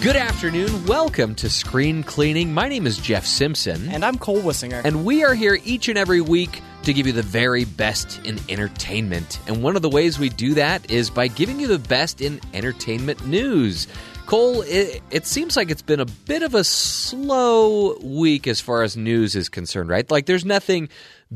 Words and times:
Good 0.00 0.16
afternoon. 0.16 0.86
Welcome 0.86 1.34
to 1.34 1.50
Screen 1.50 2.02
Cleaning. 2.02 2.54
My 2.54 2.68
name 2.68 2.86
is 2.86 2.96
Jeff 2.96 3.26
Simpson. 3.26 3.86
And 3.90 4.02
I'm 4.02 4.16
Cole 4.16 4.40
Wissinger. 4.40 4.82
And 4.82 5.04
we 5.04 5.24
are 5.24 5.34
here 5.34 5.58
each 5.62 5.90
and 5.90 5.98
every 5.98 6.22
week 6.22 6.62
to 6.84 6.94
give 6.94 7.06
you 7.06 7.12
the 7.12 7.20
very 7.20 7.66
best 7.66 8.18
in 8.24 8.40
entertainment. 8.48 9.38
And 9.46 9.62
one 9.62 9.76
of 9.76 9.82
the 9.82 9.90
ways 9.90 10.18
we 10.18 10.30
do 10.30 10.54
that 10.54 10.90
is 10.90 11.10
by 11.10 11.28
giving 11.28 11.60
you 11.60 11.66
the 11.66 11.78
best 11.78 12.22
in 12.22 12.40
entertainment 12.54 13.26
news. 13.26 13.88
Cole, 14.24 14.62
it, 14.62 15.02
it, 15.10 15.26
seems 15.26 15.54
like 15.54 15.70
it's 15.70 15.82
been 15.82 16.00
a 16.00 16.06
bit 16.06 16.42
of 16.42 16.54
a 16.54 16.64
slow 16.64 17.98
week 17.98 18.46
as 18.46 18.58
far 18.58 18.82
as 18.82 18.96
news 18.96 19.36
is 19.36 19.50
concerned, 19.50 19.90
right? 19.90 20.10
Like 20.10 20.24
there's 20.24 20.46
nothing 20.46 20.88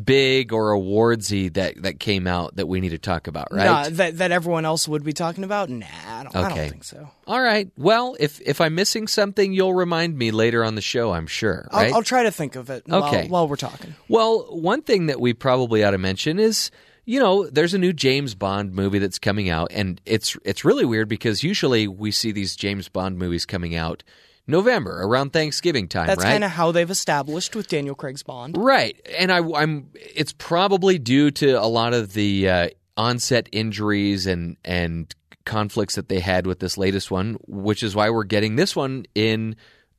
big 0.03 0.53
or 0.53 0.73
awardsy 0.73 1.53
that, 1.55 1.83
that 1.83 2.01
came 2.01 2.27
out 2.27 2.57
that 2.57 2.67
we 2.67 2.81
need 2.81 2.91
to 2.91 2.99
talk 2.99 3.27
about, 3.27 3.49
right? 3.53 3.65
Nah, 3.65 3.89
that 3.91 4.19
that 4.19 4.33
everyone 4.33 4.65
else 4.65 4.89
would 4.89 5.05
be 5.05 5.13
talking 5.13 5.45
about? 5.45 5.69
Nah, 5.69 5.87
I 6.07 6.23
don't, 6.25 6.37
okay. 6.37 6.39
I 6.39 6.49
don't 6.49 6.71
think 6.71 6.85
so. 6.85 7.09
All 7.27 7.41
right. 7.41 7.71
Well, 7.77 8.17
if 8.19 8.41
if 8.41 8.61
I'm 8.61 8.75
missing 8.75 9.07
something, 9.07 9.53
you'll 9.53 9.75
remind 9.75 10.19
me 10.19 10.31
later 10.31 10.65
on 10.65 10.75
the 10.75 10.83
show. 10.83 11.13
I'm 11.13 11.27
sure. 11.27 11.69
Right? 11.73 11.89
I'll, 11.89 11.97
I'll 11.97 12.03
try 12.03 12.25
to 12.25 12.31
think 12.31 12.57
of 12.57 12.71
it. 12.71 12.85
Okay. 12.91 13.23
While, 13.23 13.29
while 13.29 13.49
we're 13.49 13.57
talking. 13.57 13.95
Well, 14.09 14.47
one 14.51 14.83
thing 14.83 15.07
that 15.07 15.21
we 15.21 15.33
probably 15.33 15.85
ought 15.85 15.93
to 15.93 15.99
mention 15.99 16.39
is 16.39 16.71
you 17.07 17.21
know, 17.21 17.47
there's 17.49 17.75
a 17.75 17.79
new 17.79 17.93
James 17.93 18.35
Bond 18.35 18.73
movie 18.73 18.99
that's 18.99 19.19
coming 19.19 19.51
out, 19.51 19.69
and 19.73 20.01
it's 20.07 20.37
it's 20.45 20.65
really 20.65 20.85
weird 20.85 21.09
because 21.09 21.43
usually 21.43 21.87
we 21.87 22.11
see 22.11 22.33
these 22.33 22.57
James 22.57 22.89
Bond 22.89 23.19
movies 23.19 23.45
coming 23.45 23.75
out 23.75 24.03
November 24.47 25.03
around 25.03 25.33
Thanksgiving 25.33 25.89
time. 25.89 26.07
That's 26.07 26.23
right? 26.23 26.33
kind 26.33 26.45
of 26.45 26.51
how 26.51 26.73
they've 26.73 26.91
established 26.91 27.57
with 27.57 27.69
Daniel 27.69 27.95
Craig's 27.95 28.23
Bond, 28.23 28.57
right? 28.57 29.01
And 29.19 29.33
I, 29.33 29.39
am 29.39 29.91
it's 29.95 30.33
probably 30.33 30.99
due 30.99 31.31
to 31.33 31.53
a 31.61 31.67
lot 31.67 31.95
of 31.95 32.13
the 32.13 32.49
uh, 32.49 32.69
onset 32.97 33.49
injuries 33.53 34.27
and 34.27 34.57
and 34.65 35.15
conflicts 35.45 35.95
that 35.95 36.09
they 36.09 36.21
had 36.21 36.47
with 36.47 36.59
this 36.59 36.77
latest 36.77 37.11
one, 37.11 37.37
which 37.47 37.83
is 37.83 37.95
why 37.95 38.11
we're 38.11 38.25
getting 38.25 38.57
this 38.57 38.75
one 38.75 39.05
in 39.15 39.57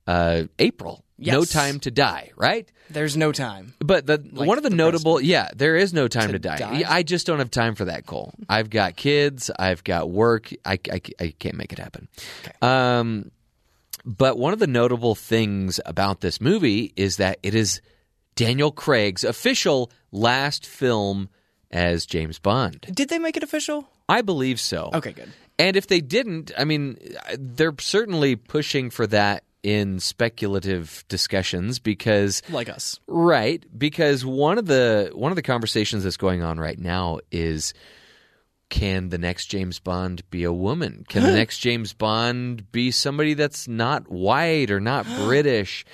uh, 0.07 0.43
April. 0.59 1.03
Yes. 1.17 1.33
No 1.33 1.45
time 1.45 1.79
to 1.81 1.91
die, 1.91 2.31
right? 2.35 2.69
There's 2.89 3.16
no 3.16 3.31
time. 3.31 3.73
But 3.79 4.05
the 4.05 4.17
like 4.33 4.47
one 4.47 4.57
of 4.57 4.63
the, 4.63 4.69
the 4.69 4.75
notable, 4.75 5.21
yeah, 5.21 5.49
there 5.55 5.77
is 5.77 5.93
no 5.93 6.09
time 6.09 6.27
to, 6.27 6.33
to 6.33 6.39
die. 6.39 6.57
die. 6.57 6.83
I 6.85 7.03
just 7.03 7.25
don't 7.25 7.39
have 7.39 7.51
time 7.51 7.73
for 7.75 7.85
that, 7.85 8.05
Cole. 8.05 8.33
I've 8.49 8.69
got 8.69 8.97
kids. 8.97 9.49
I've 9.57 9.83
got 9.83 10.09
work. 10.09 10.51
I, 10.66 10.77
I, 10.91 11.01
I 11.19 11.33
can't 11.39 11.55
make 11.55 11.71
it 11.71 11.79
happen. 11.79 12.09
Okay. 12.43 12.51
Um, 12.61 13.31
but 14.05 14.37
one 14.37 14.53
of 14.53 14.59
the 14.59 14.67
notable 14.67 15.15
things 15.15 15.79
about 15.85 16.21
this 16.21 16.39
movie 16.39 16.93
is 16.95 17.17
that 17.17 17.39
it 17.43 17.55
is 17.55 17.81
Daniel 18.35 18.71
Craig's 18.71 19.23
official 19.23 19.91
last 20.11 20.65
film 20.65 21.29
as 21.71 22.05
James 22.05 22.39
Bond. 22.39 22.85
Did 22.93 23.09
they 23.09 23.19
make 23.19 23.35
it 23.35 23.43
official? 23.43 23.89
I 24.07 24.21
believe 24.21 24.59
so. 24.59 24.91
Okay, 24.93 25.11
good. 25.11 25.31
And 25.57 25.75
if 25.75 25.87
they 25.87 26.01
didn't, 26.01 26.51
I 26.57 26.65
mean, 26.65 26.97
they're 27.37 27.73
certainly 27.79 28.35
pushing 28.35 28.89
for 28.89 29.07
that 29.07 29.43
in 29.63 29.99
speculative 29.99 31.03
discussions 31.07 31.79
because 31.79 32.43
like 32.49 32.69
us 32.69 32.99
right 33.07 33.65
because 33.75 34.23
one 34.23 34.59
of 34.59 34.67
the 34.67 35.09
one 35.15 35.31
of 35.31 35.35
the 35.35 35.41
conversations 35.41 36.03
that's 36.03 36.17
going 36.17 36.43
on 36.43 36.59
right 36.59 36.77
now 36.77 37.17
is 37.31 37.73
can 38.75 39.09
the 39.09 39.17
next 39.17 39.45
James 39.45 39.79
Bond 39.79 40.29
be 40.29 40.43
a 40.43 40.53
woman 40.53 41.05
can 41.07 41.23
the 41.29 41.31
next 41.31 41.59
James 41.59 41.93
Bond 41.93 42.71
be 42.71 42.91
somebody 42.91 43.33
that's 43.33 43.67
not 43.67 44.09
white 44.09 44.69
or 44.69 44.79
not 44.79 45.05
British 45.23 45.85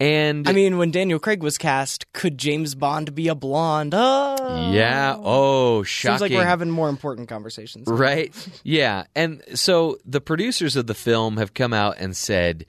and 0.00 0.48
I 0.48 0.52
mean, 0.52 0.78
when 0.78 0.92
Daniel 0.92 1.18
Craig 1.18 1.42
was 1.42 1.58
cast, 1.58 2.12
could 2.12 2.38
James 2.38 2.76
Bond 2.76 3.16
be 3.16 3.26
a 3.26 3.34
blonde? 3.34 3.94
Oh. 3.96 4.70
Yeah. 4.70 5.16
Oh, 5.18 5.82
shocking. 5.82 6.18
Seems 6.18 6.20
like 6.20 6.38
we're 6.38 6.46
having 6.46 6.70
more 6.70 6.88
important 6.88 7.28
conversations. 7.28 7.88
Right. 7.88 8.32
yeah. 8.62 9.06
And 9.16 9.42
so 9.54 9.98
the 10.04 10.20
producers 10.20 10.76
of 10.76 10.86
the 10.86 10.94
film 10.94 11.36
have 11.38 11.52
come 11.52 11.72
out 11.72 11.96
and 11.98 12.16
said 12.16 12.64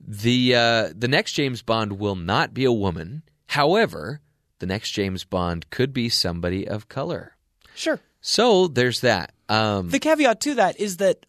the 0.00 0.54
uh, 0.54 0.88
the 0.96 1.08
next 1.08 1.34
James 1.34 1.60
Bond 1.60 1.98
will 1.98 2.16
not 2.16 2.54
be 2.54 2.64
a 2.64 2.72
woman. 2.72 3.24
However, 3.48 4.22
the 4.58 4.66
next 4.66 4.92
James 4.92 5.24
Bond 5.24 5.68
could 5.68 5.92
be 5.92 6.08
somebody 6.08 6.66
of 6.66 6.88
color. 6.88 7.36
Sure. 7.74 8.00
So 8.20 8.68
there's 8.68 9.00
that. 9.00 9.32
Um, 9.48 9.90
the 9.90 9.98
caveat 9.98 10.40
to 10.42 10.54
that 10.54 10.78
is 10.78 10.98
that 10.98 11.26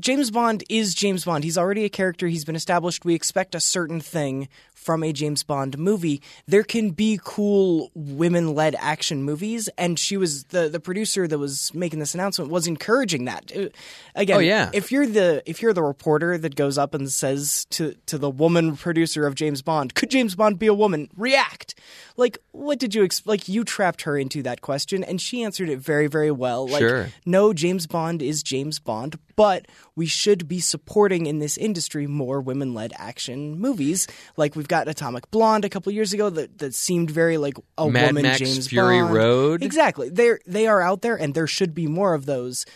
James 0.00 0.30
Bond 0.30 0.64
is 0.68 0.94
James 0.94 1.24
Bond. 1.24 1.44
He's 1.44 1.58
already 1.58 1.84
a 1.84 1.88
character. 1.88 2.26
He's 2.26 2.44
been 2.44 2.56
established. 2.56 3.04
We 3.04 3.14
expect 3.14 3.54
a 3.54 3.60
certain 3.60 4.00
thing 4.00 4.48
from 4.86 5.02
a 5.02 5.12
James 5.12 5.42
Bond 5.42 5.76
movie. 5.76 6.22
There 6.46 6.62
can 6.62 6.90
be 6.90 7.18
cool 7.22 7.90
women 7.96 8.54
led 8.54 8.76
action 8.78 9.24
movies, 9.24 9.68
and 9.76 9.98
she 9.98 10.16
was 10.16 10.44
the 10.44 10.68
the 10.68 10.78
producer 10.78 11.26
that 11.26 11.38
was 11.38 11.74
making 11.74 11.98
this 11.98 12.14
announcement 12.14 12.52
was 12.52 12.68
encouraging 12.68 13.24
that. 13.24 13.50
Uh, 13.54 13.68
again, 14.14 14.36
oh, 14.36 14.40
yeah. 14.40 14.70
if 14.72 14.92
you're 14.92 15.08
the 15.08 15.42
if 15.44 15.60
you're 15.60 15.72
the 15.72 15.82
reporter 15.82 16.38
that 16.38 16.54
goes 16.54 16.78
up 16.78 16.94
and 16.94 17.10
says 17.10 17.66
to 17.70 17.96
to 18.06 18.16
the 18.16 18.30
woman 18.30 18.76
producer 18.76 19.26
of 19.26 19.34
James 19.34 19.60
Bond, 19.60 19.94
could 19.94 20.08
James 20.08 20.36
Bond 20.36 20.60
be 20.60 20.68
a 20.68 20.74
woman? 20.74 21.10
React. 21.16 21.74
Like, 22.16 22.38
what 22.52 22.78
did 22.78 22.94
you 22.94 23.02
ex- 23.04 23.26
like? 23.26 23.48
You 23.48 23.64
trapped 23.64 24.02
her 24.02 24.16
into 24.16 24.40
that 24.44 24.60
question, 24.60 25.02
and 25.02 25.20
she 25.20 25.42
answered 25.42 25.68
it 25.68 25.80
very, 25.80 26.06
very 26.06 26.30
well. 26.30 26.68
Like, 26.68 26.80
sure. 26.80 27.08
no, 27.26 27.52
James 27.52 27.88
Bond 27.88 28.22
is 28.22 28.42
James 28.42 28.78
Bond, 28.78 29.18
but 29.36 29.66
we 29.94 30.06
should 30.06 30.48
be 30.48 30.60
supporting 30.60 31.26
in 31.26 31.38
this 31.38 31.56
industry 31.56 32.06
more 32.06 32.40
women 32.40 32.74
led 32.74 32.92
action 32.96 33.58
movies. 33.58 34.08
Like 34.36 34.56
we've 34.56 34.68
got 34.68 34.88
Atomic 34.88 35.30
Blonde 35.30 35.64
a 35.64 35.68
couple 35.68 35.92
years 35.92 36.12
ago 36.12 36.30
that, 36.30 36.58
that 36.58 36.74
seemed 36.74 37.10
very 37.10 37.38
like 37.38 37.56
a 37.78 37.88
Mad 37.88 38.08
woman 38.08 38.22
Max 38.22 38.38
James 38.38 38.68
Fury 38.68 39.00
Bond. 39.00 39.14
Road. 39.14 39.62
Exactly. 39.62 40.08
They 40.08 40.38
they 40.46 40.66
are 40.66 40.80
out 40.80 41.02
there 41.02 41.16
and 41.16 41.34
there 41.34 41.46
should 41.46 41.74
be 41.74 41.86
more 41.86 42.14
of 42.14 42.26
those 42.26 42.66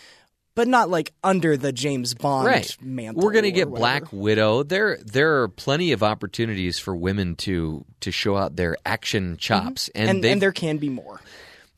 but 0.54 0.68
not 0.68 0.90
like 0.90 1.12
under 1.24 1.56
the 1.56 1.72
James 1.72 2.12
Bond 2.12 2.46
right. 2.46 2.76
mantle. 2.82 3.22
We're 3.22 3.32
going 3.32 3.44
to 3.44 3.52
get 3.52 3.70
Black 3.70 4.12
Widow. 4.12 4.62
There, 4.62 4.98
there 4.98 5.42
are 5.42 5.48
plenty 5.48 5.92
of 5.92 6.02
opportunities 6.02 6.78
for 6.78 6.94
women 6.94 7.36
to 7.36 7.84
to 8.00 8.10
show 8.10 8.36
out 8.36 8.56
their 8.56 8.76
action 8.84 9.36
chops, 9.36 9.88
mm-hmm. 9.88 10.08
and, 10.08 10.10
and, 10.10 10.24
and 10.24 10.42
there 10.42 10.52
can 10.52 10.78
be 10.78 10.88
more. 10.88 11.20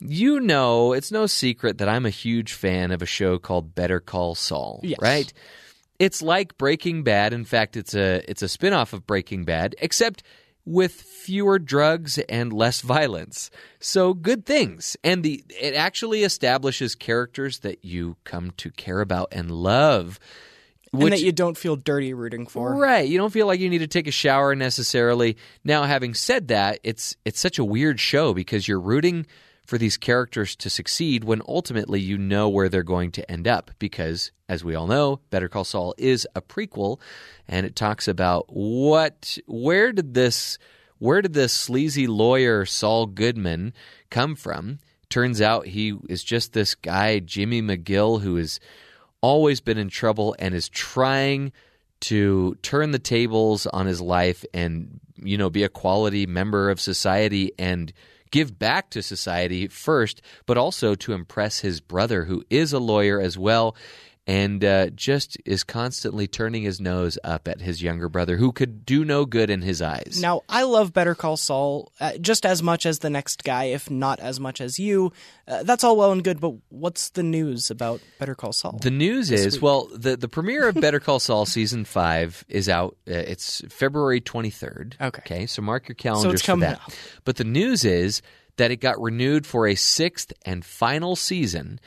You 0.05 0.41
know, 0.41 0.93
it's 0.93 1.13
no 1.13 1.27
secret 1.27 1.79
that 1.79 1.89
I'm 1.89 2.07
a 2.07 2.11
huge 2.11 2.53
fan 2.55 2.91
of 2.91 3.03
a 3.03 3.07
show 3.07 3.39
called 3.39 3.75
Better 3.75 4.01
Call 4.01 4.35
Saul. 4.35 4.81
Yes. 4.83 4.99
Right? 5.01 5.33
It's 5.99 6.23
like 6.23 6.59
Breaking 6.59 7.05
Bad. 7.05 7.33
In 7.33 7.45
fact, 7.45 7.77
it's 7.77 7.95
a 7.95 8.29
it's 8.29 8.43
a 8.43 8.49
spin-off 8.49 8.93
of 8.93 9.07
Breaking 9.07 9.45
Bad, 9.45 9.77
except 9.81 10.25
with 10.65 10.93
fewer 10.93 11.59
drugs 11.59 12.19
and 12.19 12.53
less 12.53 12.81
violence. 12.81 13.51
So 13.79 14.15
good 14.15 14.45
things. 14.45 14.97
And 15.05 15.23
the 15.23 15.45
it 15.49 15.75
actually 15.75 16.25
establishes 16.25 16.95
characters 16.97 17.61
that 17.61 17.85
you 17.85 18.17
come 18.25 18.51
to 18.57 18.71
care 18.73 19.01
about 19.01 19.29
and 19.33 19.51
love. 19.51 20.19
Which, 20.91 21.05
and 21.05 21.13
that 21.13 21.25
you 21.25 21.33
don't 21.33 21.57
feel 21.57 21.77
dirty 21.77 22.13
rooting 22.13 22.47
for. 22.47 22.75
Right. 22.75 23.09
You 23.09 23.17
don't 23.17 23.33
feel 23.33 23.47
like 23.47 23.61
you 23.61 23.71
need 23.71 23.79
to 23.79 23.87
take 23.87 24.07
a 24.07 24.13
shower 24.13 24.55
necessarily. 24.55 25.37
Now, 25.65 25.85
having 25.85 26.15
said 26.15 26.49
that, 26.49 26.81
it's 26.83 27.17
it's 27.25 27.41
such 27.41 27.59
a 27.59 27.65
weird 27.65 28.01
show 28.01 28.35
because 28.35 28.67
you're 28.67 28.81
rooting 28.81 29.27
for 29.67 29.79
these 29.79 29.97
characters 29.97 30.57
to 30.57 30.71
succeed 30.71 31.25
when 31.25 31.41
ultimately 31.47 32.01
you 32.01 32.19
know 32.19 32.49
where 32.49 32.69
they're 32.69 32.83
going 32.83 33.13
to 33.13 33.31
end 33.31 33.47
up. 33.47 33.71
Because, 33.79 34.33
as 34.49 34.65
we 34.65 34.75
all 34.75 34.87
know, 34.87 35.21
Better 35.31 35.49
Call 35.49 35.65
Saul 35.65 35.95
is 35.99 36.27
a 36.35 36.43
prequel, 36.43 37.01
and 37.49 37.65
it 37.65 37.77
talks 37.77 38.09
about 38.09 38.47
what, 38.49 39.39
where 39.47 39.93
did 39.93 40.15
this, 40.15 40.59
where 40.99 41.23
did 41.23 41.33
this 41.33 41.53
sleazy 41.53 42.07
lawyer 42.07 42.65
Saul 42.65 43.07
Goodman 43.07 43.73
come 44.11 44.35
from? 44.35 44.79
Turns 45.09 45.41
out 45.41 45.67
he 45.67 45.95
is 46.09 46.25
just 46.25 46.53
this 46.53 46.75
guy 46.75 47.19
Jimmy 47.19 47.61
McGill 47.61 48.23
who 48.23 48.37
has 48.37 48.59
always 49.21 49.61
been 49.61 49.79
in 49.79 49.89
trouble 49.89 50.35
and 50.39 50.55
is 50.55 50.69
trying 50.69 51.53
to 52.01 52.57
turn 52.63 52.91
the 52.91 52.99
tables 52.99 53.67
on 53.67 53.87
his 53.87 54.01
life 54.01 54.45
and 54.53 55.01
you 55.17 55.39
know 55.39 55.49
be 55.49 55.63
a 55.63 55.69
quality 55.69 56.27
member 56.27 56.69
of 56.69 56.81
society 56.81 57.53
and 57.59 57.93
give 58.33 58.59
back 58.59 58.91
to 58.91 59.03
society 59.03 59.69
first, 59.69 60.21
but 60.47 60.59
also 60.59 60.97
to 60.97 61.13
impress 61.13 61.61
his 61.61 61.81
brother, 61.81 62.25
who 62.25 62.43
is 62.51 62.73
a 62.73 62.81
lawyer 62.81 63.21
as 63.21 63.39
well 63.39 63.77
and 64.27 64.65
uh, 64.65 64.91
just 64.91 65.37
is 65.45 65.65
constantly 65.65 66.29
turning 66.29 66.63
his 66.63 66.81
nose 66.81 67.19
up 67.25 67.49
at 67.49 67.61
his 67.61 67.83
younger 67.83 68.09
brother, 68.09 68.37
who 68.37 68.53
could 68.53 68.87
do 68.87 69.05
no 69.05 69.25
good 69.25 69.51
in 69.51 69.63
his 69.63 69.83
eyes. 69.83 70.19
Now, 70.21 70.43
I 70.49 70.63
love 70.63 70.93
Better 70.93 71.15
Call 71.15 71.37
Saul 71.37 71.91
uh, 72.01 72.13
just 72.19 72.47
as 72.47 72.63
much 72.63 72.87
as 72.87 73.01
the 73.01 73.11
next 73.11 73.43
guy, 73.43 73.65
if 73.65 73.91
not 73.91 74.21
as 74.21 74.39
much 74.39 74.61
as 74.61 74.79
you. 74.79 75.13
Uh, 75.49 75.65
that's 75.65 75.83
all 75.83 75.97
well 75.97 76.13
and 76.13 76.23
good, 76.23 76.41
but 76.41 76.55
what's 76.69 77.11
the 77.11 77.23
news 77.23 77.71
about 77.71 78.01
Better 78.21 78.35
Call 78.35 78.53
Saul? 78.53 78.79
The 78.81 78.91
news 78.93 79.31
is 79.33 79.55
week? 79.55 79.63
well, 79.63 79.89
the 79.93 80.17
the 80.17 80.29
premiere 80.29 80.69
of 80.69 80.77
Better 80.77 81.01
Call 81.01 81.19
Saul 81.19 81.45
season 81.45 81.85
five 81.85 82.45
is 82.49 82.69
out. 82.69 82.97
Uh, 83.09 83.15
it's 83.15 83.61
February 83.69 84.21
twenty 84.21 84.51
third. 84.51 84.97
Okay. 85.01 85.23
Okay, 85.25 85.47
so 85.47 85.63
mark 85.63 85.89
your 85.89 85.95
calendars 85.95 86.31
so 86.31 86.35
it's 86.35 86.43
coming 86.43 86.69
for 86.69 86.75
that. 86.75 86.83
Out. 86.83 86.99
But 87.25 87.37
the 87.37 87.45
news 87.45 87.85
is 87.85 88.23
that 88.57 88.71
it 88.71 88.77
got 88.77 89.01
renewed 89.01 89.47
for 89.47 89.67
a 89.67 89.75
sixth 89.75 90.33
and 90.45 90.65
final 90.65 91.17
season. 91.17 91.81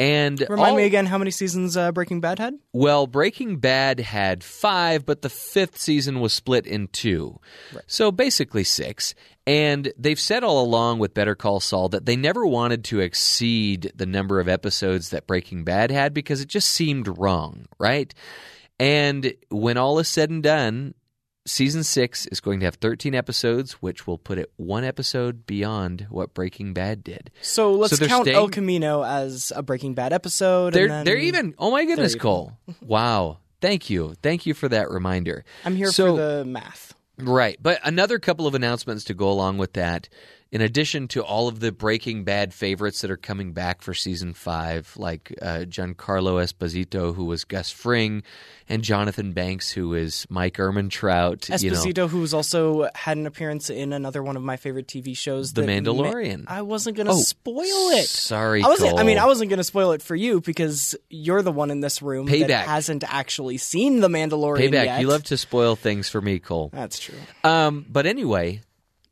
And 0.00 0.40
remind 0.48 0.70
all, 0.70 0.76
me 0.78 0.84
again 0.84 1.04
how 1.04 1.18
many 1.18 1.30
seasons 1.30 1.76
uh, 1.76 1.92
Breaking 1.92 2.22
Bad 2.22 2.38
had? 2.38 2.54
Well, 2.72 3.06
Breaking 3.06 3.58
Bad 3.58 4.00
had 4.00 4.42
five, 4.42 5.04
but 5.04 5.20
the 5.20 5.28
fifth 5.28 5.78
season 5.78 6.20
was 6.20 6.32
split 6.32 6.66
in 6.66 6.88
two, 6.88 7.38
right. 7.74 7.84
so 7.86 8.10
basically 8.10 8.64
six. 8.64 9.14
And 9.46 9.92
they've 9.98 10.18
said 10.18 10.42
all 10.42 10.64
along 10.64 11.00
with 11.00 11.12
Better 11.12 11.34
Call 11.34 11.60
Saul 11.60 11.90
that 11.90 12.06
they 12.06 12.16
never 12.16 12.46
wanted 12.46 12.82
to 12.84 13.00
exceed 13.00 13.92
the 13.94 14.06
number 14.06 14.40
of 14.40 14.48
episodes 14.48 15.10
that 15.10 15.26
Breaking 15.26 15.64
Bad 15.64 15.90
had 15.90 16.14
because 16.14 16.40
it 16.40 16.48
just 16.48 16.68
seemed 16.68 17.18
wrong, 17.18 17.66
right? 17.78 18.14
And 18.78 19.34
when 19.50 19.76
all 19.76 19.98
is 19.98 20.08
said 20.08 20.30
and 20.30 20.42
done, 20.42 20.94
season 21.46 21.82
six 21.82 22.26
is 22.26 22.40
going 22.40 22.60
to 22.60 22.66
have 22.66 22.76
13 22.76 23.14
episodes, 23.14 23.72
which 23.74 24.06
will 24.06 24.18
put 24.18 24.38
it 24.38 24.50
one 24.56 24.84
episode 24.84 25.46
beyond 25.46 26.06
what 26.10 26.34
Breaking 26.34 26.72
Bad 26.74 27.02
did. 27.02 27.30
So 27.40 27.72
let's 27.72 27.96
So 27.96 28.06
count 28.06 28.24
staying- 28.24 28.36
El 28.36 28.48
Camino 28.48 29.02
as 29.04 29.52
a 29.54 29.62
Breaking 29.62 29.94
Bad 29.94 30.12
episode. 30.12 30.72
They're 30.74 30.84
and 30.84 30.92
then 30.92 31.04
they're 31.06 31.16
even. 31.18 31.54
Oh 31.58 31.70
my 31.70 31.84
goodness. 31.84 32.14
Cole! 32.14 32.52
Wow, 32.82 33.38
thank 33.60 33.88
you, 33.90 34.14
thank 34.22 34.46
you 34.46 34.54
for 34.54 34.68
that 34.68 34.90
reminder. 34.90 35.44
I'm 35.64 35.76
here 35.76 35.90
So- 35.90 36.16
for 36.16 36.22
the 36.38 36.44
math. 36.44 36.94
Right. 37.18 37.58
But 37.60 37.80
another 37.84 38.18
couple 38.18 38.46
of 38.46 38.54
announcements 38.54 39.04
to 39.04 39.14
go 39.14 39.28
along 39.30 39.58
with 39.58 39.74
that. 39.74 40.08
In 40.52 40.60
addition 40.60 41.06
to 41.08 41.22
all 41.22 41.46
of 41.46 41.60
the 41.60 41.70
Breaking 41.70 42.24
Bad 42.24 42.52
favorites 42.52 43.02
that 43.02 43.10
are 43.12 43.16
coming 43.16 43.52
back 43.52 43.82
for 43.82 43.94
season 43.94 44.34
five, 44.34 44.92
like 44.96 45.32
uh, 45.40 45.58
Giancarlo 45.68 46.42
Esposito, 46.42 47.14
who 47.14 47.24
was 47.26 47.44
Gus 47.44 47.70
Fring, 47.70 48.24
and 48.68 48.82
Jonathan 48.82 49.32
Banks, 49.32 49.70
who 49.70 49.94
is 49.94 50.26
Mike. 50.28 50.58
You 50.58 50.64
know, 50.72 50.72
Esposito, 51.38 52.08
who's 52.08 52.34
also 52.34 52.88
had 52.96 53.16
an 53.16 53.26
appearance 53.26 53.70
in 53.70 53.92
another 53.92 54.24
one 54.24 54.36
of 54.36 54.42
my 54.42 54.56
favorite 54.56 54.88
TV 54.88 55.16
shows, 55.16 55.52
The 55.52 55.62
that 55.62 55.66
ma- 55.84 55.92
Mandalorian. 55.92 56.44
I 56.48 56.62
wasn't 56.62 56.96
going 56.96 57.06
to 57.06 57.12
Oh, 57.12 57.16
spoil 57.20 57.64
it. 57.92 58.06
Sorry, 58.06 58.64
I 58.64 58.66
wasn't. 58.68 58.98
I 58.98 59.04
mean, 59.04 59.18
I 59.18 59.26
wasn't 59.26 59.50
going 59.50 59.58
to 59.58 59.64
spoil 59.64 59.92
it 59.92 60.02
for 60.02 60.16
you 60.16 60.40
because 60.40 60.96
you're 61.08 61.42
the 61.42 61.52
one 61.52 61.70
in 61.70 61.80
this 61.80 62.02
room 62.02 62.26
Payback. 62.26 62.48
that 62.48 62.66
hasn't 62.66 63.04
actually 63.06 63.56
seen 63.58 64.00
the 64.00 64.08
Mandalorian 64.08 64.58
Payback. 64.70 64.84
yet. 64.84 65.00
You 65.00 65.06
love 65.06 65.22
to 65.24 65.36
spoil 65.36 65.76
things 65.76 66.08
for 66.08 66.20
me, 66.20 66.40
Cole. 66.40 66.70
That's 66.72 66.98
true. 66.98 67.14
Um, 67.44 67.86
but 67.88 68.06
anyway, 68.06 68.62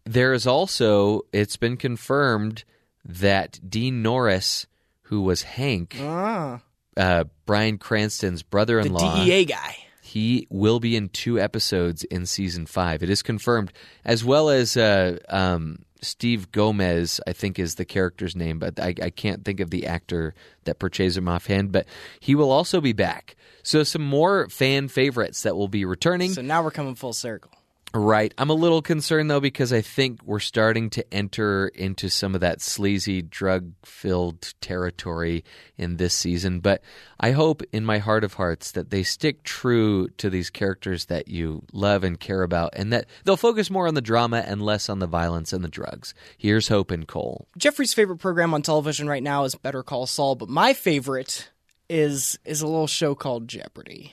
there 0.09 0.33
is 0.33 0.47
also 0.47 1.23
it's 1.33 1.57
been 1.57 1.77
confirmed 1.77 2.65
that 3.05 3.59
Dean 3.69 4.03
Norris, 4.03 4.67
who 5.03 5.23
was 5.23 5.43
Hank, 5.43 5.97
Ah, 6.01 6.61
uh, 6.97 7.25
Bryan 7.47 7.79
Cranston's 7.79 8.43
brother-in-law, 8.43 9.25
DEA 9.25 9.45
guy. 9.45 9.77
he 10.03 10.47
will 10.51 10.81
be 10.81 10.97
in 10.97 11.09
two 11.09 11.39
episodes 11.39 12.05
in 12.05 12.27
season 12.27 12.67
five. 12.67 13.03
It 13.03 13.11
is 13.11 13.23
confirmed, 13.23 13.73
as 14.05 14.25
well 14.25 14.51
as 14.51 14.77
uh, 14.77 15.19
um, 15.29 15.85
Steve 16.03 16.51
Gomez. 16.53 17.21
I 17.27 17.33
think 17.33 17.59
is 17.59 17.77
the 17.77 17.85
character's 17.85 18.35
name, 18.37 18.59
but 18.59 18.79
I, 18.81 18.95
I 19.03 19.11
can't 19.11 19.45
think 19.45 19.61
of 19.61 19.71
the 19.71 19.87
actor 19.87 20.35
that 20.65 20.79
portrays 20.79 21.17
him 21.17 21.29
offhand. 21.29 21.73
But 21.73 21.87
he 22.21 22.35
will 22.35 22.51
also 22.51 22.81
be 22.81 22.93
back. 22.93 23.37
So 23.63 23.83
some 23.83 24.03
more 24.05 24.49
fan 24.49 24.89
favorites 24.89 25.43
that 25.43 25.57
will 25.57 25.69
be 25.69 25.85
returning. 25.85 26.33
So 26.33 26.43
now 26.43 26.63
we're 26.63 26.71
coming 26.71 26.95
full 26.95 27.13
circle. 27.13 27.51
Right. 27.95 28.35
I'm 28.37 28.51
a 28.51 28.55
little 28.55 28.83
concerned 28.83 29.31
though 29.31 29.41
because 29.41 29.73
I 29.73 29.81
think 29.81 30.23
we're 30.23 30.41
starting 30.41 30.91
to 30.91 31.15
enter 31.15 31.69
into 31.69 32.11
some 32.11 32.35
of 32.35 32.43
that 32.43 32.61
sleazy 32.61 33.23
drug 33.23 33.73
filled 33.85 34.53
territory 34.61 35.43
in 35.79 35.97
this 35.97 36.13
season. 36.13 36.61
But 36.61 36.83
I 37.19 37.31
hope 37.31 37.63
in 37.73 37.87
my 37.87 37.99
heart 37.99 38.25
of 38.25 38.35
hearts 38.35 38.73
that 38.73 38.91
they 38.91 39.03
stick 39.03 39.43
true 39.43 40.09
to 40.19 40.29
these 40.29 40.51
characters 40.51 41.07
that 41.07 41.29
you 41.29 41.63
love 41.73 42.05
and 42.05 42.21
care 42.21 42.43
about 42.43 42.75
and 42.77 42.93
that 42.93 43.07
they'll 43.25 43.39
focus 43.39 43.71
more 43.71 43.89
on 43.89 43.95
the 43.95 44.03
drama 44.03 44.45
and 44.47 44.61
less 44.61 44.91
on 44.91 44.99
the 44.99 45.07
violence 45.07 45.53
and 45.53 45.65
the 45.65 45.69
drugs. 45.69 46.13
Here's 46.37 46.69
hope 46.69 46.91
and 46.91 47.09
Cole. 47.09 47.49
Jeffrey's 47.57 47.95
favorite 47.95 48.19
program 48.19 48.53
on 48.53 48.61
television 48.61 49.09
right 49.09 49.23
now 49.23 49.45
is 49.45 49.55
Better 49.55 49.83
Call 49.83 50.07
Saul, 50.07 50.35
but 50.35 50.49
my 50.49 50.75
favorite 50.75 51.51
is 51.89 52.39
is 52.45 52.61
a 52.61 52.67
little 52.67 52.87
show 52.87 53.15
called 53.15 53.49
Jeopardy. 53.49 54.13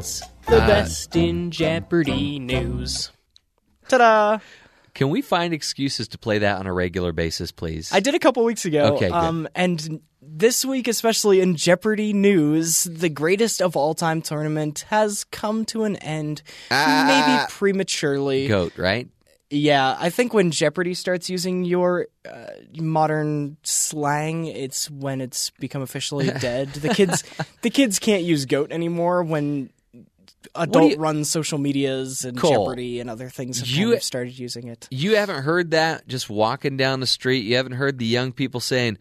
Ooh. 0.00 0.02
It's 0.02 0.22
the 0.46 0.56
best 0.56 1.14
in 1.14 1.50
Jeopardy 1.50 2.38
news. 2.38 3.10
Ta-da! 3.88 4.38
Can 4.94 5.10
we 5.10 5.20
find 5.20 5.52
excuses 5.52 6.08
to 6.08 6.18
play 6.18 6.38
that 6.38 6.58
on 6.58 6.66
a 6.66 6.72
regular 6.72 7.12
basis, 7.12 7.52
please? 7.52 7.92
I 7.92 8.00
did 8.00 8.14
a 8.14 8.18
couple 8.18 8.42
weeks 8.44 8.64
ago. 8.64 8.94
Okay, 8.94 9.08
good. 9.08 9.14
Um, 9.14 9.46
and 9.54 10.00
this 10.22 10.64
week, 10.64 10.88
especially 10.88 11.40
in 11.42 11.54
Jeopardy 11.54 12.14
news, 12.14 12.84
the 12.84 13.10
greatest 13.10 13.60
of 13.60 13.76
all 13.76 13.92
time 13.94 14.22
tournament 14.22 14.86
has 14.88 15.24
come 15.24 15.66
to 15.66 15.84
an 15.84 15.96
end, 15.96 16.42
maybe 16.70 17.44
prematurely. 17.50 18.48
Goat, 18.48 18.78
right? 18.78 19.06
Yeah, 19.52 19.96
I 19.98 20.10
think 20.10 20.32
when 20.32 20.52
Jeopardy 20.52 20.94
starts 20.94 21.28
using 21.28 21.64
your 21.64 22.06
uh, 22.24 22.46
modern 22.78 23.56
slang, 23.64 24.46
it's 24.46 24.88
when 24.88 25.20
it's 25.20 25.50
become 25.50 25.82
officially 25.82 26.30
dead. 26.40 26.68
The 26.68 26.88
kids, 26.90 27.24
the 27.62 27.70
kids 27.70 27.98
can't 27.98 28.22
use 28.22 28.46
"goat" 28.46 28.70
anymore 28.72 29.24
when 29.24 29.70
do 30.42 30.48
adult-run 30.54 31.24
social 31.24 31.58
medias 31.58 32.24
and 32.24 32.36
Cole, 32.36 32.66
Jeopardy 32.66 33.00
and 33.00 33.08
other 33.10 33.28
things 33.28 33.60
have 33.60 33.68
you- 33.68 33.86
kind 33.86 33.96
of 33.98 34.02
started 34.02 34.38
using 34.38 34.68
it. 34.68 34.88
You 34.90 35.16
haven't 35.16 35.42
heard 35.42 35.70
that 35.72 36.06
just 36.08 36.30
walking 36.30 36.76
down 36.76 37.00
the 37.00 37.06
street. 37.06 37.44
You 37.44 37.56
haven't 37.56 37.72
heard 37.72 37.98
the 37.98 38.06
young 38.06 38.32
people 38.32 38.60
saying, 38.60 38.98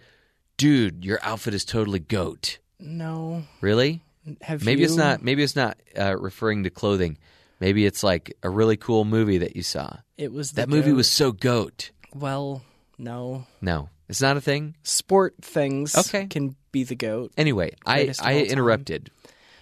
"Dude, 0.57 1.05
your 1.05 1.19
outfit 1.23 1.53
is 1.53 1.63
totally 1.65 1.99
goat." 1.99 2.57
No, 2.79 3.43
Really? 3.61 4.01
have 4.41 4.63
Maybe 4.63 4.81
you? 4.81 4.85
it's 4.85 4.95
not. 4.95 5.21
Maybe 5.23 5.43
it's 5.43 5.55
not 5.55 5.77
uh, 5.97 6.15
referring 6.17 6.63
to 6.63 6.69
clothing. 6.69 7.17
Maybe 7.59 7.85
it's 7.85 8.03
like 8.03 8.37
a 8.43 8.49
really 8.49 8.77
cool 8.77 9.03
movie 9.05 9.37
that 9.39 9.55
you 9.55 9.63
saw. 9.63 9.97
It 10.17 10.31
was 10.31 10.51
the 10.51 10.61
That 10.61 10.69
movie 10.69 10.93
was 10.93 11.09
so 11.09 11.31
goat. 11.33 11.91
well, 12.15 12.63
no. 12.97 13.45
No, 13.61 13.89
it's 14.07 14.21
not 14.21 14.37
a 14.37 14.41
thing. 14.41 14.75
Sport 14.83 15.35
things 15.41 15.95
Okay. 15.95 16.27
can 16.27 16.55
be 16.71 16.83
the 16.83 16.95
goat. 16.95 17.31
Anyway, 17.37 17.71
I 17.85 18.01
I 18.01 18.05
time. 18.13 18.45
interrupted. 18.45 19.09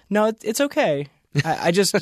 No, 0.09 0.31
it's 0.43 0.61
okay. 0.61 1.07
I, 1.45 1.67
I 1.67 1.71
just 1.71 1.95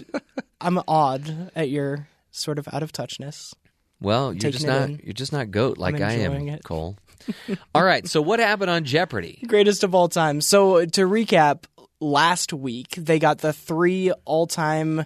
I'm 0.61 0.77
awed 0.87 1.51
at 1.55 1.69
your 1.69 2.07
sort 2.31 2.59
of 2.59 2.67
out 2.71 2.83
of 2.83 2.91
touchness. 2.91 3.53
Well, 4.01 4.33
you're 4.33 4.51
just 4.51 4.65
not. 4.65 4.89
in. 4.89 5.01
You're 5.03 5.13
just 5.13 5.31
not 5.33 5.51
goat 5.51 5.77
like 5.77 6.01
I 6.01 6.13
am, 6.13 6.33
it. 6.49 6.63
Cole. 6.63 6.97
All 7.73 7.83
right. 7.83 8.07
So 8.07 8.21
what 8.21 8.39
happened 8.39 8.69
on 8.69 8.83
Jeopardy? 8.83 9.39
Greatest 9.47 9.83
of 9.83 9.95
all 9.95 10.09
time. 10.09 10.41
So 10.41 10.85
to 10.85 11.01
recap, 11.01 11.63
last 11.99 12.51
week 12.53 12.89
they 12.97 13.19
got 13.19 13.39
the 13.39 13.53
three 13.53 14.11
all-time 14.25 15.05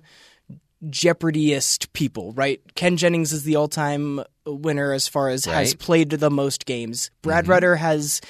Jeopardyist 0.86 1.92
people, 1.94 2.31
right? 2.34 2.62
Ken 2.76 2.98
Jennings 2.98 3.34
is 3.34 3.44
the 3.44 3.58
all-time 3.58 4.22
winner 4.46 4.94
as 4.94 5.08
far 5.08 5.30
as 5.30 5.46
has 5.46 5.54
Right. 5.54 5.68
Mm-hmm. 5.68 5.78
played 5.78 6.10
the 6.12 6.30
most 6.31 6.66
games. 6.66 7.12
Brad 7.22 7.48
Rutter 7.48 7.76
has 7.76 8.22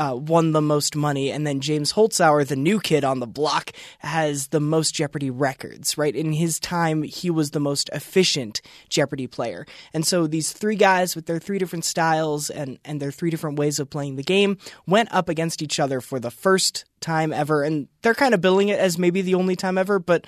uh, 0.00 0.16
won 0.16 0.52
the 0.52 0.62
most 0.62 0.96
money, 0.96 1.30
and 1.30 1.46
then 1.46 1.60
James 1.60 1.92
Holzhauer, 1.92 2.46
the 2.46 2.56
new 2.56 2.80
kid 2.80 3.04
on 3.04 3.20
the 3.20 3.26
block, 3.26 3.72
has 3.98 4.48
the 4.48 4.58
most 4.58 4.94
Jeopardy 4.94 5.28
records. 5.28 5.98
Right 5.98 6.16
in 6.16 6.32
his 6.32 6.58
time, 6.58 7.02
he 7.02 7.28
was 7.28 7.50
the 7.50 7.60
most 7.60 7.90
efficient 7.92 8.62
Jeopardy 8.88 9.26
player, 9.26 9.66
and 9.92 10.06
so 10.06 10.26
these 10.26 10.52
three 10.52 10.76
guys 10.76 11.14
with 11.14 11.26
their 11.26 11.38
three 11.38 11.58
different 11.58 11.84
styles 11.84 12.48
and 12.48 12.78
and 12.82 12.98
their 12.98 13.12
three 13.12 13.28
different 13.28 13.58
ways 13.58 13.78
of 13.78 13.90
playing 13.90 14.16
the 14.16 14.22
game 14.22 14.56
went 14.86 15.12
up 15.12 15.28
against 15.28 15.60
each 15.60 15.78
other 15.78 16.00
for 16.00 16.18
the 16.18 16.30
first 16.30 16.86
time 17.00 17.30
ever, 17.30 17.62
and 17.62 17.88
they're 18.00 18.14
kind 18.14 18.32
of 18.32 18.40
billing 18.40 18.70
it 18.70 18.78
as 18.78 18.96
maybe 18.96 19.20
the 19.20 19.34
only 19.34 19.54
time 19.54 19.76
ever, 19.76 19.98
but. 19.98 20.26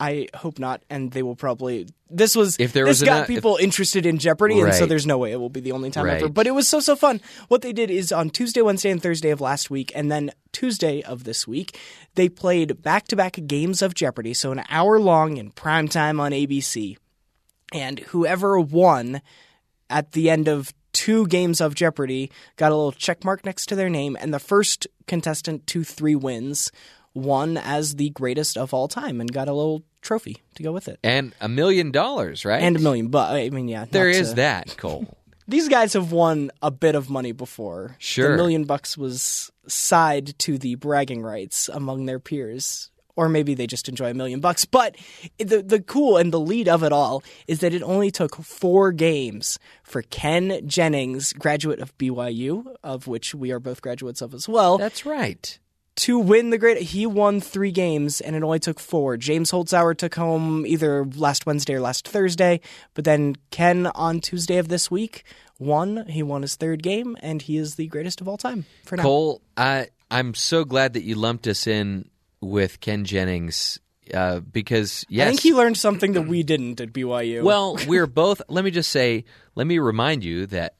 I 0.00 0.28
hope 0.34 0.58
not, 0.58 0.82
and 0.88 1.12
they 1.12 1.22
will 1.22 1.36
probably. 1.36 1.86
This 2.08 2.34
was 2.34 2.56
If 2.58 2.72
there 2.72 2.86
this 2.86 3.02
was 3.02 3.08
got 3.08 3.26
people 3.26 3.58
interested 3.60 4.06
in 4.06 4.18
Jeopardy, 4.18 4.58
and 4.58 4.74
so 4.74 4.86
there's 4.86 5.06
no 5.06 5.18
way 5.18 5.30
it 5.30 5.36
will 5.36 5.50
be 5.50 5.60
the 5.60 5.72
only 5.72 5.90
time 5.90 6.08
ever. 6.08 6.28
But 6.30 6.46
it 6.46 6.52
was 6.52 6.66
so 6.66 6.80
so 6.80 6.96
fun. 6.96 7.20
What 7.48 7.60
they 7.60 7.74
did 7.74 7.90
is 7.90 8.10
on 8.10 8.30
Tuesday, 8.30 8.62
Wednesday, 8.62 8.90
and 8.90 9.02
Thursday 9.02 9.28
of 9.28 9.42
last 9.42 9.70
week, 9.70 9.92
and 9.94 10.10
then 10.10 10.30
Tuesday 10.52 11.02
of 11.02 11.24
this 11.24 11.46
week, 11.46 11.78
they 12.14 12.30
played 12.30 12.82
back 12.82 13.08
to 13.08 13.16
back 13.16 13.38
games 13.46 13.82
of 13.82 13.94
Jeopardy, 13.94 14.32
so 14.32 14.50
an 14.50 14.64
hour 14.70 14.98
long 14.98 15.36
in 15.36 15.50
prime 15.50 15.86
time 15.86 16.18
on 16.18 16.32
ABC. 16.32 16.96
And 17.72 18.00
whoever 18.00 18.58
won 18.58 19.20
at 19.90 20.12
the 20.12 20.30
end 20.30 20.48
of 20.48 20.72
two 20.92 21.26
games 21.26 21.60
of 21.60 21.74
Jeopardy 21.74 22.32
got 22.56 22.72
a 22.72 22.74
little 22.74 22.92
check 22.92 23.22
mark 23.22 23.44
next 23.44 23.66
to 23.66 23.76
their 23.76 23.90
name, 23.90 24.16
and 24.18 24.32
the 24.32 24.38
first 24.38 24.86
contestant 25.06 25.66
to 25.68 25.84
three 25.84 26.16
wins 26.16 26.72
won 27.14 27.56
as 27.56 27.96
the 27.96 28.10
greatest 28.10 28.56
of 28.56 28.72
all 28.72 28.88
time 28.88 29.20
and 29.20 29.32
got 29.32 29.48
a 29.48 29.52
little 29.52 29.82
trophy 30.02 30.38
to 30.54 30.62
go 30.62 30.72
with 30.72 30.88
it. 30.88 30.98
And 31.02 31.34
a 31.40 31.48
million 31.48 31.90
dollars, 31.90 32.44
right? 32.44 32.62
And 32.62 32.76
a 32.76 32.80
million 32.80 33.08
bucks. 33.08 33.32
I 33.32 33.50
mean, 33.50 33.68
yeah. 33.68 33.84
There 33.90 34.08
is 34.08 34.30
to- 34.30 34.36
that, 34.36 34.76
Cole. 34.76 35.16
these 35.48 35.68
guys 35.68 35.92
have 35.94 36.12
won 36.12 36.50
a 36.62 36.70
bit 36.70 36.94
of 36.94 37.10
money 37.10 37.32
before. 37.32 37.96
Sure. 37.98 38.30
The 38.30 38.36
million 38.36 38.64
bucks 38.64 38.96
was 38.96 39.50
side 39.66 40.38
to 40.40 40.58
the 40.58 40.76
bragging 40.76 41.22
rights 41.22 41.68
among 41.68 42.06
their 42.06 42.20
peers. 42.20 42.90
Or 43.16 43.28
maybe 43.28 43.54
they 43.54 43.66
just 43.66 43.88
enjoy 43.88 44.10
a 44.12 44.14
million 44.14 44.40
bucks. 44.40 44.64
But 44.64 44.96
the 45.36 45.60
the 45.62 45.82
cool 45.82 46.16
and 46.16 46.32
the 46.32 46.40
lead 46.40 46.68
of 46.68 46.82
it 46.82 46.92
all 46.92 47.22
is 47.46 47.58
that 47.60 47.74
it 47.74 47.82
only 47.82 48.10
took 48.10 48.36
four 48.36 48.92
games 48.92 49.58
for 49.82 50.00
Ken 50.00 50.66
Jennings, 50.66 51.34
graduate 51.34 51.80
of 51.80 51.96
BYU, 51.98 52.64
of 52.82 53.08
which 53.08 53.34
we 53.34 53.50
are 53.50 53.60
both 53.60 53.82
graduates 53.82 54.22
of 54.22 54.32
as 54.32 54.48
well, 54.48 54.78
That's 54.78 55.04
right. 55.04 55.58
To 56.00 56.18
win 56.18 56.50
the 56.50 56.58
great. 56.58 56.80
He 56.80 57.06
won 57.06 57.40
three 57.40 57.70
games, 57.72 58.20
and 58.20 58.34
it 58.36 58.42
only 58.42 58.58
took 58.58 58.78
four. 58.80 59.16
James 59.16 59.50
Holzhauer 59.50 59.96
took 59.96 60.14
home 60.14 60.64
either 60.66 61.04
last 61.04 61.46
Wednesday 61.46 61.74
or 61.74 61.80
last 61.80 62.08
Thursday, 62.08 62.60
but 62.94 63.04
then 63.04 63.36
Ken 63.50 63.86
on 63.88 64.20
Tuesday 64.20 64.58
of 64.58 64.68
this 64.68 64.90
week 64.90 65.24
won. 65.58 66.06
He 66.06 66.22
won 66.22 66.42
his 66.42 66.56
third 66.56 66.82
game, 66.82 67.16
and 67.20 67.42
he 67.42 67.56
is 67.56 67.74
the 67.74 67.86
greatest 67.86 68.20
of 68.20 68.28
all 68.28 68.38
time 68.38 68.64
for 68.84 68.96
now. 68.96 69.02
Cole, 69.02 69.42
I 69.56 69.88
I'm 70.10 70.34
so 70.34 70.64
glad 70.64 70.94
that 70.94 71.02
you 71.02 71.14
lumped 71.16 71.46
us 71.46 71.66
in 71.66 72.08
with 72.40 72.80
Ken 72.80 73.04
Jennings 73.04 73.78
uh, 74.14 74.40
because 74.40 75.04
yes, 75.08 75.26
I 75.26 75.30
think 75.30 75.42
he 75.42 75.52
learned 75.52 75.76
something 75.76 76.14
that 76.14 76.22
we 76.22 76.42
didn't 76.42 76.80
at 76.80 76.92
BYU. 76.92 77.42
Well, 77.42 77.76
we're 77.86 78.06
both. 78.06 78.40
Let 78.48 78.64
me 78.64 78.70
just 78.70 78.90
say. 78.90 79.24
Let 79.54 79.66
me 79.66 79.78
remind 79.78 80.24
you 80.24 80.46
that 80.46 80.74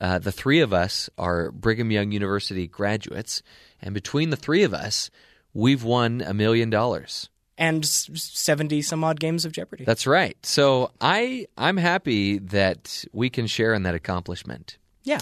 Uh, 0.00 0.18
the 0.20 0.30
three 0.30 0.62
of 0.62 0.72
us 0.72 1.10
are 1.18 1.50
Brigham 1.50 1.90
Young 1.90 2.12
University 2.12 2.68
graduates, 2.68 3.42
and 3.82 3.94
between 3.94 4.30
the 4.30 4.36
three 4.36 4.62
of 4.62 4.74
us, 4.74 5.10
we've 5.54 5.84
won 5.84 6.20
a 6.20 6.34
million 6.34 6.70
dollars. 6.70 7.28
And 7.56 7.84
70 7.84 8.82
some 8.82 9.02
odd 9.02 9.18
games 9.18 9.44
of 9.44 9.50
Jeopardy. 9.52 9.84
That's 9.84 10.06
right. 10.06 10.36
So 10.46 10.92
I 11.00 11.46
I'm 11.56 11.76
happy 11.76 12.38
that 12.38 13.04
we 13.12 13.30
can 13.30 13.46
share 13.48 13.74
in 13.74 13.82
that 13.82 13.94
accomplishment. 13.94 14.78
yeah. 15.04 15.20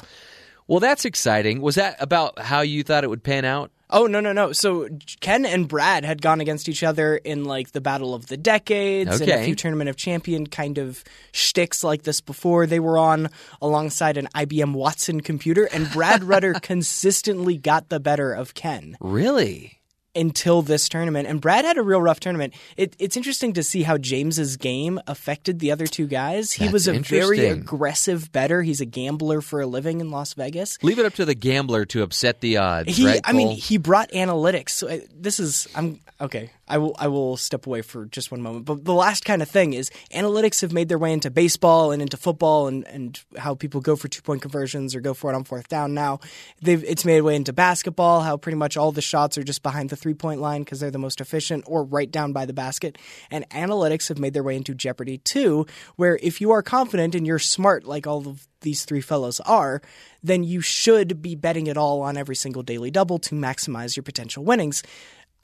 Well, 0.68 0.80
that's 0.80 1.04
exciting. 1.04 1.60
Was 1.60 1.76
that 1.76 1.94
about 2.02 2.40
how 2.40 2.62
you 2.62 2.82
thought 2.82 3.04
it 3.04 3.08
would 3.10 3.22
pan 3.22 3.44
out? 3.44 3.70
Oh 3.88 4.06
no 4.06 4.20
no 4.20 4.32
no! 4.32 4.52
So 4.52 4.88
Ken 5.20 5.46
and 5.46 5.68
Brad 5.68 6.04
had 6.04 6.20
gone 6.20 6.40
against 6.40 6.68
each 6.68 6.82
other 6.82 7.16
in 7.16 7.44
like 7.44 7.70
the 7.70 7.80
Battle 7.80 8.14
of 8.14 8.26
the 8.26 8.36
Decades 8.36 9.20
and 9.20 9.30
a 9.30 9.44
few 9.44 9.54
Tournament 9.54 9.88
of 9.88 9.96
Champion 9.96 10.46
kind 10.46 10.78
of 10.78 11.04
shticks 11.32 11.84
like 11.84 12.02
this 12.02 12.20
before. 12.20 12.66
They 12.66 12.80
were 12.80 12.98
on 12.98 13.30
alongside 13.62 14.16
an 14.16 14.28
IBM 14.34 14.72
Watson 14.72 15.20
computer, 15.20 15.68
and 15.72 15.90
Brad 15.92 16.24
Rutter 16.24 16.54
consistently 16.62 17.56
got 17.56 17.88
the 17.88 18.00
better 18.00 18.32
of 18.32 18.54
Ken 18.54 18.96
Really? 19.00 19.75
Until 20.16 20.62
this 20.62 20.88
tournament. 20.88 21.28
And 21.28 21.40
Brad 21.40 21.66
had 21.66 21.76
a 21.76 21.82
real 21.82 22.00
rough 22.00 22.20
tournament. 22.20 22.54
It, 22.76 22.96
it's 22.98 23.16
interesting 23.16 23.52
to 23.52 23.62
see 23.62 23.82
how 23.82 23.98
James's 23.98 24.56
game 24.56 24.98
affected 25.06 25.58
the 25.58 25.72
other 25.72 25.86
two 25.86 26.06
guys. 26.06 26.52
He 26.52 26.64
That's 26.64 26.72
was 26.72 26.88
a 26.88 26.98
very 27.00 27.46
aggressive 27.46 28.32
bettor. 28.32 28.62
He's 28.62 28.80
a 28.80 28.86
gambler 28.86 29.42
for 29.42 29.60
a 29.60 29.66
living 29.66 30.00
in 30.00 30.10
Las 30.10 30.32
Vegas. 30.32 30.82
Leave 30.82 30.98
it 30.98 31.04
up 31.04 31.14
to 31.14 31.26
the 31.26 31.34
gambler 31.34 31.84
to 31.86 32.02
upset 32.02 32.40
the 32.40 32.56
odds, 32.56 32.96
He, 32.96 33.04
right? 33.04 33.20
I 33.24 33.32
mean, 33.32 33.50
he 33.50 33.76
brought 33.76 34.10
analytics. 34.12 34.70
So 34.70 34.88
uh, 34.88 35.00
this 35.14 35.38
is, 35.38 35.68
I'm 35.74 36.00
okay. 36.20 36.50
I 36.68 36.78
will, 36.78 36.96
I 36.98 37.08
will 37.08 37.36
step 37.36 37.66
away 37.66 37.82
for 37.82 38.06
just 38.06 38.30
one 38.30 38.42
moment. 38.42 38.64
But 38.64 38.84
the 38.84 38.94
last 38.94 39.24
kind 39.24 39.42
of 39.42 39.48
thing 39.48 39.72
is 39.72 39.90
analytics 40.12 40.62
have 40.62 40.72
made 40.72 40.88
their 40.88 40.98
way 40.98 41.12
into 41.12 41.30
baseball 41.30 41.92
and 41.92 42.02
into 42.02 42.16
football 42.16 42.66
and, 42.66 42.86
and 42.88 43.20
how 43.36 43.54
people 43.54 43.80
go 43.80 43.96
for 43.96 44.08
two 44.08 44.22
point 44.22 44.42
conversions 44.42 44.94
or 44.94 45.00
go 45.00 45.14
for 45.14 45.30
it 45.30 45.36
on 45.36 45.44
fourth 45.44 45.68
down. 45.68 45.94
Now, 45.94 46.20
they've 46.60 46.82
it's 46.84 47.04
made 47.04 47.20
way 47.20 47.36
into 47.36 47.52
basketball. 47.52 48.22
How 48.22 48.36
pretty 48.36 48.56
much 48.56 48.76
all 48.76 48.92
the 48.92 49.02
shots 49.02 49.38
are 49.38 49.44
just 49.44 49.62
behind 49.62 49.90
the 49.90 49.96
three 49.96 50.14
point 50.14 50.40
line 50.40 50.62
because 50.62 50.80
they're 50.80 50.90
the 50.90 50.98
most 50.98 51.20
efficient, 51.20 51.64
or 51.66 51.84
right 51.84 52.10
down 52.10 52.32
by 52.32 52.46
the 52.46 52.52
basket. 52.52 52.98
And 53.30 53.48
analytics 53.50 54.08
have 54.08 54.18
made 54.18 54.34
their 54.34 54.42
way 54.42 54.56
into 54.56 54.74
Jeopardy 54.74 55.18
too, 55.18 55.66
where 55.96 56.18
if 56.22 56.40
you 56.40 56.50
are 56.50 56.62
confident 56.62 57.14
and 57.14 57.26
you're 57.26 57.38
smart, 57.38 57.84
like 57.84 58.06
all 58.06 58.26
of 58.26 58.46
these 58.62 58.84
three 58.84 59.00
fellows 59.00 59.38
are, 59.40 59.80
then 60.22 60.42
you 60.42 60.60
should 60.60 61.22
be 61.22 61.34
betting 61.34 61.68
it 61.68 61.76
all 61.76 62.02
on 62.02 62.16
every 62.16 62.34
single 62.34 62.62
daily 62.62 62.90
double 62.90 63.18
to 63.20 63.34
maximize 63.34 63.96
your 63.96 64.02
potential 64.02 64.44
winnings. 64.44 64.82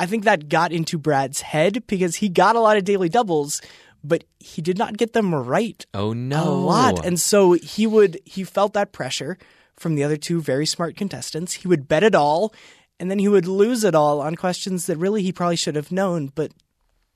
I 0.03 0.07
think 0.07 0.25
that 0.25 0.49
got 0.49 0.73
into 0.73 0.99
Brad's 0.99 1.43
head 1.43 1.87
because 1.87 2.17
he 2.17 2.29
got 2.29 2.57
a 2.57 2.61
lot 2.61 2.77
of 2.77 2.83
daily 2.83 3.09
doubles, 3.09 3.63
but 4.03 4.25
he 4.41 4.61
did 4.61 4.77
not 4.77 4.97
get 4.97 5.13
them 5.13 5.33
right 5.33 5.87
oh 5.95 6.13
no, 6.13 6.43
a 6.43 6.51
lot. 6.51 7.07
And 7.07 7.21
so 7.21 7.53
he 7.53 7.87
would 7.87 8.19
he 8.25 8.43
felt 8.43 8.73
that 8.73 8.91
pressure 8.91 9.39
from 9.77 9.95
the 9.95 10.03
other 10.03 10.17
two 10.17 10.41
very 10.41 10.67
smart 10.67 10.97
contestants. 10.97 11.53
He 11.53 11.69
would 11.69 11.87
bet 11.87 12.03
it 12.03 12.17
all 12.17 12.53
and 12.99 13.13
then 13.13 13.21
he 13.21 13.29
would 13.29 13.47
lose 13.47 13.85
it 13.85 13.95
all 13.95 14.21
on 14.21 14.35
questions 14.35 14.87
that 14.87 14.97
really 14.97 15.23
he 15.23 15.31
probably 15.31 15.55
should 15.55 15.77
have 15.77 15.93
known, 15.93 16.33
but 16.35 16.51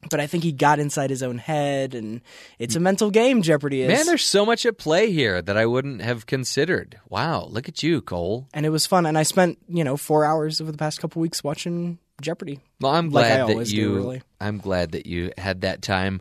but 0.09 0.21
I 0.21 0.28
think 0.28 0.45
he 0.45 0.52
got 0.52 0.78
inside 0.78 1.11
his 1.11 1.25
own 1.25 1.38
head 1.38 1.93
and 1.93 2.21
it's 2.61 2.76
a 2.76 2.81
mental 2.81 3.11
game 3.11 3.43
Jeopardy 3.43 3.83
is. 3.83 3.88
man, 3.88 4.07
there's 4.07 4.23
so 4.23 4.47
much 4.47 4.64
at 4.64 4.78
play 4.78 5.11
here 5.11 5.43
that 5.43 5.57
I 5.57 5.66
wouldn't 5.66 6.02
have 6.02 6.26
considered. 6.26 7.00
Wow, 7.09 7.47
look 7.50 7.69
at 7.69 7.83
you, 7.83 8.00
Cole. 8.00 8.47
and 8.55 8.64
it 8.64 8.71
was 8.71 8.87
fun 8.87 9.07
and 9.07 9.19
I 9.19 9.25
spent, 9.25 9.59
you 9.69 9.83
know, 9.83 9.97
4 9.97 10.25
hours 10.25 10.61
over 10.61 10.71
the 10.71 10.78
past 10.78 11.00
couple 11.00 11.21
weeks 11.21 11.43
watching 11.43 11.99
Jeopardy. 12.21 12.61
Well, 12.81 12.93
I'm 12.93 13.11
Like 13.11 13.27
glad 13.27 13.37
that 13.49 13.53
always 13.53 13.71
do, 13.71 13.77
you. 13.77 13.95
really. 13.95 14.23
I'm 14.41 14.59
glad 14.59 14.93
that 14.93 15.07
you 15.07 15.33
had 15.39 15.61
that 15.63 15.83
time. 15.83 16.21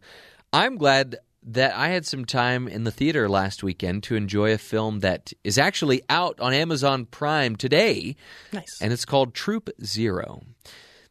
I'm 0.54 0.76
glad 0.78 1.18
that 1.48 1.76
I 1.76 1.90
had 1.90 2.06
some 2.06 2.26
time 2.26 2.68
in 2.68 2.86
the 2.86 2.92
theater 2.92 3.30
last 3.30 3.62
weekend 3.64 4.04
to 4.04 4.16
enjoy 4.16 4.52
a 4.54 4.58
film 4.58 5.02
that 5.02 5.32
is 5.44 5.58
actually 5.58 6.02
out 6.10 6.40
on 6.40 6.54
Amazon 6.54 7.06
Prime 7.06 7.56
today, 7.56 8.16
Nice. 8.52 8.80
and 8.82 8.92
it's 8.92 9.06
called 9.06 9.34
Troop 9.36 9.70
Zero. 9.84 10.42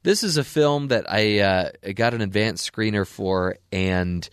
This 0.03 0.23
is 0.25 0.37
a 0.37 0.45
film 0.45 0.89
that 0.89 1.07
I 1.11 1.39
uh, 1.39 1.71
got 1.95 2.15
an 2.15 2.21
advanced 2.21 2.71
screener 2.71 3.07
for, 3.07 3.57
and 3.73 4.29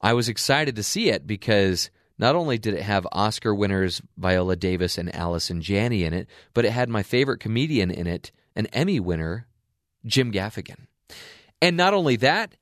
I 0.00 0.14
was 0.14 0.28
excited 0.28 0.76
to 0.76 0.82
see 0.82 1.10
it 1.10 1.26
because 1.26 1.90
not 2.18 2.34
only 2.34 2.56
did 2.58 2.74
it 2.74 2.82
have 2.82 3.06
Oscar 3.12 3.54
winners 3.54 4.00
Viola 4.16 4.56
Davis 4.56 4.96
and 4.98 5.14
Allison 5.14 5.60
Janney 5.60 6.04
in 6.04 6.14
it, 6.14 6.28
but 6.54 6.64
it 6.64 6.72
had 6.72 6.88
my 6.88 7.02
favorite 7.02 7.38
comedian 7.40 7.90
in 7.90 8.06
it, 8.06 8.32
an 8.56 8.66
Emmy 8.68 8.98
winner, 9.00 9.46
Jim 10.06 10.32
Gaffigan. 10.32 10.86
And 11.60 11.76
not 11.76 11.94
only 11.94 12.16
that, 12.16 12.56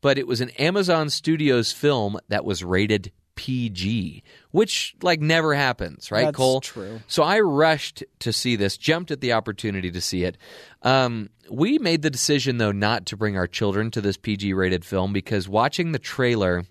but 0.00 0.18
it 0.18 0.26
was 0.26 0.40
an 0.40 0.50
Amazon 0.50 1.10
Studios 1.10 1.72
film 1.72 2.18
that 2.28 2.44
was 2.44 2.62
rated 2.62 3.10
PG, 3.36 4.22
which 4.52 4.94
like 5.02 5.20
never 5.20 5.54
happens, 5.54 6.10
right, 6.12 6.26
That's 6.26 6.36
Cole? 6.36 6.60
true. 6.60 7.00
So 7.08 7.24
I 7.24 7.40
rushed 7.40 8.04
to 8.20 8.32
see 8.32 8.54
this, 8.54 8.76
jumped 8.76 9.10
at 9.10 9.20
the 9.20 9.32
opportunity 9.32 9.90
to 9.90 10.00
see 10.00 10.22
it. 10.22 10.38
Um, 10.82 11.30
we 11.50 11.78
made 11.78 12.02
the 12.02 12.10
decision 12.10 12.58
though 12.58 12.70
not 12.70 13.06
to 13.06 13.16
bring 13.16 13.36
our 13.36 13.48
children 13.48 13.90
to 13.92 14.00
this 14.00 14.16
PG 14.16 14.54
rated 14.54 14.84
film 14.84 15.12
because 15.12 15.48
watching 15.48 15.90
the 15.90 15.98
trailer, 15.98 16.64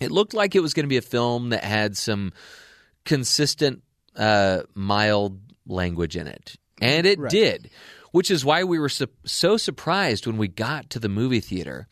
it 0.00 0.10
looked 0.10 0.34
like 0.34 0.56
it 0.56 0.60
was 0.60 0.74
going 0.74 0.84
to 0.84 0.88
be 0.88 0.96
a 0.96 1.02
film 1.02 1.50
that 1.50 1.62
had 1.62 1.96
some 1.96 2.32
consistent, 3.04 3.82
uh, 4.16 4.62
mild 4.74 5.38
language 5.66 6.16
in 6.16 6.26
it, 6.26 6.56
and 6.80 7.06
it 7.06 7.18
Right. 7.18 7.30
did. 7.30 7.70
Which 8.14 8.30
is 8.30 8.44
why 8.44 8.62
we 8.62 8.78
were 8.78 8.88
su- 8.88 9.08
so 9.24 9.56
surprised 9.56 10.24
when 10.24 10.36
we 10.36 10.46
got 10.46 10.88
to 10.90 11.00
the 11.00 11.08
movie 11.08 11.40
theater 11.40 11.88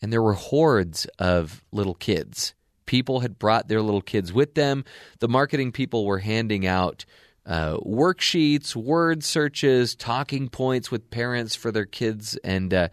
and 0.00 0.12
there 0.12 0.22
were 0.22 0.34
hordes 0.34 1.04
of 1.18 1.64
little 1.72 1.94
kids. 1.94 2.54
People 2.86 3.18
had 3.18 3.40
brought 3.40 3.66
their 3.66 3.82
little 3.82 4.00
kids 4.00 4.32
with 4.32 4.54
them. 4.54 4.84
The 5.18 5.26
marketing 5.26 5.72
people 5.72 6.06
were 6.06 6.20
handing 6.20 6.64
out 6.64 7.04
uh, 7.44 7.78
worksheets, 7.78 8.76
word 8.76 9.24
searches, 9.24 9.96
talking 9.96 10.48
points 10.48 10.92
with 10.92 11.10
parents 11.10 11.56
for 11.56 11.72
their 11.72 11.86
kids. 11.86 12.36
And 12.44 12.72
uh, 12.72 12.90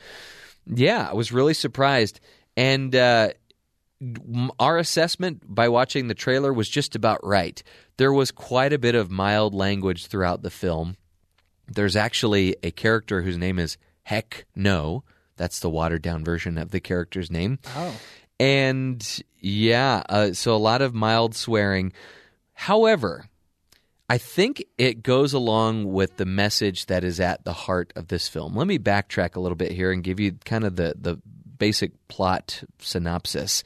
yeah, 0.65 1.07
I 1.07 1.13
was 1.13 1.31
really 1.31 1.53
surprised. 1.53 2.19
And 2.57 2.95
uh, 2.95 3.33
our 4.59 4.79
assessment 4.79 5.43
by 5.47 5.69
watching 5.69 6.07
the 6.07 6.15
trailer 6.15 6.51
was 6.51 6.67
just 6.67 6.95
about 6.95 7.23
right. 7.23 7.61
There 7.97 8.11
was 8.11 8.31
quite 8.31 8.73
a 8.73 8.79
bit 8.79 8.95
of 8.95 9.11
mild 9.11 9.53
language 9.53 10.07
throughout 10.07 10.41
the 10.41 10.49
film. 10.49 10.97
There's 11.67 11.95
actually 11.95 12.55
a 12.63 12.71
character 12.71 13.21
whose 13.21 13.37
name 13.37 13.59
is 13.59 13.77
Heck 14.03 14.45
No. 14.55 15.03
That's 15.37 15.59
the 15.59 15.69
watered 15.69 16.01
down 16.01 16.23
version 16.23 16.57
of 16.57 16.71
the 16.71 16.79
character's 16.79 17.31
name. 17.31 17.59
Oh. 17.75 17.95
And 18.39 19.23
yeah, 19.39 20.03
uh, 20.09 20.33
so 20.33 20.55
a 20.55 20.57
lot 20.57 20.81
of 20.81 20.93
mild 20.93 21.35
swearing. 21.35 21.93
However, 22.53 23.25
I 24.09 24.17
think 24.17 24.63
it 24.77 25.03
goes 25.03 25.33
along 25.33 25.91
with 25.91 26.17
the 26.17 26.25
message 26.25 26.87
that 26.87 27.03
is 27.03 27.19
at 27.19 27.45
the 27.45 27.53
heart 27.53 27.93
of 27.95 28.09
this 28.09 28.27
film. 28.27 28.55
Let 28.55 28.67
me 28.67 28.77
backtrack 28.77 29.35
a 29.35 29.39
little 29.39 29.55
bit 29.55 29.71
here 29.71 29.91
and 29.91 30.03
give 30.03 30.19
you 30.19 30.33
kind 30.43 30.63
of 30.63 30.75
the, 30.75 30.95
the 30.99 31.17
basic 31.57 31.91
plot 32.07 32.63
synopsis. 32.79 33.63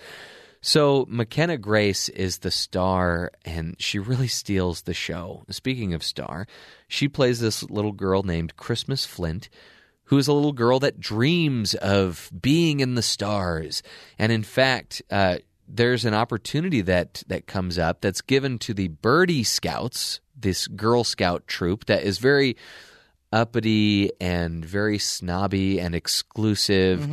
So, 0.68 1.06
McKenna 1.08 1.60
Grace 1.60 2.10
is 2.10 2.40
the 2.40 2.50
star, 2.50 3.32
and 3.46 3.76
she 3.78 4.00
really 4.00 4.28
steals 4.28 4.82
the 4.82 4.96
show. 4.96 5.44
Speaking 5.52 5.94
of 5.94 6.02
star, 6.02 6.48
she 6.88 7.08
plays 7.08 7.40
this 7.40 7.62
little 7.62 7.92
girl 7.92 8.24
named 8.24 8.58
Christmas 8.58 9.06
Flint, 9.06 9.48
who 10.06 10.18
is 10.18 10.28
a 10.28 10.34
little 10.34 10.54
girl 10.54 10.80
that 10.80 11.00
dreams 11.00 11.76
of 11.76 12.32
being 12.42 12.80
in 12.80 12.96
the 12.96 13.04
stars. 13.04 13.84
And 14.18 14.32
in 14.32 14.42
fact, 14.42 15.04
uh, 15.12 15.38
there's 15.68 16.04
an 16.04 16.16
opportunity 16.16 16.82
that 16.82 17.22
that 17.28 17.46
comes 17.46 17.78
up 17.78 18.02
that's 18.02 18.22
given 18.22 18.58
to 18.58 18.74
the 18.74 18.88
Birdie 18.88 19.44
Scouts, 19.44 20.20
this 20.36 20.66
Girl 20.66 21.04
Scout 21.04 21.46
troop 21.46 21.86
that 21.86 22.02
is 22.02 22.18
very 22.18 22.58
uppity 23.32 24.12
and 24.20 24.64
very 24.66 24.98
snobby 24.98 25.80
and 25.80 25.94
exclusive. 25.94 27.08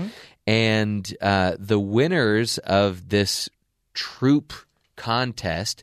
And 0.46 1.14
uh, 1.20 1.56
the 1.58 1.78
winners 1.78 2.58
of 2.58 3.08
this 3.08 3.48
troop 3.94 4.52
contest, 4.96 5.82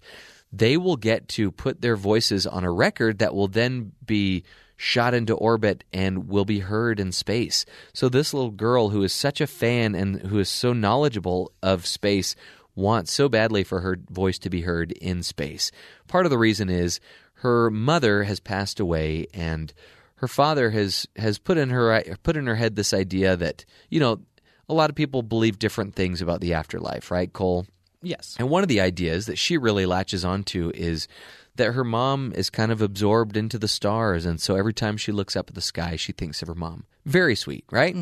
they 0.51 0.77
will 0.77 0.97
get 0.97 1.27
to 1.29 1.51
put 1.51 1.81
their 1.81 1.95
voices 1.95 2.45
on 2.45 2.63
a 2.63 2.71
record 2.71 3.19
that 3.19 3.33
will 3.33 3.47
then 3.47 3.91
be 4.05 4.43
shot 4.75 5.13
into 5.13 5.33
orbit 5.33 5.83
and 5.91 6.29
will 6.29 6.45
be 6.45 6.59
heard 6.59 6.99
in 6.99 7.11
space. 7.11 7.65
So 7.93 8.07
this 8.07 8.33
little 8.33 8.51
girl 8.51 8.89
who 8.89 9.03
is 9.03 9.11
such 9.11 9.41
a 9.41 9.47
fan 9.47 9.93
and 9.93 10.21
who 10.21 10.39
is 10.39 10.47
so 10.47 10.71
knowledgeable 10.71 11.51
of 11.61 11.85
space 11.85 12.35
wants 12.75 13.11
so 13.11 13.27
badly 13.27 13.65
for 13.65 13.81
her 13.81 13.99
voice 14.09 14.39
to 14.39 14.49
be 14.49 14.61
heard 14.61 14.93
in 14.93 15.21
space. 15.21 15.69
Part 16.07 16.25
of 16.25 16.29
the 16.29 16.37
reason 16.37 16.69
is 16.69 17.01
her 17.33 17.69
mother 17.69 18.23
has 18.23 18.39
passed 18.39 18.79
away 18.79 19.27
and 19.33 19.73
her 20.15 20.27
father 20.27 20.69
has 20.71 21.07
has 21.15 21.37
put 21.39 21.57
in 21.57 21.69
her 21.69 22.01
put 22.23 22.37
in 22.37 22.47
her 22.47 22.55
head 22.55 22.75
this 22.75 22.93
idea 22.93 23.35
that, 23.37 23.65
you 23.89 23.99
know, 23.99 24.21
a 24.69 24.73
lot 24.73 24.89
of 24.89 24.95
people 24.95 25.23
believe 25.23 25.59
different 25.59 25.95
things 25.95 26.21
about 26.21 26.41
the 26.41 26.53
afterlife, 26.53 27.11
right, 27.11 27.31
Cole? 27.33 27.65
Yes. 28.01 28.35
And 28.39 28.49
one 28.49 28.63
of 28.63 28.69
the 28.69 28.79
ideas 28.79 29.25
that 29.25 29.37
she 29.37 29.57
really 29.57 29.85
latches 29.85 30.23
onto 30.23 30.71
is 30.73 31.07
that 31.55 31.73
her 31.73 31.83
mom 31.83 32.31
is 32.33 32.49
kind 32.49 32.71
of 32.71 32.81
absorbed 32.81 33.35
into 33.35 33.57
the 33.57 33.67
stars. 33.67 34.25
And 34.25 34.39
so 34.39 34.55
every 34.55 34.73
time 34.73 34.95
she 34.95 35.11
looks 35.11 35.35
up 35.35 35.49
at 35.49 35.55
the 35.55 35.61
sky, 35.61 35.97
she 35.97 36.13
thinks 36.13 36.41
of 36.41 36.47
her 36.47 36.55
mom. 36.55 36.85
Very 37.05 37.35
sweet, 37.35 37.65
right? 37.71 37.97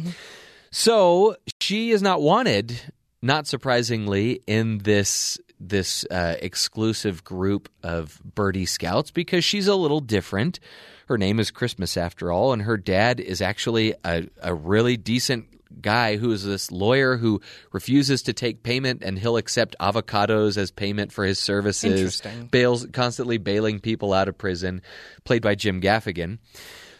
So 0.69 1.35
she 1.59 1.91
is 1.91 2.01
not 2.01 2.21
wanted, 2.21 2.79
not 3.21 3.47
surprisingly, 3.47 4.41
in 4.45 4.79
this 4.79 5.39
this 5.59 6.05
uh, 6.11 6.35
exclusive 6.39 7.23
group 7.23 7.67
of 7.81 8.21
birdie 8.35 8.67
scouts 8.67 9.09
because 9.09 9.43
she's 9.43 9.67
a 9.67 9.73
little 9.73 10.01
different. 10.01 10.59
Her 11.07 11.17
name 11.17 11.39
is 11.39 11.49
Christmas, 11.49 11.97
after 11.97 12.31
all, 12.31 12.53
and 12.53 12.61
her 12.61 12.77
dad 12.77 13.19
is 13.19 13.41
actually 13.41 13.95
a, 14.03 14.27
a 14.39 14.53
really 14.53 14.97
decent 14.97 15.47
guy 15.81 16.17
who 16.17 16.31
is 16.31 16.43
this 16.43 16.71
lawyer 16.71 17.17
who 17.17 17.41
refuses 17.71 18.23
to 18.23 18.33
take 18.33 18.63
payment 18.63 19.03
and 19.03 19.17
he'll 19.19 19.37
accept 19.37 19.75
avocados 19.79 20.57
as 20.57 20.71
payment 20.71 21.11
for 21.11 21.25
his 21.25 21.39
services. 21.39 21.91
Interesting. 21.91 22.47
Bails 22.47 22.85
constantly 22.93 23.37
bailing 23.37 23.79
people 23.79 24.13
out 24.13 24.27
of 24.27 24.37
prison, 24.37 24.81
played 25.23 25.41
by 25.41 25.55
Jim 25.55 25.81
Gaffigan. 25.81 26.39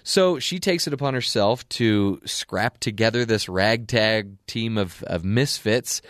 So 0.04 0.40
she 0.40 0.60
takes 0.60 0.88
it 0.88 0.94
upon 0.94 1.16
herself 1.16 1.68
to 1.70 2.22
scrap 2.24 2.80
together 2.80 3.26
this 3.26 3.50
ragtag 3.50 4.38
team 4.48 4.78
of, 4.78 5.04
of 5.04 5.26
misfits 5.26 6.02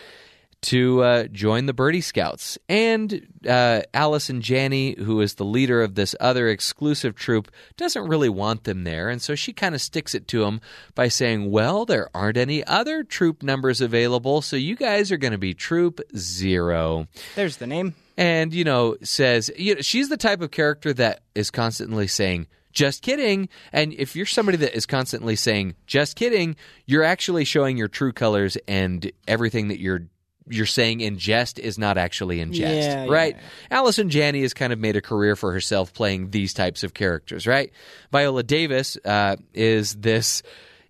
to 0.60 1.02
uh, 1.02 1.24
join 1.24 1.66
the 1.66 1.72
Birdie 1.72 2.00
Scouts. 2.00 2.58
And 2.68 3.26
uh, 3.48 3.82
Allison 3.94 4.40
Janney, 4.40 4.96
who 4.98 5.20
is 5.20 5.34
the 5.34 5.44
leader 5.44 5.82
of 5.82 5.94
this 5.94 6.14
other 6.20 6.48
exclusive 6.48 7.14
troop, 7.14 7.50
doesn't 7.76 8.08
really 8.08 8.28
want 8.28 8.64
them 8.64 8.84
there. 8.84 9.08
And 9.08 9.22
so 9.22 9.34
she 9.34 9.52
kind 9.52 9.74
of 9.74 9.80
sticks 9.80 10.14
it 10.14 10.26
to 10.28 10.40
them 10.40 10.60
by 10.94 11.08
saying, 11.08 11.50
Well, 11.50 11.84
there 11.84 12.08
aren't 12.14 12.36
any 12.36 12.64
other 12.64 13.04
troop 13.04 13.42
numbers 13.42 13.80
available, 13.80 14.42
so 14.42 14.56
you 14.56 14.76
guys 14.76 15.12
are 15.12 15.16
going 15.16 15.32
to 15.32 15.38
be 15.38 15.54
Troop 15.54 16.00
Zero. 16.16 17.06
There's 17.36 17.58
the 17.58 17.66
name. 17.66 17.94
And, 18.16 18.52
you 18.52 18.64
know, 18.64 18.96
says, 19.02 19.48
you 19.56 19.76
know, 19.76 19.80
she's 19.80 20.08
the 20.08 20.16
type 20.16 20.40
of 20.40 20.50
character 20.50 20.92
that 20.94 21.20
is 21.36 21.52
constantly 21.52 22.08
saying, 22.08 22.48
just 22.72 23.02
kidding. 23.02 23.48
And 23.72 23.92
if 23.92 24.16
you're 24.16 24.26
somebody 24.26 24.58
that 24.58 24.76
is 24.76 24.86
constantly 24.86 25.36
saying, 25.36 25.76
just 25.86 26.16
kidding, 26.16 26.56
you're 26.84 27.04
actually 27.04 27.44
showing 27.44 27.76
your 27.76 27.88
true 27.88 28.12
colors 28.12 28.56
and 28.66 29.10
everything 29.26 29.68
that 29.68 29.80
you're 29.80 30.02
you're 30.50 30.66
saying 30.66 31.00
in 31.00 31.18
jest 31.18 31.58
is 31.58 31.78
not 31.78 31.98
actually 31.98 32.40
in 32.40 32.52
jest, 32.52 32.88
Yeah, 32.88 33.06
right? 33.08 33.34
yeah. 33.36 33.78
Allison 33.78 34.10
Janney 34.10 34.42
has 34.42 34.54
kind 34.54 34.72
of 34.72 34.78
made 34.78 34.96
a 34.96 35.00
career 35.00 35.36
for 35.36 35.52
herself 35.52 35.92
playing 35.92 36.30
these 36.30 36.54
types 36.54 36.82
of 36.82 36.94
characters, 36.94 37.46
right? 37.46 37.72
Viola 38.12 38.42
Davis 38.42 38.96
uh, 39.04 39.36
is 39.54 39.94
this 39.94 40.42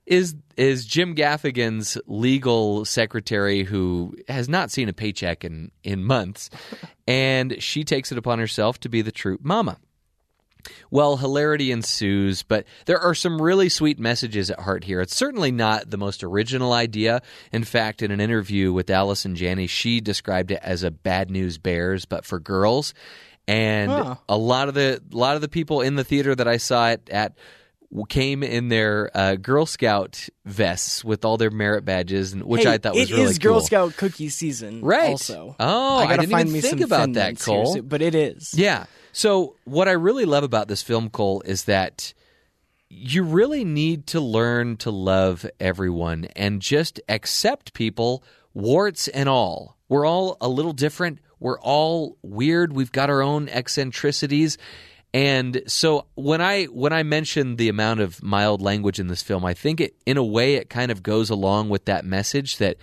is 0.07 0.35
is 0.57 0.87
Jim 0.87 1.15
Gaffigan's 1.15 1.99
legal 2.07 2.85
secretary 2.87 3.63
who 3.63 4.17
has 4.29 4.49
not 4.49 4.71
seen 4.71 4.89
a 4.89 4.93
paycheck 4.93 5.45
in 5.45 5.71
in 5.85 6.03
months, 6.05 6.49
and 7.07 7.63
she 7.63 7.85
takes 7.85 8.11
it 8.11 8.19
upon 8.19 8.39
herself 8.39 8.81
to 8.81 8.89
be 8.89 9.03
the 9.03 9.13
troop 9.13 9.41
mama. 9.45 9.79
Well, 10.91 11.17
hilarity 11.17 11.71
ensues, 11.73 12.43
but 12.43 12.65
there 12.87 12.99
are 12.99 13.15
some 13.15 13.41
really 13.41 13.69
sweet 13.69 13.99
messages 13.99 14.51
at 14.51 14.61
heart 14.61 14.85
here. 14.85 15.01
It's 15.01 15.17
certainly 15.17 15.51
not 15.53 15.91
the 15.91 15.97
most 15.97 16.23
original 16.23 16.73
idea. 16.73 17.23
In 17.53 17.65
fact, 17.65 18.03
in 18.03 18.11
an 18.11 18.21
interview 18.21 18.73
with 18.73 18.91
Allison 18.91 19.35
Janney, 19.35 19.67
she 19.67 20.01
described 20.01 20.51
it 20.51 20.61
as 20.63 20.83
a 20.83 20.91
bad 20.91 21.31
news 21.31 21.59
bears, 21.59 22.05
but 22.05 22.25
for 22.25 22.39
girls. 22.41 22.93
And 23.47 23.91
Huh. 23.91 24.17
a 24.29 24.37
lot 24.37 24.69
of 24.69 24.75
the 24.75 25.01
a 25.13 25.17
lot 25.17 25.37
of 25.37 25.41
the 25.41 25.49
people 25.49 25.81
in 25.81 25.97
the 25.97 26.05
theater 26.05 26.35
that 26.35 26.47
I 26.49 26.59
saw 26.59 26.91
it 26.91 27.09
at 27.11 27.33
came 28.11 28.43
in 28.43 28.69
their 28.69 29.11
uh, 29.17 29.37
Girl 29.37 29.65
Scout 29.65 30.29
vests 30.45 31.03
with 31.03 31.25
all 31.25 31.39
their 31.39 31.51
merit 31.51 31.87
badges, 31.87 32.35
and 32.35 32.43
which 32.45 32.65
Hey, 32.65 32.73
I 32.73 32.79
thought 32.79 32.95
was 32.95 33.11
it 33.11 33.15
really 33.15 33.31
is 33.31 33.39
Girl 33.39 33.55
cool. 33.55 33.61
Scout 33.63 33.97
cookie 33.97 34.29
season. 34.29 34.83
Right. 34.83 35.09
Also. 35.13 35.57
Oh, 35.59 35.97
I 35.97 36.03
I 36.03 36.07
gotta 36.07 36.21
didn't 36.21 36.33
find 36.33 36.49
even 36.49 36.53
me 36.53 36.61
think 36.61 36.81
about 36.83 37.15
that, 37.15 37.41
Cole. 37.41 37.73
here 37.73 37.83
but 37.83 38.03
it 38.03 38.15
is. 38.15 38.53
Yeah. 38.55 38.85
So 39.19 39.57
what 39.65 39.89
I 39.89 39.93
really 39.95 40.27
love 40.27 40.45
about 40.45 40.69
this 40.69 40.81
film, 40.81 41.11
Cole, 41.11 41.43
is 41.45 41.65
that 41.65 42.15
you 42.89 43.25
really 43.25 43.65
need 43.65 44.07
to 44.07 44.21
learn 44.21 44.77
to 44.77 44.93
love 44.93 45.45
everyone 45.59 46.27
and 46.37 46.63
just 46.63 47.01
accept 47.09 47.75
people, 47.75 48.23
warts 48.55 49.09
and 49.09 49.29
all. 49.29 49.77
We're 49.89 50.07
all 50.07 50.37
a 50.41 50.49
little 50.49 50.73
different. 50.73 51.19
We're 51.41 51.59
all 51.59 52.17
weird. 52.23 52.73
We've 52.73 52.93
got 52.93 53.11
our 53.11 53.21
own 53.21 53.49
eccentricities. 53.49 54.57
And 55.13 55.63
so 55.67 56.07
when 56.15 56.41
I 56.41 56.67
when 56.67 56.93
I 56.93 57.03
mention 57.03 57.57
the 57.57 57.71
amount 57.71 57.99
of 57.99 58.23
mild 58.23 58.63
language 58.63 59.01
in 59.01 59.09
this 59.09 59.23
film, 59.23 59.45
I 59.45 59.53
think 59.53 59.81
it 59.81 59.97
in 60.07 60.17
a 60.17 60.23
way 60.23 60.55
it 60.55 60.71
kind 60.71 60.93
of 60.93 61.03
goes 61.03 61.29
along 61.29 61.71
with 61.71 61.87
that 61.87 62.05
message 62.05 62.59
that 62.59 62.77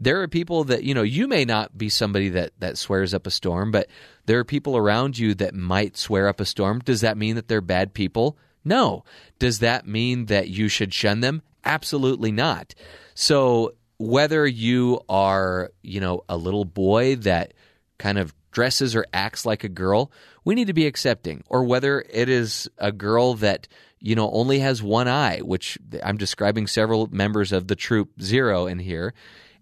there 0.00 0.22
are 0.22 0.28
people 0.28 0.64
that 0.64 0.82
you 0.82 0.94
know 0.94 1.02
you 1.02 1.28
may 1.28 1.44
not 1.44 1.76
be 1.76 1.88
somebody 1.88 2.30
that 2.30 2.52
that 2.58 2.78
swears 2.78 3.14
up 3.14 3.26
a 3.26 3.30
storm 3.30 3.70
but 3.70 3.88
there 4.26 4.38
are 4.38 4.44
people 4.44 4.76
around 4.76 5.18
you 5.18 5.34
that 5.34 5.54
might 5.54 5.96
swear 5.96 6.28
up 6.28 6.40
a 6.40 6.44
storm. 6.44 6.80
Does 6.80 7.02
that 7.02 7.16
mean 7.16 7.36
that 7.36 7.48
they're 7.48 7.60
bad 7.60 7.94
people? 7.94 8.38
No. 8.64 9.04
Does 9.38 9.58
that 9.58 9.86
mean 9.86 10.26
that 10.26 10.48
you 10.48 10.68
should 10.68 10.94
shun 10.94 11.20
them? 11.20 11.42
Absolutely 11.64 12.32
not. 12.32 12.74
So 13.14 13.74
whether 13.98 14.46
you 14.46 15.00
are 15.08 15.70
you 15.82 16.00
know 16.00 16.24
a 16.28 16.36
little 16.36 16.64
boy 16.64 17.16
that 17.16 17.52
kind 17.98 18.18
of 18.18 18.34
dresses 18.50 18.96
or 18.96 19.04
acts 19.12 19.44
like 19.44 19.62
a 19.62 19.68
girl 19.68 20.10
we 20.42 20.54
need 20.54 20.68
to 20.68 20.72
be 20.72 20.86
accepting. 20.86 21.44
Or 21.48 21.64
whether 21.64 22.04
it 22.08 22.28
is 22.28 22.68
a 22.78 22.90
girl 22.90 23.34
that 23.34 23.68
you 24.00 24.14
know 24.14 24.30
only 24.30 24.60
has 24.60 24.82
one 24.82 25.08
eye 25.08 25.40
which 25.40 25.76
i'm 26.02 26.16
describing 26.16 26.66
several 26.66 27.06
members 27.12 27.52
of 27.52 27.68
the 27.68 27.76
troop 27.76 28.10
zero 28.22 28.66
in 28.66 28.78
here 28.78 29.12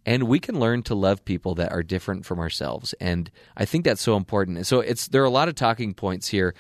and 0.09 0.23
we 0.23 0.41
can 0.41 0.59
learn 0.59 0.83
to 0.83 0.95
love 0.95 1.23
people 1.23 1.55
that 1.57 1.71
are 1.71 1.83
different 1.83 2.25
from 2.25 2.39
ourselves. 2.39 2.95
And 2.99 3.31
i 3.59 3.67
think 3.67 3.85
that's 3.85 4.01
so 4.01 4.17
important. 4.17 4.67
So 4.67 4.81
it's 4.81 5.09
there 5.09 5.23
are 5.23 5.27
a 5.27 5.31
lot 5.31 5.49
of 5.49 5.55
talking 5.55 5.93
points 5.93 6.29
here 6.29 6.55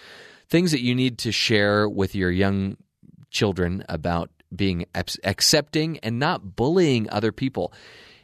things 0.50 0.70
that 0.72 0.82
you 0.82 0.94
need 0.94 1.18
to 1.18 1.32
share 1.32 1.88
with 1.88 2.14
your 2.14 2.30
young 2.30 2.76
children 3.30 3.84
about 3.88 4.30
being 4.54 4.86
accepting 5.24 5.98
and 5.98 6.18
not 6.18 6.56
bullying 6.56 7.08
other 7.10 7.32
people. 7.32 7.72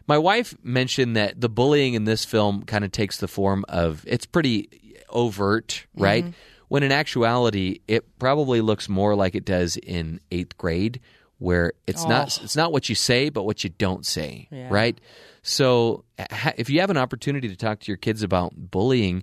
My 0.07 0.19
wife 0.19 0.55
mentioned 0.63 1.17
that 1.17 1.41
the 1.41 1.49
bullying 1.49 1.95
in 1.95 2.05
this 2.05 2.25
film 2.27 2.63
kind 2.65 2.85
of 2.85 2.93
takes 2.93 3.19
the 3.19 3.29
form 3.29 3.65
of 3.69 4.05
it's 4.07 4.27
pretty 4.27 4.69
overt 5.09 5.87
right? 5.95 6.25
Mm-hmm. 6.25 6.33
When 6.69 6.83
in 6.83 6.93
actuality 6.93 7.81
it 7.89 8.19
probably 8.19 8.61
looks 8.61 8.91
more 8.91 9.15
like 9.15 9.35
it 9.35 9.47
does 9.47 9.79
in 9.79 10.21
eighth 10.31 10.59
grade 10.59 11.01
where 11.45 11.73
it's 11.87 12.05
not 12.07 12.41
it's 12.43 12.57
not 12.57 12.73
what 12.73 12.89
you 12.89 12.95
say 12.95 13.29
but 13.29 13.45
what 13.45 13.63
you 13.63 13.71
don't 13.71 14.05
say 14.07 14.49
Yeah. 14.51 14.69
right 14.71 14.99
so 15.43 16.05
ha- 16.31 16.53
if 16.57 16.71
you 16.71 16.81
have 16.81 16.91
an 16.91 16.97
opportunity 16.97 17.49
to 17.49 17.57
talk 17.57 17.81
to 17.81 17.87
your 17.93 17.97
kids 17.99 18.23
about 18.23 18.53
bullying 18.57 19.23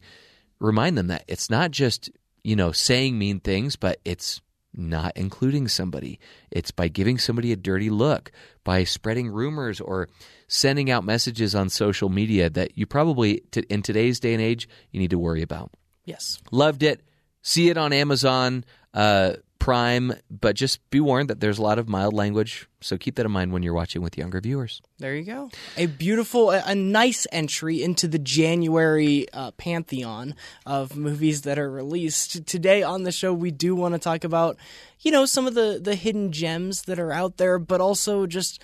remind 0.60 0.98
them 0.98 1.08
that 1.08 1.24
it's 1.28 1.50
not 1.50 1.72
just 1.72 2.10
you 2.44 2.56
know 2.56 2.72
saying 2.72 3.18
mean 3.18 3.40
things 3.40 3.76
but 3.76 4.00
it's 4.06 4.42
not 4.74 5.12
including 5.18 5.68
somebody 5.68 6.20
it's 6.50 6.72
by 6.72 6.88
giving 6.88 7.18
somebody 7.18 7.52
a 7.52 7.56
dirty 7.58 7.90
look 7.90 8.32
by 8.64 8.84
spreading 8.86 9.28
rumors 9.30 9.82
or 9.82 10.08
sending 10.48 10.90
out 10.90 11.04
messages 11.04 11.54
on 11.56 11.68
social 11.70 12.08
media 12.10 12.50
that 12.50 12.78
you 12.78 12.86
probably 12.86 13.42
t- 13.52 13.66
in 13.70 13.82
today's 13.82 14.20
day 14.20 14.34
and 14.34 14.42
age 14.42 14.70
you 14.92 15.00
need 15.00 15.10
to 15.10 15.20
worry 15.20 15.42
about 15.42 15.72
Yes. 16.04 16.40
Loved 16.52 16.82
it. 16.82 17.02
See 17.44 17.70
it 17.70 17.78
on 17.78 17.94
Amazon 17.94 18.66
uh, 18.94 19.34
Prime, 19.62 20.12
but 20.32 20.56
just 20.56 20.80
be 20.90 21.00
warned 21.00 21.30
that 21.30 21.40
there's 21.40 21.60
a 21.60 21.62
lot 21.62 21.78
of 21.78 21.88
mild 21.88 22.16
language. 22.16 22.68
So 22.82 22.98
keep 22.98 23.14
that 23.18 23.28
in 23.28 23.32
mind 23.32 23.54
when 23.54 23.62
you're 23.62 23.76
watching 23.76 24.02
with 24.02 24.18
younger 24.18 24.42
viewers. 24.42 24.82
There 24.98 25.16
you 25.16 25.24
go. 25.24 25.52
A 25.78 25.86
beautiful, 25.86 26.50
a, 26.50 26.74
nice 26.74 27.28
entry 27.32 27.84
into 27.84 28.08
the 28.08 28.18
January 28.18 29.28
uh, 29.32 29.52
pantheon 29.52 30.34
of 30.66 30.98
movies 30.98 31.44
that 31.44 31.60
are 31.60 31.70
released. 31.70 32.48
Today 32.48 32.82
on 32.82 33.04
the 33.04 33.12
show, 33.12 33.36
we 33.36 33.52
do 33.52 33.76
want 33.76 33.94
to 33.94 34.00
talk 34.00 34.24
about, 34.24 34.58
you 35.02 35.12
know, 35.12 35.28
some 35.28 35.46
of 35.46 35.54
the, 35.54 35.80
the 35.80 35.94
hidden 35.94 36.32
gems 36.32 36.82
that 36.84 36.98
are 36.98 37.12
out 37.12 37.38
there, 37.38 37.60
but 37.60 37.80
also 37.80 38.26
just 38.26 38.64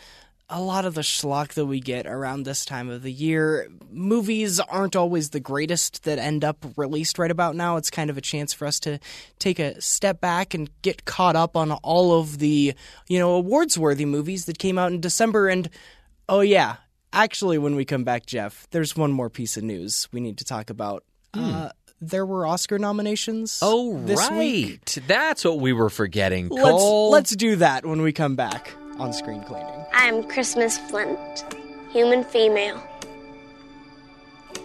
a 0.49 0.61
lot 0.61 0.85
of 0.85 0.93
the 0.93 1.01
schlock 1.01 1.49
that 1.53 1.65
we 1.65 1.79
get 1.79 2.07
around 2.07 2.43
this 2.43 2.63
time 2.63 2.89
of 2.89 3.01
the 3.01 3.11
year. 3.11 3.69
Movies 3.91 4.59
aren't 4.59 4.95
always 4.95 5.31
the 5.31 5.39
greatest 5.39 6.05
that 6.05 6.19
end 6.19 6.45
up 6.45 6.65
released 6.77 7.19
right 7.19 7.31
about 7.31 7.55
now. 7.55 7.75
It's 7.75 7.89
kind 7.89 8.09
of 8.09 8.17
a 8.17 8.21
chance 8.21 8.53
for 8.53 8.65
us 8.65 8.79
to 8.81 8.99
take 9.39 9.59
a 9.59 9.79
step 9.81 10.21
back 10.21 10.53
and 10.53 10.69
get 10.81 11.05
caught 11.05 11.35
up 11.35 11.57
on 11.57 11.71
all 11.71 12.19
of 12.19 12.39
the, 12.39 12.73
you 13.07 13.19
know, 13.19 13.33
awards 13.33 13.77
worthy 13.77 14.05
movies 14.05 14.45
that 14.45 14.57
came 14.57 14.77
out 14.77 14.91
in 14.91 15.01
December. 15.01 15.49
And 15.49 15.69
oh, 16.29 16.41
yeah, 16.41 16.77
actually, 17.11 17.57
when 17.57 17.75
we 17.75 17.83
come 17.83 18.05
back, 18.05 18.25
Jeff, 18.25 18.67
there's 18.71 18.95
one 18.95 19.11
more 19.11 19.29
piece 19.29 19.57
of 19.57 19.63
news 19.63 20.07
we 20.13 20.21
need 20.21 20.37
to 20.37 20.45
talk 20.45 20.69
about. 20.69 21.03
Uh, 21.33 21.69
there 21.99 22.25
were 22.25 22.47
Oscar 22.47 22.79
nominations. 22.79 23.59
Oh, 23.61 23.99
this 23.99 24.31
week. 24.31 24.85
That's 25.07 25.43
what 25.43 25.59
we 25.59 25.73
were 25.73 25.89
forgetting. 25.89 26.47
Let's 26.47 26.83
let's 26.83 27.35
do 27.35 27.57
that 27.57 27.85
when 27.85 28.01
we 28.01 28.13
come 28.13 28.35
back 28.35 28.73
on 28.99 29.13
screen 29.13 29.41
cleaning. 29.43 29.85
I'm 29.93 30.23
Christmas 30.27 30.77
Flint, 30.77 31.45
human 31.91 32.23
female. 32.23 32.81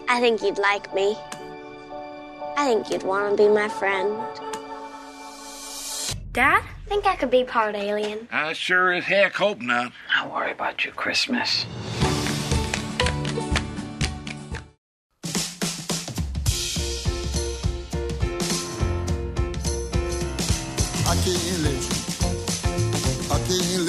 I 0.09 0.19
think 0.19 0.41
you'd 0.41 0.57
like 0.57 0.93
me. 0.93 1.17
I 2.57 2.67
think 2.67 2.89
you'd 2.91 3.03
want 3.03 3.37
to 3.37 3.43
be 3.43 3.49
my 3.49 3.69
friend. 3.69 4.15
Dad, 6.33 6.63
I 6.63 6.89
think 6.89 7.05
I 7.05 7.15
could 7.15 7.29
be 7.29 7.43
part 7.43 7.75
alien. 7.75 8.27
I 8.31 8.53
sure 8.53 8.91
as 8.91 9.05
heck 9.05 9.35
hope 9.35 9.61
not. 9.61 9.91
Don't 10.17 10.33
worry 10.33 10.51
about 10.51 10.83
your 10.83 10.93
Christmas. 10.93 11.65
I 21.05 21.15
can't 21.23 21.59
let 21.63 21.73
you. 21.73 21.93
I 23.31 23.37
can't 23.37 23.47
let 23.47 23.77
you. 23.77 23.82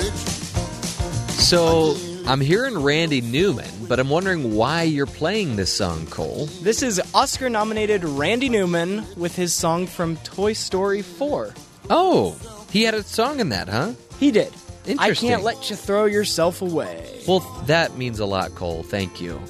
So 1.55 1.95
I'm 2.27 2.41
hearing 2.41 2.77
Randy 2.83 3.21
Newman, 3.21 3.71
but 3.87 4.01
I'm 4.01 4.09
wondering 4.09 4.57
why 4.57 4.83
you're 4.83 5.07
playing 5.07 5.55
this 5.55 5.73
song, 5.73 6.05
Cole. 6.07 6.47
This 6.63 6.83
is 6.83 7.01
Oscar 7.15 7.49
nominated 7.49 8.03
Randy 8.03 8.49
Newman 8.49 9.07
with 9.17 9.37
his 9.37 9.55
song 9.55 9.87
from 9.87 10.17
Toy 10.17 10.55
Story 10.55 11.01
4. 11.01 11.55
Oh, 11.91 12.67
he 12.73 12.83
had 12.83 12.95
a 12.95 13.05
song 13.05 13.39
in 13.39 13.51
that, 13.51 13.69
huh? 13.69 13.93
He 14.19 14.33
did. 14.33 14.53
I 14.85 14.91
Interesting. 14.91 15.29
can't 15.29 15.45
let 15.45 15.71
you 15.71 15.77
throw 15.77 16.07
yourself 16.07 16.61
away. 16.61 17.23
Well, 17.29 17.39
that 17.67 17.97
means 17.97 18.19
a 18.19 18.27
lot, 18.27 18.57
Cole. 18.57 18.83
Thank 18.83 19.21
you. 19.21 19.41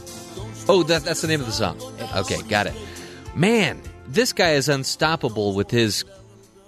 Oh, 0.68 0.82
that, 0.82 1.04
that's 1.04 1.22
the 1.22 1.28
name 1.28 1.40
of 1.40 1.46
the 1.46 1.52
song. 1.52 1.80
Okay, 2.16 2.42
got 2.50 2.66
it. 2.66 2.74
Man, 3.34 3.80
this 4.06 4.34
guy 4.34 4.50
is 4.50 4.68
unstoppable 4.68 5.54
with 5.54 5.70
his 5.70 6.04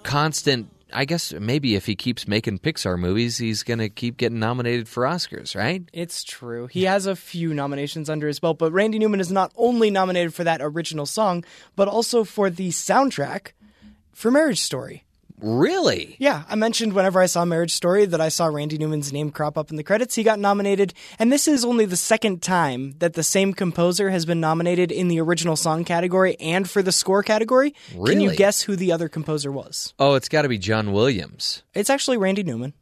constant. 0.01 0.67
I 0.97 1.05
guess 1.05 1.31
maybe 1.31 1.75
if 1.75 1.85
he 1.85 1.95
keeps 1.95 2.27
making 2.27 2.57
Pixar 2.57 2.97
movies, 2.97 3.37
he's 3.37 3.61
going 3.61 3.77
to 3.77 3.87
keep 3.87 4.17
getting 4.17 4.39
nominated 4.39 4.87
for 4.87 5.03
Oscars, 5.03 5.55
right? 5.55 5.83
It's 5.93 6.23
true. 6.23 6.65
He 6.65 6.85
has 6.85 7.05
a 7.05 7.15
few 7.15 7.53
nominations 7.53 8.09
under 8.09 8.27
his 8.27 8.39
belt, 8.39 8.57
but 8.57 8.71
Randy 8.71 8.97
Newman 8.97 9.19
is 9.19 9.31
not 9.31 9.51
only 9.55 9.91
nominated 9.91 10.33
for 10.33 10.43
that 10.43 10.59
original 10.59 11.05
song, 11.05 11.45
but 11.75 11.87
also 11.87 12.23
for 12.23 12.49
the 12.49 12.69
soundtrack 12.69 13.51
for 14.11 14.31
Marriage 14.31 14.59
Story. 14.59 15.03
Really? 15.39 16.15
Yeah, 16.19 16.43
I 16.49 16.55
mentioned 16.55 16.93
whenever 16.93 17.21
I 17.21 17.27
saw 17.27 17.45
Marriage 17.45 17.73
Story 17.73 18.05
that 18.05 18.19
I 18.19 18.29
saw 18.29 18.47
Randy 18.47 18.77
Newman's 18.77 19.13
name 19.13 19.29
crop 19.29 19.57
up 19.57 19.69
in 19.69 19.75
the 19.75 19.83
credits. 19.83 20.15
He 20.15 20.23
got 20.23 20.39
nominated, 20.39 20.93
and 21.19 21.31
this 21.31 21.47
is 21.47 21.63
only 21.63 21.85
the 21.85 21.95
second 21.95 22.41
time 22.41 22.95
that 22.97 23.13
the 23.13 23.23
same 23.23 23.53
composer 23.53 24.09
has 24.09 24.25
been 24.25 24.39
nominated 24.39 24.91
in 24.91 25.09
the 25.09 25.19
original 25.21 25.55
song 25.55 25.83
category 25.85 26.35
and 26.39 26.67
for 26.67 26.81
the 26.81 26.91
score 26.91 27.21
category. 27.21 27.75
Can 28.05 28.19
you 28.19 28.35
guess 28.35 28.61
who 28.61 28.75
the 28.75 28.91
other 28.91 29.09
composer 29.09 29.51
was? 29.51 29.93
Oh, 29.99 30.15
it's 30.15 30.29
got 30.29 30.41
to 30.41 30.49
be 30.49 30.57
John 30.57 30.91
Williams. 30.91 31.61
It's 31.75 31.89
actually 31.91 32.17
Randy 32.17 32.43
Newman. 32.43 32.73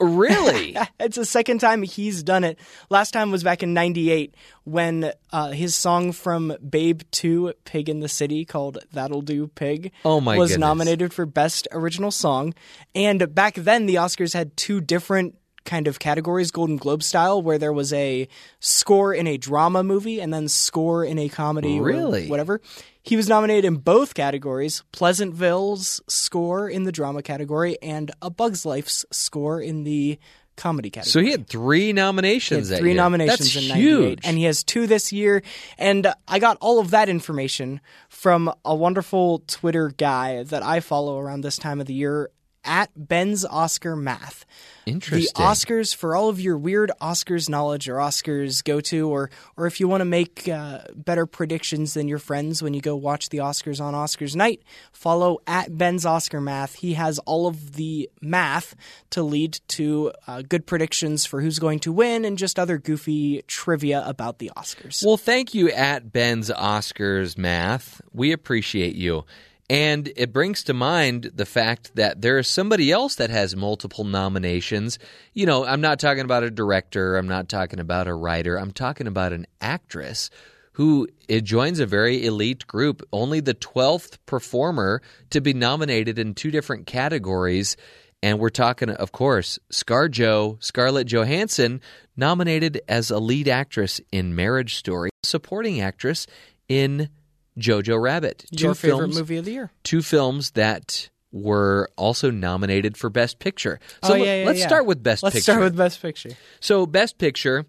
Really? 0.00 0.76
It's 1.00 1.16
the 1.16 1.24
second 1.24 1.60
time 1.60 1.82
he's 1.82 2.22
done 2.22 2.44
it. 2.44 2.58
Last 2.90 3.12
time 3.12 3.30
was 3.30 3.42
back 3.42 3.62
in 3.62 3.72
98 3.74 4.34
when 4.64 5.12
uh, 5.32 5.50
his 5.50 5.74
song 5.74 6.12
from 6.12 6.54
Babe 6.68 7.00
2, 7.10 7.54
Pig 7.64 7.88
in 7.88 8.00
the 8.00 8.08
City, 8.08 8.44
called 8.44 8.78
That'll 8.92 9.22
Do 9.22 9.46
Pig, 9.48 9.92
Oh 10.04 10.20
my 10.20 10.36
was 10.36 10.50
goodness. 10.50 10.60
nominated 10.60 11.12
for 11.14 11.24
Best 11.26 11.66
Original 11.72 12.10
Song. 12.10 12.54
And 12.94 13.34
back 13.34 13.54
then, 13.54 13.86
the 13.86 13.96
Oscars 13.96 14.34
had 14.34 14.56
two 14.56 14.80
different 14.80 15.36
kind 15.64 15.86
of 15.88 15.98
categories, 15.98 16.50
Golden 16.50 16.76
Globe 16.76 17.02
style, 17.02 17.42
where 17.42 17.58
there 17.58 17.72
was 17.72 17.92
a 17.92 18.28
score 18.60 19.12
in 19.14 19.26
a 19.26 19.36
drama 19.36 19.82
movie 19.82 20.20
and 20.20 20.32
then 20.32 20.48
score 20.48 21.04
in 21.04 21.18
a 21.18 21.28
comedy 21.28 21.78
Really? 21.80 22.28
whatever. 22.28 22.60
He 23.02 23.16
was 23.16 23.28
nominated 23.28 23.64
in 23.64 23.76
both 23.76 24.14
categories 24.14 24.82
Pleasantville's 24.92 26.00
score 26.06 26.68
in 26.68 26.84
the 26.84 26.92
drama 26.92 27.22
category 27.22 27.78
and 27.82 28.10
A 28.22 28.30
Bug's 28.30 28.64
Life's 28.66 29.04
score 29.10 29.60
in 29.60 29.84
the 29.84 30.18
comedy 30.56 30.90
category. 30.90 31.10
so 31.10 31.20
he 31.20 31.30
had 31.30 31.46
three 31.46 31.86
had 31.86 31.96
nominations. 31.96 32.68
that 32.68 32.80
three 32.80 32.90
year. 32.90 32.96
nominations 32.96 33.54
That's 33.54 33.56
in 33.64 33.68
98 33.68 33.80
huge. 33.82 34.18
and 34.24 34.36
he 34.36 34.44
has 34.44 34.62
two 34.62 34.86
this 34.86 35.10
year 35.10 35.42
and 35.78 36.12
i 36.28 36.38
got 36.38 36.58
all 36.60 36.78
of 36.80 36.90
that 36.90 37.08
information 37.08 37.80
from 38.10 38.52
a 38.62 38.74
wonderful 38.74 39.42
twitter 39.46 39.88
guy 39.96 40.42
that 40.42 40.62
i 40.62 40.80
follow 40.80 41.18
around 41.18 41.40
this 41.42 41.56
time 41.56 41.80
of 41.80 41.86
the 41.86 41.94
year 41.94 42.28
at 42.64 42.90
ben's 42.96 43.44
oscar 43.44 43.96
math 43.96 44.44
Interesting. 44.86 45.32
the 45.36 45.42
Oscars 45.42 45.94
for 45.94 46.16
all 46.16 46.28
of 46.28 46.40
your 46.40 46.56
weird 46.56 46.90
Oscars 47.00 47.48
knowledge 47.48 47.88
or 47.88 47.96
Oscars 47.96 48.62
go 48.64 48.80
to, 48.80 49.08
or 49.08 49.30
or 49.56 49.66
if 49.66 49.80
you 49.80 49.88
want 49.88 50.00
to 50.00 50.06
make 50.06 50.48
uh, 50.48 50.80
better 50.94 51.26
predictions 51.26 51.94
than 51.94 52.08
your 52.08 52.18
friends 52.18 52.62
when 52.62 52.74
you 52.74 52.80
go 52.80 52.96
watch 52.96 53.28
the 53.28 53.38
Oscars 53.38 53.80
on 53.80 53.94
Oscars 53.94 54.34
night, 54.34 54.62
follow 54.92 55.38
at 55.46 55.76
Ben's 55.76 56.06
Oscar 56.06 56.40
Math. 56.40 56.76
He 56.76 56.94
has 56.94 57.18
all 57.20 57.46
of 57.46 57.74
the 57.74 58.10
math 58.20 58.74
to 59.10 59.22
lead 59.22 59.60
to 59.68 60.12
uh, 60.26 60.42
good 60.42 60.66
predictions 60.66 61.26
for 61.26 61.40
who's 61.40 61.58
going 61.58 61.80
to 61.80 61.92
win 61.92 62.24
and 62.24 62.38
just 62.38 62.58
other 62.58 62.78
goofy 62.78 63.42
trivia 63.46 64.02
about 64.06 64.38
the 64.38 64.50
Oscars. 64.56 65.04
Well, 65.04 65.16
thank 65.16 65.54
you 65.54 65.70
at 65.70 66.12
Ben's 66.12 66.50
Oscars 66.50 67.36
Math. 67.36 68.00
We 68.12 68.32
appreciate 68.32 68.94
you. 68.96 69.24
And 69.70 70.12
it 70.16 70.32
brings 70.32 70.64
to 70.64 70.74
mind 70.74 71.30
the 71.32 71.46
fact 71.46 71.94
that 71.94 72.22
there 72.22 72.38
is 72.38 72.48
somebody 72.48 72.90
else 72.90 73.14
that 73.14 73.30
has 73.30 73.54
multiple 73.54 74.02
nominations. 74.02 74.98
You 75.32 75.46
know, 75.46 75.64
I'm 75.64 75.80
not 75.80 76.00
talking 76.00 76.24
about 76.24 76.42
a 76.42 76.50
director, 76.50 77.16
I'm 77.16 77.28
not 77.28 77.48
talking 77.48 77.78
about 77.78 78.08
a 78.08 78.14
writer, 78.14 78.56
I'm 78.56 78.72
talking 78.72 79.06
about 79.06 79.32
an 79.32 79.46
actress 79.60 80.28
who 80.72 81.06
joins 81.44 81.78
a 81.78 81.86
very 81.86 82.26
elite 82.26 82.66
group, 82.66 83.06
only 83.12 83.38
the 83.38 83.54
12th 83.54 84.18
performer 84.26 85.02
to 85.30 85.40
be 85.40 85.54
nominated 85.54 86.18
in 86.18 86.34
two 86.34 86.50
different 86.50 86.88
categories. 86.88 87.76
And 88.24 88.40
we're 88.40 88.48
talking, 88.50 88.90
of 88.90 89.12
course, 89.12 89.60
ScarJo, 89.72 90.60
Scarlett 90.60 91.06
Johansson, 91.06 91.80
nominated 92.16 92.80
as 92.88 93.12
a 93.12 93.20
lead 93.20 93.46
actress 93.46 94.00
in 94.10 94.34
Marriage 94.34 94.74
Story, 94.74 95.10
supporting 95.22 95.80
actress 95.80 96.26
in 96.68 97.08
Jojo 97.58 98.00
Rabbit. 98.00 98.46
your 98.50 98.72
two 98.72 98.74
favorite 98.74 98.98
films, 98.98 99.16
movie 99.18 99.36
of 99.36 99.44
the 99.44 99.52
year? 99.52 99.70
Two 99.82 100.02
films 100.02 100.52
that 100.52 101.10
were 101.32 101.88
also 101.96 102.30
nominated 102.30 102.96
for 102.96 103.08
Best 103.10 103.38
Picture. 103.38 103.78
Oh, 104.02 104.08
So 104.08 104.14
yeah, 104.14 104.22
let- 104.24 104.38
yeah, 104.40 104.46
let's 104.46 104.58
yeah. 104.60 104.66
start 104.66 104.86
with 104.86 105.02
Best 105.02 105.22
Let's 105.22 105.34
Picture. 105.34 105.52
start 105.52 105.62
with 105.64 105.76
Best 105.76 106.02
Picture. 106.02 106.30
So, 106.60 106.86
Best 106.86 107.18
Picture, 107.18 107.66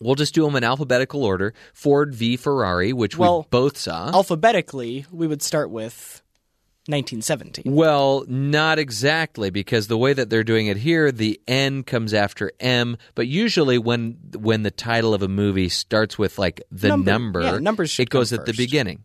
we'll 0.00 0.16
just 0.16 0.34
do 0.34 0.44
them 0.44 0.56
in 0.56 0.64
alphabetical 0.64 1.24
order. 1.24 1.54
Ford 1.72 2.14
v 2.14 2.36
Ferrari, 2.36 2.92
which 2.92 3.16
Well, 3.16 3.42
we 3.42 3.46
both 3.50 3.78
saw. 3.78 4.10
Alphabetically, 4.12 5.06
we 5.10 5.26
would 5.26 5.40
start 5.42 5.70
with 5.70 6.20
1917. 6.86 7.72
Well, 7.74 8.24
not 8.28 8.78
exactly, 8.78 9.48
because 9.50 9.86
the 9.88 9.96
way 9.96 10.12
that 10.12 10.28
they're 10.28 10.44
doing 10.44 10.66
it 10.66 10.76
here, 10.76 11.10
the 11.10 11.40
N 11.48 11.82
comes 11.82 12.12
after 12.12 12.52
M. 12.60 12.96
But 13.14 13.26
usually, 13.26 13.78
when 13.78 14.18
when 14.36 14.62
the 14.64 14.70
title 14.70 15.14
of 15.14 15.22
a 15.22 15.28
movie 15.28 15.68
starts 15.70 16.18
with 16.18 16.38
like 16.38 16.62
the 16.70 16.88
Number. 16.88 17.10
number, 17.10 17.42
Yeah, 17.42 17.58
numbers 17.58 17.98
it 17.98 18.10
goes 18.10 18.32
at 18.32 18.40
the 18.44 18.52
first. 18.52 18.58
Mm-hmm. 18.58 18.62
beginning. 18.64 19.04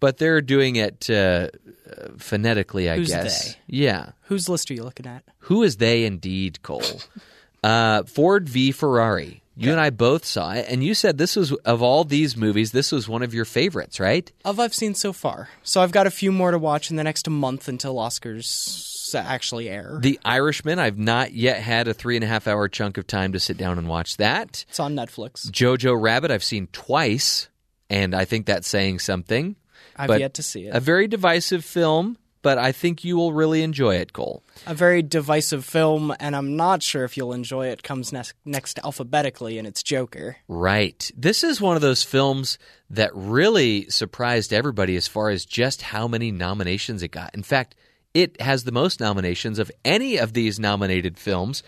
But 0.00 0.16
they're 0.18 0.40
doing 0.40 0.76
it 0.76 1.10
uh, 1.10 1.48
uh, 1.88 2.08
phonetically, 2.16 2.88
I 2.88 2.96
Who's 2.96 3.08
guess. 3.08 3.52
they? 3.54 3.58
Yeah. 3.66 4.10
Whose 4.22 4.48
list 4.48 4.70
are 4.70 4.74
you 4.74 4.84
looking 4.84 5.06
at? 5.06 5.22
Who 5.40 5.62
is 5.62 5.76
they 5.76 6.04
indeed, 6.04 6.62
Cole? 6.62 6.82
uh, 7.62 8.04
Ford 8.04 8.48
v 8.48 8.72
Ferrari. 8.72 9.42
You 9.66 9.72
and 9.72 9.80
I 9.80 9.90
both 9.90 10.24
saw 10.24 10.52
it, 10.52 10.66
and 10.68 10.84
you 10.84 10.94
said 10.94 11.18
this 11.18 11.34
was 11.34 11.52
of 11.52 11.82
all 11.82 12.04
these 12.04 12.36
movies, 12.36 12.72
this 12.72 12.92
was 12.92 13.08
one 13.08 13.22
of 13.22 13.34
your 13.34 13.44
favorites, 13.44 13.98
right? 13.98 14.30
of 14.44 14.60
I've 14.60 14.74
seen 14.74 14.94
so 14.94 15.12
far. 15.12 15.48
So 15.62 15.80
I've 15.80 15.92
got 15.92 16.06
a 16.06 16.10
few 16.10 16.30
more 16.30 16.52
to 16.52 16.58
watch 16.58 16.90
in 16.90 16.96
the 16.96 17.04
next 17.04 17.28
month 17.28 17.68
until 17.68 17.96
Oscars 17.96 19.14
actually 19.14 19.68
air. 19.68 19.98
The 20.00 20.20
Irishman. 20.24 20.78
I've 20.78 20.98
not 20.98 21.32
yet 21.32 21.60
had 21.60 21.88
a 21.88 21.94
three 21.94 22.16
and 22.16 22.24
a 22.24 22.28
half 22.28 22.46
hour 22.46 22.68
chunk 22.68 22.98
of 22.98 23.06
time 23.06 23.32
to 23.32 23.40
sit 23.40 23.56
down 23.56 23.78
and 23.78 23.88
watch 23.88 24.16
that. 24.18 24.64
It's 24.68 24.80
on 24.80 24.94
Netflix. 24.94 25.50
Jojo 25.50 26.00
Rabbit. 26.00 26.30
I've 26.30 26.44
seen 26.44 26.68
twice, 26.72 27.48
and 27.90 28.14
I 28.14 28.24
think 28.24 28.46
that's 28.46 28.68
saying 28.68 29.00
something. 29.00 29.56
I've 29.96 30.08
But 30.08 30.20
yet 30.20 30.34
to 30.34 30.42
see 30.42 30.66
it. 30.66 30.74
A 30.74 30.80
very 30.80 31.08
divisive 31.08 31.64
film, 31.64 32.16
but 32.48 32.56
I 32.56 32.72
think 32.72 33.04
you 33.04 33.18
will 33.18 33.34
really 33.34 33.62
enjoy 33.62 33.96
it, 33.96 34.14
Cole. 34.14 34.42
A 34.66 34.72
very 34.72 35.02
divisive 35.02 35.66
film, 35.66 36.14
and 36.18 36.34
I'm 36.34 36.56
not 36.56 36.82
sure 36.82 37.04
if 37.04 37.14
you'll 37.14 37.34
enjoy 37.34 37.66
it. 37.66 37.82
Comes 37.82 38.10
next, 38.10 38.32
next 38.46 38.78
alphabetically, 38.82 39.58
and 39.58 39.68
it's 39.68 39.82
Joker. 39.82 40.38
Right. 40.48 41.10
This 41.14 41.44
is 41.44 41.60
one 41.60 41.76
of 41.76 41.82
those 41.82 42.02
films 42.02 42.56
that 42.88 43.10
really 43.14 43.90
surprised 43.90 44.54
everybody 44.54 44.96
as 44.96 45.06
far 45.06 45.28
as 45.28 45.44
just 45.44 45.82
how 45.82 46.08
many 46.08 46.32
nominations 46.32 47.02
it 47.02 47.08
got. 47.08 47.34
In 47.34 47.42
fact, 47.42 47.74
it 48.14 48.40
has 48.40 48.64
the 48.64 48.72
most 48.72 48.98
nominations 48.98 49.58
of 49.58 49.70
any 49.84 50.16
of 50.16 50.32
these 50.32 50.58
nominated 50.58 51.18
films. 51.18 51.62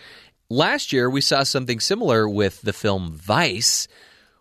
Last 0.49 0.95
year, 0.95 1.11
we 1.11 1.21
saw 1.21 1.43
something 1.43 1.79
similar 1.79 2.27
with 2.27 2.63
the 2.63 2.73
film 2.73 3.13
Vice, 3.13 3.87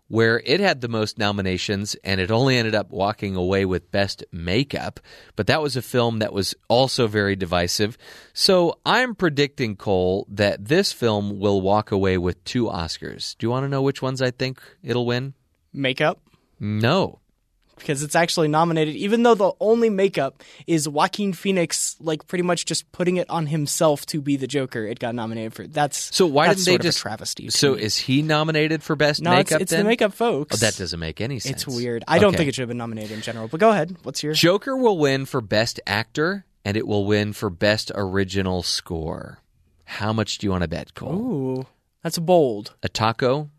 where 0.10 0.42
it 0.44 0.60
had 0.60 0.82
the 0.82 0.90
most 0.90 1.18
nominations 1.18 1.96
and 2.04 2.20
it 2.20 2.30
only 2.30 2.58
ended 2.58 2.76
up 2.76 2.92
walking 2.92 3.36
away 3.36 3.64
with 3.64 3.92
Best 3.92 4.24
Makeup. 4.32 5.00
But 5.36 5.48
that 5.48 5.62
was 5.62 5.78
a 5.78 5.82
film 5.82 6.20
that 6.20 6.34
was 6.34 6.54
also 6.68 7.08
very 7.08 7.36
divisive. 7.36 7.98
So 8.34 8.80
I'm 8.86 9.16
predicting, 9.16 9.78
Cole, 9.78 10.28
that 10.30 10.66
this 10.66 10.92
film 10.92 11.40
will 11.40 11.62
walk 11.62 11.92
away 11.92 12.18
with 12.18 12.44
two 12.44 12.66
Oscars. 12.66 13.38
Do 13.38 13.46
you 13.46 13.52
want 13.52 13.64
to 13.64 13.70
know 13.70 13.82
which 13.82 14.02
ones 14.02 14.22
I 14.22 14.32
think 14.32 14.60
it'll 14.84 15.06
win? 15.06 15.34
Makeup, 15.72 16.20
No. 16.60 17.19
Because 17.80 18.04
it's 18.04 18.16
actually 18.16 18.48
nominated, 18.48 18.96
even 18.96 19.24
though 19.24 19.36
the 19.36 19.52
only 19.60 19.90
makeup 19.90 20.44
is 20.68 20.88
Joaquin 20.88 21.34
Phoenix, 21.34 21.96
like 22.00 22.28
pretty 22.28 22.44
much 22.44 22.66
just 22.66 22.92
putting 22.92 23.18
it 23.18 23.30
on 23.30 23.48
himself 23.48 24.06
to 24.08 24.22
be 24.22 24.36
the 24.36 24.48
Joker. 24.48 24.86
It 24.86 25.00
got 25.00 25.16
nominated 25.16 25.54
for 25.54 25.66
that's 25.68 26.16
So 26.16 26.26
why 26.26 26.48
that's 26.48 26.66
didn't 26.66 26.82
they 26.82 26.88
just 26.88 27.00
travesty? 27.00 27.50
So 27.50 27.74
me. 27.76 27.82
is 27.82 27.98
he 27.98 28.22
nominated 28.22 28.84
for 28.84 28.96
best 28.96 29.22
no, 29.22 29.32
it's, 29.32 29.50
makeup? 29.50 29.62
it's 29.62 29.72
then? 29.72 29.84
the 29.84 29.90
makeup 29.90 30.14
folks. 30.14 30.56
Oh, 30.56 30.66
that 30.66 30.78
doesn't 30.78 31.00
make 31.00 31.22
any 31.22 31.40
sense. 31.40 31.64
It's 31.64 31.68
weird. 31.68 32.04
I 32.08 32.20
don't 32.20 32.36
think 32.36 32.50
it 32.50 32.56
should 32.56 32.62
have 32.64 32.70
been 32.70 32.78
nominated 32.78 33.12
in 33.12 33.22
general. 33.22 33.48
But 33.48 33.60
go 33.60 33.70
ahead. 33.70 33.96
What's 34.04 34.22
your? 34.24 34.34
Joker 34.34 34.76
will 34.78 34.98
win 34.98 35.26
for 35.26 35.42
best 35.42 35.80
actor 35.88 36.46
and 36.66 36.78
it 36.78 36.86
will 36.88 37.06
win 37.06 37.34
for 37.34 37.50
best 37.50 37.92
original 37.96 38.64
score. 38.64 39.40
How 39.86 40.14
much 40.14 40.38
do 40.38 40.46
you 40.46 40.52
want 40.52 40.62
to 40.64 40.68
bet, 40.68 40.94
Cole? 40.94 41.16
Ooh, 41.16 41.66
that's 42.04 42.20
bold. 42.20 42.76
A 42.84 42.90
taco? 42.90 43.50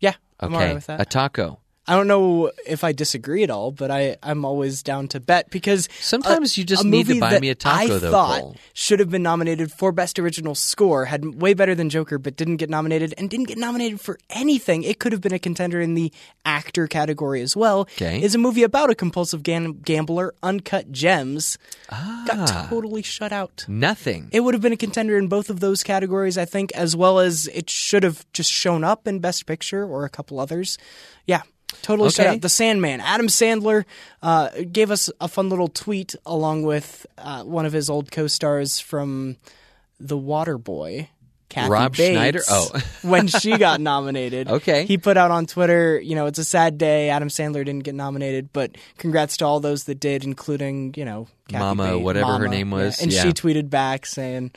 Yeah, 0.00 0.10
Okay. 0.10 0.16
I'm 0.40 0.54
alright 0.54 0.74
with 0.74 0.88
A 0.88 1.04
taco. 1.04 1.60
I 1.88 1.96
don't 1.96 2.06
know 2.06 2.52
if 2.66 2.84
I 2.84 2.92
disagree 2.92 3.42
at 3.42 3.50
all, 3.50 3.72
but 3.72 3.90
I, 3.90 4.16
I'm 4.22 4.44
always 4.44 4.82
down 4.82 5.08
to 5.08 5.20
bet 5.20 5.48
because 5.50 5.88
Sometimes 6.00 6.56
a- 6.56 6.60
you 6.60 6.66
just 6.66 6.84
need 6.84 7.06
to 7.08 7.18
buy 7.18 7.40
me 7.40 7.48
a 7.48 7.54
taco, 7.54 7.96
I 7.96 7.98
though, 7.98 8.10
thought 8.10 8.40
Cole. 8.42 8.56
should 8.74 9.00
have 9.00 9.08
been 9.10 9.22
nominated 9.22 9.72
for 9.72 9.90
best 9.90 10.18
original 10.18 10.54
score, 10.54 11.06
had 11.06 11.40
way 11.40 11.54
better 11.54 11.74
than 11.74 11.88
Joker, 11.88 12.18
but 12.18 12.36
didn't 12.36 12.56
get 12.58 12.68
nominated, 12.68 13.14
and 13.16 13.30
didn't 13.30 13.46
get 13.48 13.56
nominated 13.58 14.00
for 14.00 14.18
anything. 14.30 14.82
It 14.82 14.98
could 15.00 15.12
have 15.12 15.20
been 15.22 15.32
a 15.32 15.38
contender 15.38 15.80
in 15.80 15.94
the 15.94 16.12
actor 16.44 16.86
category 16.86 17.40
as 17.42 17.56
well. 17.56 17.80
Okay. 17.80 18.20
is 18.22 18.34
a 18.34 18.38
movie 18.38 18.62
about 18.62 18.90
a 18.90 18.94
compulsive 18.94 19.42
gam- 19.42 19.80
gambler, 19.80 20.34
Uncut 20.42 20.92
Gems. 20.92 21.56
Got 21.90 22.50
Ah. 22.50 22.66
totally 22.68 23.02
shut 23.02 23.32
out. 23.32 23.64
Nothing. 23.66 24.28
It 24.30 24.40
would 24.40 24.52
have 24.54 24.60
been 24.62 24.72
a 24.72 24.76
contender 24.76 25.16
in 25.16 25.28
both 25.28 25.48
of 25.48 25.60
those 25.60 25.82
categories, 25.82 26.36
I 26.36 26.44
think, 26.44 26.70
as 26.72 26.94
well 26.94 27.18
as 27.18 27.46
it 27.54 27.70
should 27.70 28.02
have 28.02 28.26
just 28.34 28.52
shown 28.52 28.84
up 28.84 29.08
in 29.08 29.20
Best 29.20 29.46
Picture 29.46 29.84
or 29.84 30.04
a 30.04 30.10
couple 30.10 30.38
others. 30.38 30.76
Yeah, 31.26 31.42
totally 31.82 32.08
Okay. 32.08 32.26
out. 32.26 32.40
The 32.40 32.48
Sandman, 32.48 33.00
Adam 33.00 33.26
Sandler, 33.28 33.84
uh, 34.22 34.50
gave 34.70 34.90
us 34.90 35.10
a 35.20 35.28
fun 35.28 35.48
little 35.48 35.68
tweet 35.68 36.14
along 36.26 36.62
with 36.62 37.06
uh, 37.18 37.44
one 37.44 37.66
of 37.66 37.72
his 37.72 37.88
old 37.90 38.10
co-stars 38.10 38.80
from 38.80 39.36
The 40.00 40.16
Waterboy. 40.16 41.08
Kathy 41.48 41.70
Rob 41.70 41.96
Bates, 41.96 42.10
Schneider? 42.10 42.40
Oh. 42.50 42.70
when 43.02 43.26
she 43.26 43.56
got 43.56 43.80
nominated. 43.80 44.48
Okay. 44.58 44.84
He 44.84 44.98
put 44.98 45.16
out 45.16 45.30
on 45.30 45.46
Twitter, 45.46 45.98
you 45.98 46.14
know, 46.14 46.26
it's 46.26 46.38
a 46.38 46.44
sad 46.44 46.76
day. 46.78 47.08
Adam 47.10 47.28
Sandler 47.28 47.64
didn't 47.64 47.84
get 47.84 47.94
nominated, 47.94 48.52
but 48.52 48.76
congrats 48.98 49.38
to 49.38 49.46
all 49.46 49.58
those 49.60 49.84
that 49.84 49.98
did, 50.00 50.24
including, 50.24 50.92
you 50.96 51.04
know, 51.04 51.26
Kathy 51.48 51.64
Mama, 51.64 51.92
Bates- 51.92 52.04
whatever 52.04 52.38
her 52.38 52.48
name 52.48 52.70
was, 52.70 52.98
yeah. 52.98 53.04
And 53.04 53.12
yeah. 53.12 53.22
she 53.22 53.28
tweeted 53.30 53.70
back 53.70 54.04
saying, 54.04 54.50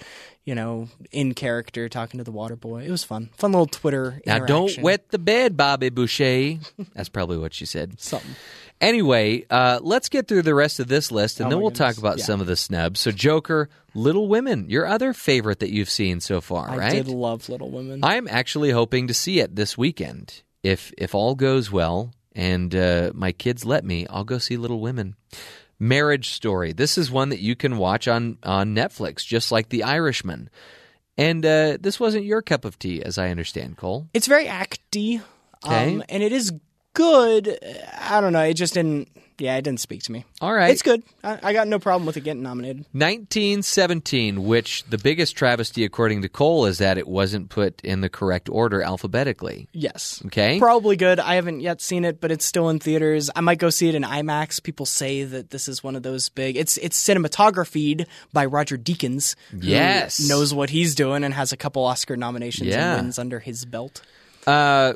you 0.45 0.55
know, 0.55 0.87
in 1.11 1.33
character 1.33 1.87
talking 1.89 2.17
to 2.17 2.23
the 2.23 2.31
water 2.31 2.55
boy. 2.55 2.83
It 2.83 2.91
was 2.91 3.03
fun. 3.03 3.29
Fun 3.37 3.51
little 3.51 3.67
Twitter 3.67 4.21
Now 4.25 4.39
don't 4.39 4.75
wet 4.81 5.09
the 5.09 5.19
bed, 5.19 5.55
Bobby 5.57 5.89
Boucher. 5.89 6.57
That's 6.95 7.09
probably 7.09 7.37
what 7.37 7.53
she 7.53 7.65
said. 7.65 7.99
something. 8.01 8.35
Anyway, 8.79 9.45
uh, 9.51 9.79
let's 9.83 10.09
get 10.09 10.27
through 10.27 10.41
the 10.41 10.55
rest 10.55 10.79
of 10.79 10.87
this 10.87 11.11
list, 11.11 11.39
and 11.39 11.45
Oh 11.47 11.49
then 11.51 11.61
we'll 11.61 11.69
talk 11.69 11.97
about 11.99 12.17
Yeah. 12.17 12.23
some 12.25 12.41
of 12.41 12.47
the 12.47 12.55
snubs. 12.55 12.99
So, 12.99 13.11
Joker, 13.11 13.69
Little 13.93 14.27
Women, 14.27 14.65
your 14.69 14.87
other 14.87 15.13
favorite 15.13 15.59
that 15.59 15.69
you've 15.71 15.89
seen 15.89 16.19
so 16.19 16.41
far, 16.41 16.67
I 16.69 16.77
right? 16.77 16.91
I 16.93 16.95
did 16.95 17.07
love 17.07 17.47
Little 17.47 17.69
Women. 17.69 17.99
I'm 18.03 18.27
actually 18.27 18.71
hoping 18.71 19.07
to 19.07 19.13
see 19.13 19.39
it 19.39 19.55
this 19.55 19.77
weekend. 19.77 20.41
If 20.63 20.91
if 20.97 21.13
all 21.13 21.35
goes 21.35 21.71
well 21.71 22.13
and 22.33 22.73
uh, 22.73 23.11
my 23.13 23.31
kids 23.33 23.65
let 23.65 23.85
me, 23.85 24.07
I'll 24.09 24.23
go 24.23 24.39
see 24.39 24.57
Little 24.57 24.79
Women. 24.79 25.15
Marriage 25.81 26.29
Story. 26.29 26.73
This 26.73 26.95
is 26.97 27.09
one 27.09 27.29
that 27.29 27.39
you 27.39 27.55
can 27.55 27.77
watch 27.77 28.07
on 28.07 28.37
on 28.43 28.75
Netflix, 28.75 29.25
just 29.25 29.51
like 29.51 29.69
The 29.69 29.81
Irishman. 29.83 30.49
And 31.17 31.43
uh, 31.45 31.77
this 31.79 31.99
wasn't 31.99 32.23
your 32.25 32.41
cup 32.43 32.63
of 32.65 32.77
tea, 32.79 33.01
as 33.03 33.17
I 33.17 33.29
understand, 33.31 33.77
Cole. 33.77 34.07
it's 34.13 34.27
very 34.27 34.45
acty, 34.45 35.21
Okay. 35.65 35.95
um, 35.95 36.03
and 36.07 36.21
it 36.23 36.31
is 36.31 36.53
good. 36.93 37.57
I 37.99 38.21
don't 38.21 38.33
know. 38.33 38.43
It 38.43 38.53
just 38.55 38.73
didn't. 38.73 39.09
Yeah, 39.37 39.55
it 39.57 39.63
didn't 39.63 39.79
speak 39.79 40.03
to 40.03 40.11
me. 40.11 40.23
All 40.39 40.53
right. 40.53 40.69
It's 40.69 40.83
good. 40.83 41.01
I, 41.23 41.39
I 41.41 41.53
got 41.53 41.67
no 41.67 41.79
problem 41.79 42.05
with 42.05 42.15
it 42.15 42.21
getting 42.23 42.43
nominated. 42.43 42.85
1917, 42.93 44.43
which 44.43 44.83
the 44.83 44.99
biggest 44.99 45.35
travesty, 45.35 45.83
according 45.83 46.21
to 46.21 46.29
Cole, 46.29 46.67
is 46.67 46.77
that 46.77 46.99
it 46.99 47.07
wasn't 47.07 47.49
put 47.49 47.81
in 47.81 48.01
the 48.01 48.09
correct 48.09 48.49
order 48.49 48.83
alphabetically. 48.83 49.67
Yes. 49.73 50.21
Okay. 50.27 50.59
Probably 50.59 50.95
good. 50.95 51.19
I 51.19 51.35
haven't 51.35 51.61
yet 51.61 51.81
seen 51.81 52.05
it, 52.05 52.21
but 52.21 52.31
it's 52.31 52.45
still 52.45 52.69
in 52.69 52.77
theaters. 52.79 53.31
I 53.35 53.41
might 53.41 53.57
go 53.57 53.71
see 53.71 53.89
it 53.89 53.95
in 53.95 54.03
IMAX. 54.03 54.61
People 54.61 54.85
say 54.85 55.23
that 55.23 55.49
this 55.49 55.67
is 55.67 55.83
one 55.83 55.95
of 55.95 56.03
those 56.03 56.29
big. 56.29 56.55
It's 56.55 56.77
it's 56.77 57.01
cinematographied 57.01 58.05
by 58.31 58.45
Roger 58.45 58.77
Deakins. 58.77 59.35
Yes. 59.59 60.19
knows 60.29 60.53
what 60.53 60.69
he's 60.69 60.93
doing 60.93 61.23
and 61.23 61.33
has 61.33 61.51
a 61.51 61.57
couple 61.57 61.83
Oscar 61.83 62.15
nominations 62.15 62.69
Yeah. 62.69 62.93
and 62.93 63.01
wins 63.05 63.17
under 63.17 63.39
his 63.39 63.65
belt. 63.65 64.01
Uh, 64.45 64.93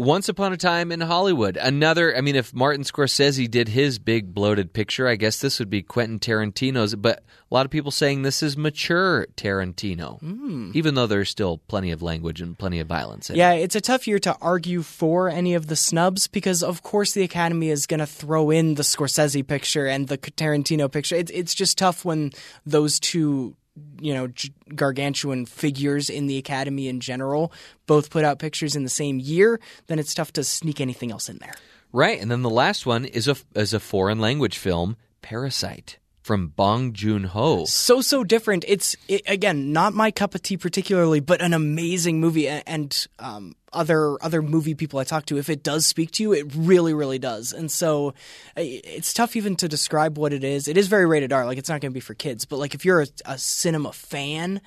Once 0.00 0.30
Upon 0.30 0.50
a 0.50 0.56
Time 0.56 0.92
in 0.92 1.02
Hollywood. 1.02 1.58
Another, 1.58 2.16
I 2.16 2.22
mean, 2.22 2.34
if 2.34 2.54
Martin 2.54 2.84
Scorsese 2.84 3.50
did 3.50 3.68
his 3.68 3.98
big 3.98 4.32
bloated 4.32 4.72
picture, 4.72 5.06
I 5.06 5.16
guess 5.16 5.42
this 5.42 5.58
would 5.58 5.68
be 5.68 5.82
Quentin 5.82 6.18
Tarantino's. 6.18 6.94
But 6.94 7.18
a 7.18 7.54
lot 7.54 7.66
of 7.66 7.70
people 7.70 7.90
saying 7.90 8.22
this 8.22 8.42
is 8.42 8.56
mature 8.56 9.26
Tarantino, 9.36 10.18
hmm. 10.20 10.70
even 10.72 10.94
though 10.94 11.06
there's 11.06 11.28
still 11.28 11.58
plenty 11.68 11.90
of 11.90 12.00
language 12.00 12.40
and 12.40 12.58
plenty 12.58 12.80
of 12.80 12.86
violence 12.86 13.28
in 13.28 13.36
it. 13.36 13.40
Yeah, 13.40 13.52
it's 13.52 13.76
a 13.76 13.80
tough 13.82 14.06
year 14.06 14.18
to 14.20 14.34
argue 14.40 14.80
for 14.80 15.28
any 15.28 15.52
of 15.52 15.66
the 15.66 15.76
snubs 15.76 16.28
because, 16.28 16.62
of 16.62 16.82
course, 16.82 17.12
the 17.12 17.22
Academy 17.22 17.68
is 17.68 17.86
going 17.86 18.00
to 18.00 18.06
throw 18.06 18.48
in 18.48 18.76
the 18.76 18.82
Scorsese 18.82 19.46
picture 19.46 19.86
and 19.86 20.08
the 20.08 20.16
Tarantino 20.16 20.90
picture. 20.90 21.16
It's 21.16 21.30
it's 21.30 21.54
just 21.54 21.76
tough 21.76 22.06
when 22.06 22.32
those 22.64 23.00
two, 23.00 23.54
you 24.00 24.14
know, 24.14 24.28
gargantuan 24.74 25.46
figures 25.46 26.10
in 26.10 26.26
the 26.26 26.38
Academy 26.38 26.88
in 26.88 27.00
general 27.00 27.52
both 27.86 28.10
put 28.10 28.24
out 28.24 28.38
pictures 28.38 28.76
in 28.76 28.82
the 28.82 28.90
same 28.90 29.18
year. 29.18 29.60
Then 29.86 29.98
it's 29.98 30.14
tough 30.14 30.32
to 30.34 30.44
sneak 30.44 30.80
anything 30.80 31.10
else 31.10 31.28
in 31.28 31.38
there. 31.38 31.54
Right, 31.92 32.20
and 32.20 32.30
then 32.30 32.42
the 32.42 32.50
last 32.50 32.86
one 32.86 33.04
is 33.04 33.26
a 33.26 33.36
is 33.54 33.74
a 33.74 33.80
foreign 33.80 34.20
language 34.20 34.58
film, 34.58 34.96
Parasite, 35.22 35.98
from 36.22 36.48
Bong 36.48 36.92
Joon 36.92 37.24
Ho. 37.24 37.64
so 37.64 38.00
so 38.00 38.24
different. 38.24 38.64
It's 38.68 38.96
it, 39.08 39.22
again 39.26 39.72
not 39.72 39.94
my 39.94 40.10
cup 40.10 40.34
of 40.34 40.42
tea 40.42 40.56
particularly, 40.56 41.20
but 41.20 41.40
an 41.40 41.54
amazing 41.54 42.20
movie. 42.20 42.48
And 42.48 43.06
um, 43.18 43.54
other 43.72 44.22
other 44.22 44.42
movie 44.42 44.74
people 44.74 44.98
I 44.98 45.04
talk 45.04 45.26
to, 45.26 45.38
if 45.38 45.48
it 45.48 45.62
does 45.62 45.86
speak 45.86 46.10
to 46.12 46.22
you, 46.22 46.32
it 46.32 46.46
really 46.54 46.94
really 46.94 47.18
does. 47.18 47.52
And 47.52 47.70
so 47.70 48.14
it's 48.56 49.12
tough 49.12 49.36
even 49.36 49.56
to 49.56 49.68
describe 49.68 50.18
what 50.18 50.32
it 50.32 50.44
is. 50.44 50.68
It 50.68 50.76
is 50.76 50.88
very 50.88 51.06
rated 51.06 51.32
R. 51.32 51.46
Like 51.46 51.58
it's 51.58 51.68
not 51.68 51.80
going 51.80 51.92
to 51.92 51.94
be 51.94 52.00
for 52.00 52.14
kids, 52.14 52.44
but 52.44 52.58
like 52.58 52.74
if 52.74 52.84
you're 52.84 53.02
a, 53.02 53.06
a 53.24 53.38
cinema 53.38 53.92
fan. 53.92 54.60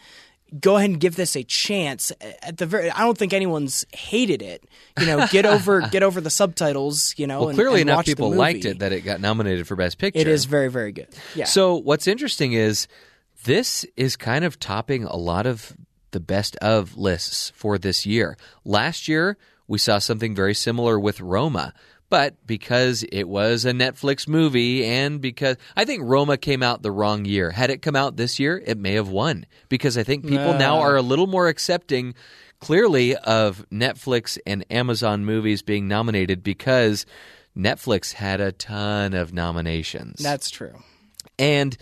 Go 0.60 0.78
ahead 0.78 0.89
and 0.92 1.00
give 1.00 1.16
this 1.16 1.36
a 1.36 1.44
chance. 1.44 2.12
At 2.42 2.58
the 2.58 2.66
very, 2.66 2.92
I 2.92 3.00
don't 3.00 3.18
think 3.18 3.34
anyone's 3.34 3.86
hated 3.94 4.42
it. 4.42 4.63
You 5.00 5.08
know, 5.08 5.28
get 5.32 5.46
over 5.48 5.82
get 5.82 6.04
over 6.04 6.22
the 6.22 6.30
subtitles. 6.30 7.13
You 7.18 7.28
know, 7.28 7.39
Well, 7.42 7.50
and- 7.50 7.58
clearly 7.58 7.82
and 7.82 7.89
enough 7.89 8.06
people 8.06 8.32
liked 8.32 8.66
it 8.66 8.80
that 8.80 8.92
it 8.92 9.02
got 9.02 9.20
nominated 9.20 9.68
for 9.68 9.76
Best 9.76 9.98
Picture. 9.98 10.20
It 10.20 10.28
is 10.28 10.46
very 10.46 10.70
very 10.70 10.92
good. 10.92 11.08
Yeah. 11.36 11.46
So 11.46 11.76
what's 11.76 12.08
interesting 12.08 12.54
is 12.54 12.88
this 13.46 13.86
is 13.98 14.16
kind 14.16 14.46
of 14.46 14.60
topping 14.60 15.04
a 15.06 15.16
lot 15.16 15.46
of 15.48 15.76
the 16.12 16.20
best 16.20 16.56
of 16.58 16.96
lists 16.98 17.52
for 17.56 17.78
this 17.78 18.06
year. 18.06 18.38
Last 18.63 19.08
year 19.08 19.38
we 19.68 19.78
saw 19.80 19.98
something 20.00 20.36
very 20.36 20.54
similar 20.54 21.00
with 21.00 21.20
Roma, 21.20 21.74
but 22.13 22.36
because 22.45 23.04
it 23.12 23.23
was 23.23 23.65
a 23.65 23.71
Netflix 23.71 24.28
movie 24.28 24.86
and 24.86 25.19
because 25.19 25.58
I 25.76 25.84
think 25.84 26.04
Roma 26.06 26.38
came 26.38 26.62
out 26.62 26.84
the 26.84 26.91
wrong 26.91 27.26
year. 27.26 27.49
Had 27.49 27.71
it 27.71 27.82
come 27.82 27.95
out 27.95 28.17
this 28.17 28.38
year, 28.38 28.62
it 28.67 28.78
may 28.78 28.93
have 28.93 29.10
won 29.10 29.47
because 29.67 29.97
I 29.97 30.04
think 30.04 30.28
people 30.28 30.54
now 30.54 30.82
are 30.82 30.95
a 30.95 31.02
little 31.02 31.26
more 31.26 31.47
accepting 31.47 32.13
clearly 32.60 33.15
of 33.15 33.65
Netflix 33.71 34.38
and 34.45 34.63
Amazon 34.69 35.26
movies 35.26 35.63
being 35.63 35.88
nominated 35.88 36.43
because 36.43 37.08
Netflix 37.58 38.13
had 38.13 38.39
a 38.39 38.52
ton 38.52 39.15
of 39.15 39.34
nominations. 39.34 40.21
That's 40.21 40.52
true. 40.52 40.84
And 41.39 41.76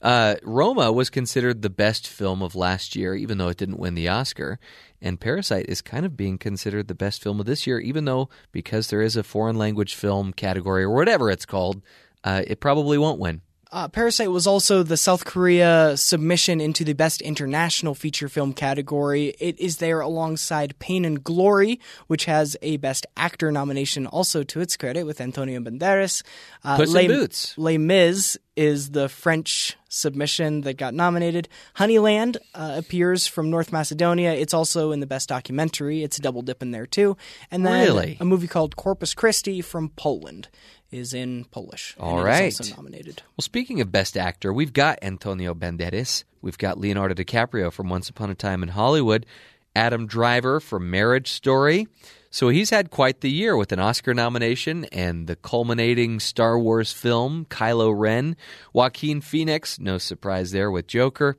uh, 0.00 0.36
Roma 0.42 0.92
was 0.92 1.10
considered 1.10 1.60
the 1.60 1.68
best 1.68 2.08
film 2.08 2.42
of 2.42 2.54
last 2.54 2.96
year, 2.96 3.14
even 3.14 3.36
though 3.36 3.48
it 3.48 3.58
didn't 3.58 3.78
win 3.78 3.94
the 3.94 4.08
Oscar. 4.08 4.58
And 5.04 5.20
Parasite 5.20 5.66
is 5.68 5.82
kind 5.82 6.06
of 6.06 6.16
being 6.16 6.38
considered 6.38 6.88
the 6.88 6.94
best 6.94 7.22
film 7.22 7.38
of 7.38 7.44
this 7.44 7.66
year, 7.66 7.78
even 7.78 8.06
though 8.06 8.30
because 8.52 8.88
there 8.88 9.02
is 9.02 9.16
a 9.16 9.22
foreign 9.22 9.56
language 9.56 9.94
film 9.94 10.32
category 10.32 10.82
or 10.82 10.94
whatever 10.94 11.30
it's 11.30 11.44
called, 11.44 11.82
uh, 12.24 12.42
it 12.46 12.58
probably 12.58 12.96
won't 12.96 13.20
win. 13.20 13.42
Uh, 13.70 13.88
Parasite 13.88 14.30
was 14.30 14.46
also 14.46 14.82
the 14.82 14.96
South 14.96 15.24
Korea 15.24 15.96
submission 15.96 16.60
into 16.60 16.84
the 16.84 16.92
Best 16.94 17.20
International 17.20 17.94
Feature 17.94 18.28
Film 18.28 18.54
category. 18.54 19.34
It 19.40 19.58
is 19.58 19.78
there 19.78 20.00
alongside 20.00 20.78
Pain 20.78 21.04
and 21.04 21.22
Glory, 21.22 21.80
which 22.06 22.24
has 22.26 22.56
a 22.62 22.76
Best 22.76 23.04
Actor 23.16 23.50
nomination 23.52 24.06
also 24.06 24.42
to 24.44 24.60
its 24.60 24.76
credit 24.76 25.04
with 25.04 25.20
Antonio 25.20 25.60
Banderas. 25.60 26.22
Uh, 26.62 26.76
Puss 26.76 26.90
in 26.90 26.94
Les, 26.94 27.06
Boots. 27.08 27.58
Les 27.58 27.76
Mis 27.76 28.38
is 28.56 28.90
the 28.90 29.08
French 29.08 29.76
submission 29.88 30.60
that 30.62 30.74
got 30.76 30.94
nominated. 30.94 31.48
Honeyland 31.76 32.36
uh, 32.54 32.74
appears 32.78 33.26
from 33.26 33.50
North 33.50 33.72
Macedonia. 33.72 34.32
It's 34.32 34.54
also 34.54 34.92
in 34.92 35.00
the 35.00 35.06
Best 35.06 35.28
Documentary. 35.28 36.02
It's 36.02 36.18
a 36.18 36.20
double 36.20 36.42
dip 36.42 36.62
in 36.62 36.70
there 36.70 36.86
too. 36.86 37.16
And 37.50 37.64
then 37.66 37.84
Really? 37.84 38.16
a 38.20 38.24
movie 38.24 38.46
called 38.48 38.76
Corpus 38.76 39.14
Christi 39.14 39.60
from 39.60 39.88
Poland 39.90 40.48
is 40.90 41.12
in 41.12 41.44
Polish. 41.46 41.96
All 41.98 42.22
right. 42.22 42.44
also 42.58 42.76
nominated. 42.76 43.22
Well, 43.36 43.42
speaking 43.42 43.80
of 43.80 43.90
Best 43.90 44.16
Actor, 44.16 44.52
we've 44.52 44.72
got 44.72 44.98
Antonio 45.02 45.52
Banderas, 45.54 46.22
we've 46.40 46.58
got 46.58 46.78
Leonardo 46.78 47.14
DiCaprio 47.14 47.72
from 47.72 47.88
Once 47.88 48.08
Upon 48.08 48.30
a 48.30 48.34
Time 48.36 48.62
in 48.62 48.68
Hollywood, 48.68 49.26
Adam 49.74 50.06
Driver 50.06 50.60
from 50.60 50.90
Marriage 50.90 51.30
Story. 51.30 51.88
So 52.30 52.48
he's 52.48 52.70
had 52.70 52.90
quite 52.90 53.20
the 53.20 53.30
year 53.30 53.56
with 53.56 53.70
an 53.70 53.78
Oscar 53.78 54.12
nomination 54.12 54.86
and 54.86 55.28
the 55.28 55.36
culminating 55.36 56.18
Star 56.18 56.58
Wars 56.58 56.92
film, 56.92 57.46
Kylo 57.48 57.96
Ren. 57.96 58.36
Joaquin 58.72 59.20
Phoenix, 59.20 59.78
no 59.78 59.98
surprise 59.98 60.50
there 60.50 60.70
with 60.70 60.88
Joker. 60.88 61.36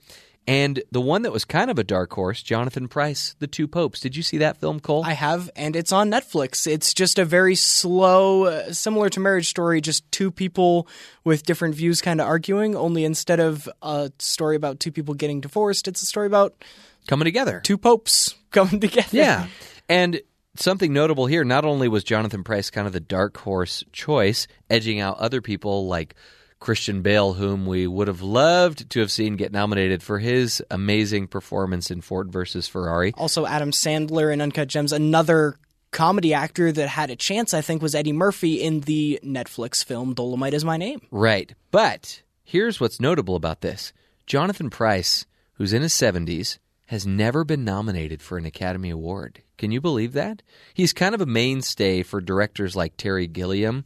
And 0.47 0.83
the 0.91 1.01
one 1.01 1.23
that 1.23 1.31
was 1.31 1.43
kind 1.43 1.71
of 1.71 1.79
a 1.79 1.83
dark 1.83 2.13
horse, 2.13 2.43
Jonathan 2.43 2.87
Pryce, 2.87 3.35
The 3.39 3.47
Two 3.47 3.67
Popes. 3.67 3.99
Did 3.99 4.15
you 4.15 4.21
see 4.21 4.37
that 4.37 4.57
film, 4.57 4.79
Cole? 4.79 5.03
I 5.03 5.13
have, 5.13 5.49
and 5.55 5.75
it's 5.75 5.91
on 5.91 6.11
Netflix. 6.11 6.67
It's 6.67 6.93
just 6.93 7.17
a 7.17 7.25
very 7.25 7.55
slow, 7.55 8.45
uh, 8.45 8.71
similar 8.71 9.09
to 9.09 9.19
Marriage 9.19 9.49
Story, 9.49 9.81
just 9.81 10.09
two 10.11 10.29
people 10.29 10.87
with 11.23 11.43
different 11.43 11.73
views 11.73 11.99
kind 11.99 12.21
of 12.21 12.27
arguing. 12.27 12.75
Only 12.75 13.05
instead 13.05 13.39
of 13.39 13.67
a 13.81 14.11
story 14.19 14.55
about 14.55 14.79
two 14.79 14.91
people 14.91 15.15
getting 15.15 15.41
divorced, 15.41 15.87
it's 15.87 16.03
a 16.03 16.05
story 16.05 16.27
about 16.27 16.63
Coming 17.07 17.25
together. 17.25 17.61
two 17.63 17.77
popes 17.77 18.35
coming 18.51 18.79
together. 18.79 19.09
Yeah. 19.11 19.47
And 19.87 20.21
something 20.55 20.93
notable 20.93 21.25
here 21.25 21.43
not 21.43 21.65
only 21.65 21.87
was 21.87 22.03
Jonathan 22.03 22.43
Pryce 22.43 22.69
kind 22.69 22.87
of 22.87 22.93
the 22.93 22.99
dark 22.99 23.37
horse 23.37 23.83
choice, 23.91 24.47
edging 24.69 24.99
out 24.99 25.17
other 25.19 25.41
people 25.41 25.87
like 25.87 26.15
Christian 26.59 27.01
Bale, 27.01 27.33
whom 27.33 27.65
we 27.65 27.85
would 27.85 28.07
have 28.07 28.21
loved 28.21 28.89
to 28.91 28.99
have 29.01 29.11
seen 29.11 29.35
get 29.35 29.51
nominated 29.51 30.01
for 30.01 30.19
his 30.19 30.63
amazing 30.71 31.27
performance 31.27 31.91
in 31.91 32.01
Ford 32.01 32.31
versus 32.31 32.67
Ferrari. 32.67 33.13
Also, 33.17 33.45
Adam 33.45 33.71
Sandler 33.71 34.33
in 34.33 34.41
Uncut 34.41 34.67
Gems, 34.69 34.91
another 34.93 35.57
comedy 35.91 36.33
actor 36.33 36.71
that 36.71 36.87
had 36.87 37.11
a 37.11 37.15
chance, 37.15 37.53
I 37.53 37.61
think, 37.61 37.81
was 37.81 37.93
Eddie 37.93 38.13
Murphy 38.13 38.55
in 38.61 38.79
the 38.81 39.19
Netflix 39.23 39.83
film 39.83 40.13
Dolomite 40.13 40.53
is 40.53 40.65
My 40.65 40.77
Name. 40.77 41.01
Right. 41.11 41.53
But 41.71 42.21
here's 42.43 42.79
what's 42.79 42.99
notable 42.99 43.35
about 43.35 43.61
this 43.61 43.93
Jonathan 44.25 44.69
Pryce, 44.69 45.25
who's 45.53 45.73
in 45.73 45.81
his 45.81 45.93
70s, 45.93 46.57
has 46.87 47.05
never 47.05 47.43
been 47.43 47.65
nominated 47.65 48.21
for 48.21 48.37
an 48.37 48.45
Academy 48.45 48.89
Award. 48.89 49.41
Can 49.57 49.71
you 49.71 49.81
believe 49.81 50.13
that? 50.13 50.41
He's 50.73 50.93
kind 50.93 51.15
of 51.15 51.21
a 51.21 51.25
mainstay 51.25 52.03
for 52.03 52.21
directors 52.21 52.75
like 52.75 52.97
Terry 52.97 53.27
Gilliam. 53.27 53.83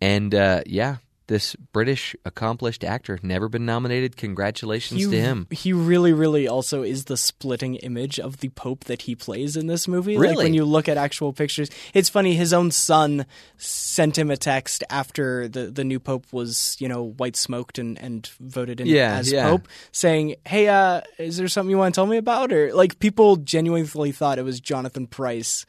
And 0.00 0.34
uh, 0.34 0.62
yeah, 0.66 0.96
this 1.28 1.56
British 1.56 2.14
accomplished 2.24 2.84
actor 2.84 3.18
never 3.22 3.48
been 3.48 3.66
nominated. 3.66 4.16
Congratulations 4.16 5.00
He, 5.04 5.10
to 5.10 5.16
him. 5.20 5.46
he 5.50 5.72
really, 5.72 6.12
really 6.12 6.46
also 6.46 6.82
is 6.82 7.06
the 7.06 7.16
splitting 7.16 7.76
image 7.76 8.20
of 8.20 8.38
the 8.38 8.48
Pope 8.50 8.84
that 8.84 9.02
he 9.02 9.14
plays 9.16 9.56
in 9.56 9.66
this 9.66 9.88
movie. 9.88 10.16
Like 10.16 10.30
Really? 10.30 10.44
when 10.44 10.54
you 10.54 10.64
look 10.64 10.88
at 10.88 10.96
actual 10.96 11.32
pictures, 11.32 11.68
it's 11.94 12.08
funny. 12.08 12.34
His 12.34 12.52
own 12.52 12.70
son 12.70 13.26
sent 13.56 14.16
him 14.16 14.30
a 14.30 14.36
text 14.36 14.84
after 14.88 15.48
the, 15.48 15.66
the 15.66 15.84
new 15.84 15.98
Pope 15.98 16.26
was, 16.32 16.76
you 16.78 16.88
know, 16.88 17.02
white 17.04 17.36
smoked 17.36 17.78
and, 17.78 17.98
and 18.00 18.28
voted 18.40 18.80
in 18.80 18.86
Yeah, 18.86 19.16
as 19.16 19.32
yeah. 19.32 19.48
Pope, 19.48 19.66
saying, 19.92 20.36
"Hey, 20.46 20.68
uh, 20.68 21.00
is 21.18 21.36
there 21.38 21.48
something 21.48 21.70
you 21.70 21.78
want 21.78 21.94
to 21.94 21.98
tell 21.98 22.06
me 22.06 22.18
about?" 22.18 22.52
Or 22.52 22.72
like 22.74 22.98
people 22.98 23.36
genuinely 23.36 24.12
thought 24.12 24.38
it 24.38 24.44
was 24.44 24.60
Jonathan 24.60 25.06
Pryce 25.06 25.66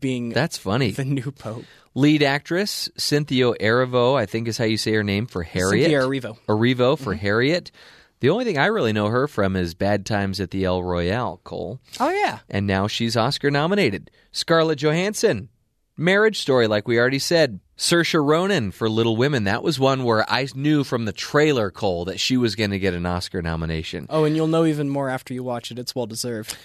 being 0.00 0.30
That's 0.30 0.56
funny. 0.56 0.92
the 0.92 1.04
new 1.04 1.30
Pope. 1.30 1.64
Lead 1.94 2.22
actress 2.22 2.90
Cynthia 2.96 3.52
Erivo, 3.52 4.18
I 4.18 4.26
think 4.26 4.48
is 4.48 4.58
how 4.58 4.64
you 4.64 4.76
say 4.76 4.92
her 4.92 5.04
name 5.04 5.26
for 5.26 5.42
Harriet. 5.42 5.90
Cynthia 5.90 6.00
Erivo. 6.00 6.38
Erivo 6.46 6.98
for 6.98 7.14
mm-hmm. 7.14 7.20
Harriet. 7.20 7.70
The 8.20 8.30
only 8.30 8.44
thing 8.44 8.58
I 8.58 8.66
really 8.66 8.92
know 8.92 9.08
her 9.08 9.28
from 9.28 9.56
is 9.56 9.74
Bad 9.74 10.06
Times 10.06 10.40
at 10.40 10.50
the 10.50 10.64
El 10.64 10.82
Royale, 10.82 11.40
Cole. 11.44 11.80
Oh 12.00 12.10
yeah. 12.10 12.40
And 12.48 12.66
now 12.66 12.86
she's 12.86 13.16
Oscar 13.16 13.50
nominated. 13.50 14.10
Scarlett 14.32 14.78
Johansson, 14.78 15.48
Marriage 15.96 16.38
Story, 16.40 16.66
like 16.66 16.88
we 16.88 16.98
already 16.98 17.18
said. 17.18 17.60
Saoirse 17.78 18.24
Ronan 18.24 18.70
for 18.70 18.88
Little 18.88 19.16
Women. 19.16 19.44
That 19.44 19.62
was 19.62 19.78
one 19.78 20.04
where 20.04 20.24
I 20.30 20.48
knew 20.54 20.82
from 20.82 21.04
the 21.04 21.12
trailer, 21.12 21.70
Cole, 21.70 22.06
that 22.06 22.18
she 22.18 22.38
was 22.38 22.54
going 22.54 22.70
to 22.70 22.78
get 22.78 22.94
an 22.94 23.04
Oscar 23.04 23.42
nomination. 23.42 24.06
Oh, 24.08 24.24
and 24.24 24.34
you'll 24.34 24.46
know 24.46 24.64
even 24.64 24.88
more 24.88 25.10
after 25.10 25.34
you 25.34 25.44
watch 25.44 25.70
it. 25.70 25.78
It's 25.78 25.94
well 25.94 26.06
deserved. 26.06 26.56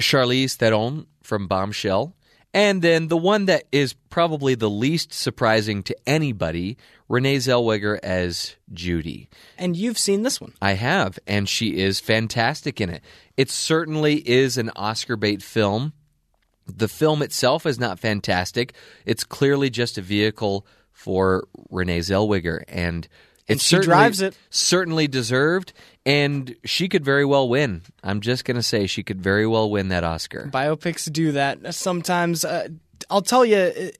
Charlize 0.00 0.56
Theron 0.56 1.06
from 1.22 1.48
Bombshell. 1.48 2.16
And 2.54 2.82
then 2.82 3.08
the 3.08 3.16
one 3.16 3.46
that 3.46 3.64
is 3.72 3.94
probably 4.10 4.54
the 4.54 4.70
least 4.70 5.12
surprising 5.12 5.82
to 5.82 5.96
anybody, 6.06 6.78
Renee 7.08 7.38
Zellweger 7.38 7.98
as 8.00 8.54
Judy. 8.72 9.28
And 9.58 9.76
you've 9.76 9.98
seen 9.98 10.22
this 10.22 10.40
one. 10.40 10.54
I 10.62 10.74
have, 10.74 11.18
and 11.26 11.48
she 11.48 11.78
is 11.78 11.98
fantastic 11.98 12.80
in 12.80 12.90
it. 12.90 13.02
It 13.36 13.50
certainly 13.50 14.16
is 14.28 14.56
an 14.56 14.70
Oscar 14.76 15.16
bait 15.16 15.42
film. 15.42 15.94
The 16.64 16.88
film 16.88 17.22
itself 17.22 17.66
is 17.66 17.80
not 17.80 17.98
fantastic. 17.98 18.72
It's 19.04 19.24
clearly 19.24 19.68
just 19.68 19.98
a 19.98 20.02
vehicle 20.02 20.64
for 20.92 21.48
Renee 21.70 21.98
Zellweger, 21.98 22.62
and 22.68 23.08
And 23.48 23.60
she 23.60 23.68
certainly- 23.76 23.86
drives 23.86 24.20
it. 24.22 24.36
Certainly 24.50 25.08
deserved, 25.08 25.72
and 26.06 26.54
she 26.64 26.88
could 26.88 27.04
very 27.04 27.24
well 27.24 27.48
win. 27.48 27.82
I'm 28.02 28.20
just 28.20 28.44
going 28.44 28.56
to 28.56 28.62
say 28.62 28.86
she 28.86 29.02
could 29.02 29.20
very 29.20 29.46
well 29.46 29.70
win 29.70 29.88
that 29.88 30.04
Oscar. 30.04 30.50
Biopics 30.52 31.10
do 31.12 31.32
that 31.32 31.74
sometimes. 31.74 32.44
Uh, 32.44 32.68
I'll 33.10 33.22
tell 33.22 33.44
you, 33.44 33.90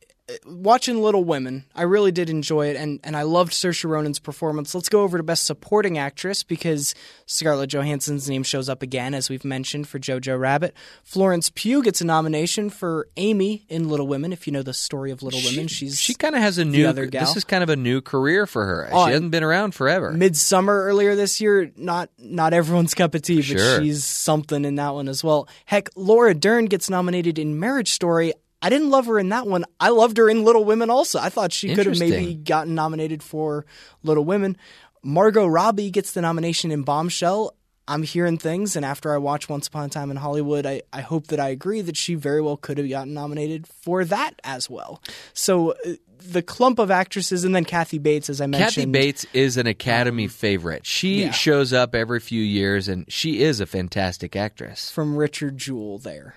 watching 0.47 1.03
Little 1.03 1.23
Women, 1.25 1.65
I 1.75 1.83
really 1.83 2.11
did 2.13 2.31
enjoy 2.31 2.69
it, 2.69 2.77
and, 2.77 2.99
and 3.05 3.17
I 3.17 3.23
loved 3.23 3.53
Saoirse 3.53 3.89
Ronan's 3.89 4.19
performance. 4.19 4.75
Let's 4.75 4.89
go 4.89 5.03
over 5.03 5.19
to 5.19 5.23
Best 5.23 5.45
Supporting 5.45 5.99
Actress 5.99 6.43
because 6.43 6.95
Scarlett 7.27 7.71
Johansson's 7.71 8.29
name 8.29 8.43
shows 8.43 8.69
up 8.69 8.83
again, 8.83 9.13
as 9.15 9.29
we've 9.29 9.45
mentioned, 9.45 9.87
for 9.89 9.99
Jojo 9.99 10.39
Rabbit. 10.39 10.75
Florence 11.03 11.51
Pugh 11.55 11.83
gets 11.83 12.01
a 12.01 12.05
nomination 12.07 12.71
for 12.71 13.09
Amy 13.17 13.65
in 13.69 13.89
Little 13.89 14.07
Women. 14.07 14.33
If 14.33 14.47
you 14.47 14.53
know 14.53 14.63
the 14.63 14.73
story 14.73 15.11
of 15.11 15.23
Little 15.23 15.41
Women, 15.45 15.69
she's 15.69 16.01
She 16.01 16.15
kind 16.15 16.35
of 16.35 16.41
has 16.41 16.59
a 16.59 16.65
new. 16.65 16.87
other 16.87 17.07
gal. 17.07 17.27
This 17.27 17.37
is 17.37 17.45
kind 17.45 17.63
of 17.63 17.69
a 17.69 17.77
new 17.77 18.01
career 18.01 18.47
for 18.47 18.65
her. 18.65 18.87
She 18.89 18.95
oh, 18.95 19.05
hasn't 19.07 19.31
been 19.31 19.45
around 19.45 19.75
forever. 19.75 20.11
Midsummer 20.13 20.85
earlier 20.85 21.15
this 21.17 21.41
year. 21.41 21.71
Not 21.77 22.11
not 22.19 22.53
everyone's 22.55 22.95
cup 22.95 23.15
of 23.15 23.23
tea, 23.23 23.37
but 23.37 23.45
Sure. 23.45 23.81
she's 23.83 24.05
something 24.05 24.65
in 24.65 24.77
that 24.77 24.95
one 24.95 25.09
as 25.09 25.23
well. 25.23 25.49
Heck, 25.67 25.89
Laura 25.97 26.35
Dern 26.35 26.65
gets 26.67 26.89
nominated 26.89 27.39
in 27.39 27.59
Marriage 27.59 27.91
Story. 27.91 28.33
I 28.65 28.71
didn't 28.71 28.89
love 28.89 29.05
her 29.07 29.19
in 29.19 29.29
that 29.29 29.47
one. 29.47 29.67
I 29.79 29.91
loved 29.91 30.17
her 30.17 30.31
in 30.31 30.43
Little 30.43 30.65
Women 30.65 30.89
also. 30.89 31.19
I 31.19 31.29
thought 31.29 31.53
she 31.53 31.75
could 31.75 31.85
have 31.85 31.99
maybe 31.99 32.35
gotten 32.35 32.75
nominated 32.75 33.23
for 33.23 33.67
Little 34.03 34.25
Women. 34.25 34.57
Margot 35.03 35.47
Robbie 35.47 35.91
gets 35.91 36.13
the 36.13 36.23
nomination 36.23 36.71
in 36.71 36.83
Bombshell. 36.83 37.55
I'm 37.87 38.05
hearing 38.05 38.39
things, 38.39 38.75
and 38.75 38.83
after 38.83 39.13
I 39.13 39.19
watch 39.19 39.51
Once 39.51 39.69
Upon 39.69 39.85
a 39.85 39.89
Time 39.91 40.11
in 40.11 40.17
Hollywood, 40.17 40.65
I, 40.65 40.81
I 40.95 41.03
hope 41.03 41.27
that 41.27 41.39
I 41.39 41.51
agree 41.51 41.83
that 41.83 41.99
she 41.99 42.15
very 42.15 42.41
well 42.41 42.57
could 42.57 42.79
have 42.79 42.89
gotten 42.89 43.13
nominated 43.13 43.67
for 43.67 44.03
that 44.07 44.41
as 44.43 44.71
well. 44.71 45.03
So 45.35 45.73
uh, 45.73 45.97
the 46.25 46.43
clump 46.43 46.79
of 46.79 46.91
actresses, 46.91 47.45
and 47.45 47.55
then 47.55 47.65
Kathy 47.65 47.99
Bates, 47.99 48.31
as 48.31 48.41
I 48.41 48.47
mentioned. 48.47 48.75
Kathy 48.75 48.87
Bates 48.87 49.27
is 49.33 49.57
an 49.57 49.67
Academy 49.67 50.25
um, 50.25 50.31
favorite. 50.31 50.87
She 50.87 51.23
yeah. 51.25 51.31
shows 51.31 51.73
up 51.73 51.95
every 51.95 52.21
few 52.21 52.43
years, 52.43 52.89
and 52.89 53.05
she 53.13 53.43
is 53.43 53.61
a 53.61 53.67
fantastic 53.67 54.35
actress. 54.35 54.91
from 54.91 55.17
Richard 55.17 55.59
Jewell 55.59 55.99
there. 55.99 56.35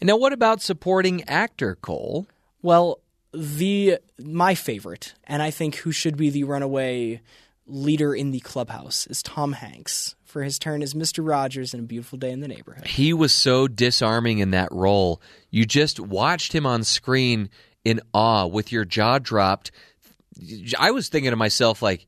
And 0.00 0.08
now, 0.08 0.16
what 0.16 0.32
about 0.32 0.60
supporting 0.60 1.24
actor 1.28 1.76
Cole? 1.76 2.26
Well, 2.62 3.00
the 3.32 3.98
my 4.18 4.54
favorite, 4.54 5.14
and 5.24 5.42
I 5.42 5.50
think 5.50 5.76
who 5.76 5.92
should 5.92 6.16
be 6.16 6.30
the 6.30 6.44
runaway 6.44 7.20
leader 7.66 8.14
in 8.14 8.32
the 8.32 8.40
clubhouse 8.40 9.06
is 9.06 9.22
Tom 9.22 9.52
Hanks 9.52 10.14
for 10.24 10.42
his 10.42 10.58
turn 10.58 10.82
as 10.82 10.94
Mr. 10.94 11.26
Rogers 11.26 11.74
in 11.74 11.80
A 11.80 11.82
Beautiful 11.84 12.18
Day 12.18 12.32
in 12.32 12.40
the 12.40 12.48
Neighborhood. 12.48 12.86
He 12.86 13.12
was 13.12 13.32
so 13.32 13.68
disarming 13.68 14.38
in 14.38 14.50
that 14.50 14.72
role. 14.72 15.20
You 15.50 15.64
just 15.64 16.00
watched 16.00 16.54
him 16.54 16.66
on 16.66 16.84
screen 16.84 17.50
in 17.84 18.00
awe 18.12 18.46
with 18.46 18.72
your 18.72 18.84
jaw 18.84 19.18
dropped. 19.18 19.70
I 20.78 20.90
was 20.92 21.08
thinking 21.08 21.30
to 21.30 21.36
myself, 21.36 21.82
like, 21.82 22.06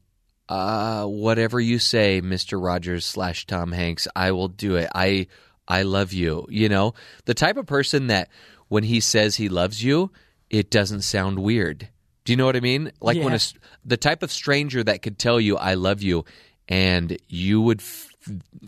uh, 0.48 1.04
whatever 1.06 1.60
you 1.60 1.78
say, 1.78 2.20
Mr. 2.22 2.62
Rogers 2.62 3.04
slash 3.04 3.46
Tom 3.46 3.72
Hanks, 3.72 4.06
I 4.14 4.32
will 4.32 4.48
do 4.48 4.76
it. 4.76 4.90
I 4.94 5.26
I 5.66 5.82
love 5.82 6.12
you. 6.12 6.46
You 6.50 6.68
know, 6.68 6.94
the 7.24 7.34
type 7.34 7.56
of 7.56 7.66
person 7.66 8.08
that 8.08 8.28
when 8.68 8.84
he 8.84 9.00
says 9.00 9.37
he 9.37 9.48
loves 9.48 9.82
you, 9.82 10.10
it 10.50 10.70
doesn't 10.70 11.02
sound 11.02 11.38
weird. 11.38 11.88
Do 12.24 12.32
you 12.32 12.37
know 12.37 12.44
what 12.46 12.56
I 12.56 12.60
mean? 12.60 12.92
Like 13.00 13.16
when 13.16 13.28
Yeah. 13.28 13.32
a, 13.32 13.34
s- 13.37 13.54
the 13.84 13.96
type 13.96 14.22
of 14.22 14.30
stranger 14.30 14.82
that 14.84 15.02
could 15.02 15.18
tell 15.18 15.40
you 15.40 15.56
I 15.56 15.74
love 15.74 16.02
you, 16.02 16.24
and 16.68 17.16
you 17.28 17.60
would 17.62 17.80
f- 17.80 18.08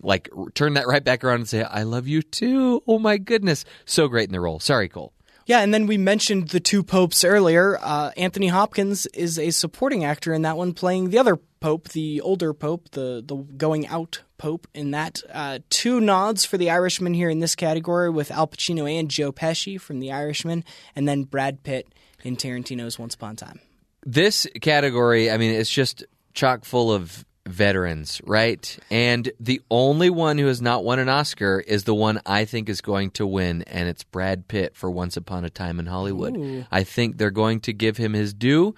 like 0.02 0.28
turn 0.54 0.74
that 0.74 0.86
right 0.86 1.04
back 1.04 1.24
around 1.24 1.40
and 1.40 1.48
say 1.48 1.62
I 1.62 1.82
love 1.82 2.06
you 2.08 2.22
too. 2.22 2.82
Oh 2.86 2.98
my 2.98 3.16
goodness, 3.18 3.64
so 3.84 4.08
great 4.08 4.28
in 4.28 4.32
the 4.32 4.40
role. 4.40 4.60
Sorry, 4.60 4.88
Cole. 4.88 5.12
Yeah, 5.46 5.60
and 5.60 5.72
then 5.72 5.86
we 5.86 5.96
mentioned 5.96 6.48
the 6.48 6.58
two 6.58 6.82
popes 6.82 7.24
earlier. 7.24 7.78
Uh, 7.80 8.10
Anthony 8.16 8.48
Hopkins 8.48 9.06
is 9.06 9.38
a 9.38 9.50
supporting 9.50 10.04
actor 10.04 10.34
in 10.34 10.42
that 10.42 10.56
one, 10.56 10.74
playing 10.74 11.10
the 11.10 11.18
other 11.18 11.36
pope, 11.60 11.90
the 11.90 12.20
older 12.20 12.52
pope, 12.52 12.90
the 12.90 13.22
the 13.24 13.36
going 13.36 13.86
out 13.86 14.22
pope. 14.38 14.66
In 14.74 14.90
that, 14.90 15.22
uh, 15.32 15.60
two 15.70 16.00
nods 16.00 16.44
for 16.44 16.58
the 16.58 16.70
Irishman 16.70 17.14
here 17.14 17.30
in 17.30 17.38
this 17.38 17.54
category 17.54 18.10
with 18.10 18.32
Al 18.32 18.48
Pacino 18.48 18.90
and 18.92 19.08
Joe 19.08 19.30
Pesci 19.30 19.80
from 19.80 20.00
The 20.00 20.10
Irishman, 20.10 20.64
and 20.96 21.06
then 21.08 21.22
Brad 21.22 21.62
Pitt 21.62 21.94
in 22.24 22.36
Tarantino's 22.36 22.98
Once 22.98 23.14
Upon 23.14 23.34
a 23.34 23.36
Time. 23.36 23.60
This 24.04 24.48
category, 24.60 25.30
I 25.30 25.36
mean, 25.36 25.52
it's 25.52 25.70
just 25.70 26.04
chock 26.34 26.64
full 26.64 26.92
of 26.92 27.24
veterans, 27.46 28.20
right? 28.24 28.78
And 28.90 29.30
the 29.40 29.60
only 29.70 30.10
one 30.10 30.38
who 30.38 30.46
has 30.46 30.60
not 30.60 30.84
won 30.84 30.98
an 30.98 31.08
Oscar 31.08 31.62
is 31.66 31.84
the 31.84 31.94
one 31.94 32.20
I 32.26 32.44
think 32.44 32.68
is 32.68 32.80
going 32.80 33.10
to 33.12 33.26
win, 33.26 33.62
and 33.62 33.88
it's 33.88 34.04
Brad 34.04 34.48
Pitt 34.48 34.76
for 34.76 34.90
Once 34.90 35.16
Upon 35.16 35.44
a 35.44 35.50
Time 35.50 35.78
in 35.78 35.86
Hollywood. 35.86 36.66
I 36.70 36.82
think 36.82 37.16
they're 37.16 37.30
going 37.30 37.60
to 37.60 37.72
give 37.72 37.96
him 37.96 38.12
his 38.12 38.34
due. 38.34 38.74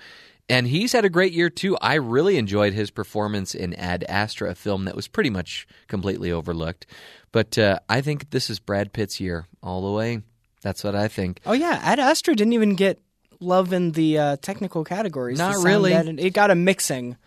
And 0.51 0.67
he's 0.67 0.93
had 0.93 1.05
a 1.05 1.11
great 1.11 1.35
year 1.35 1.51
too. 1.51 1.77
I 1.77 1.95
really 1.95 2.39
enjoyed 2.39 2.73
his 2.73 2.91
performance 2.91 3.55
in 3.55 3.75
Ad 3.75 4.05
Astra, 4.09 4.51
a 4.51 4.55
film 4.55 4.87
that 4.87 4.97
was 4.97 5.07
pretty 5.07 5.29
much 5.29 5.67
completely 5.89 6.33
overlooked. 6.33 6.87
But 7.33 7.59
uh, 7.59 7.81
I 7.89 8.01
think 8.01 8.31
this 8.31 8.49
is 8.49 8.59
Brad 8.59 8.95
Pitt's 8.95 9.21
year 9.21 9.47
all 9.63 9.83
the 9.83 9.93
way. 9.93 10.23
That's 10.63 10.83
what 10.83 10.95
I 10.95 11.09
think. 11.09 11.41
Oh 11.45 11.53
yeah, 11.53 11.79
Ad 11.83 11.99
Astra 11.99 12.35
didn't 12.35 12.55
even 12.55 12.77
get 12.77 12.99
love 13.41 13.75
in 13.75 13.93
the 13.93 14.19
uh, 14.19 14.37
technical 14.41 14.85
categories. 14.85 15.37
Not 15.37 15.63
really. 15.63 15.93
It 15.93 16.33
got 16.33 16.51
a 16.51 16.55
mixing 16.55 17.19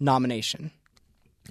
nomination. 0.00 0.70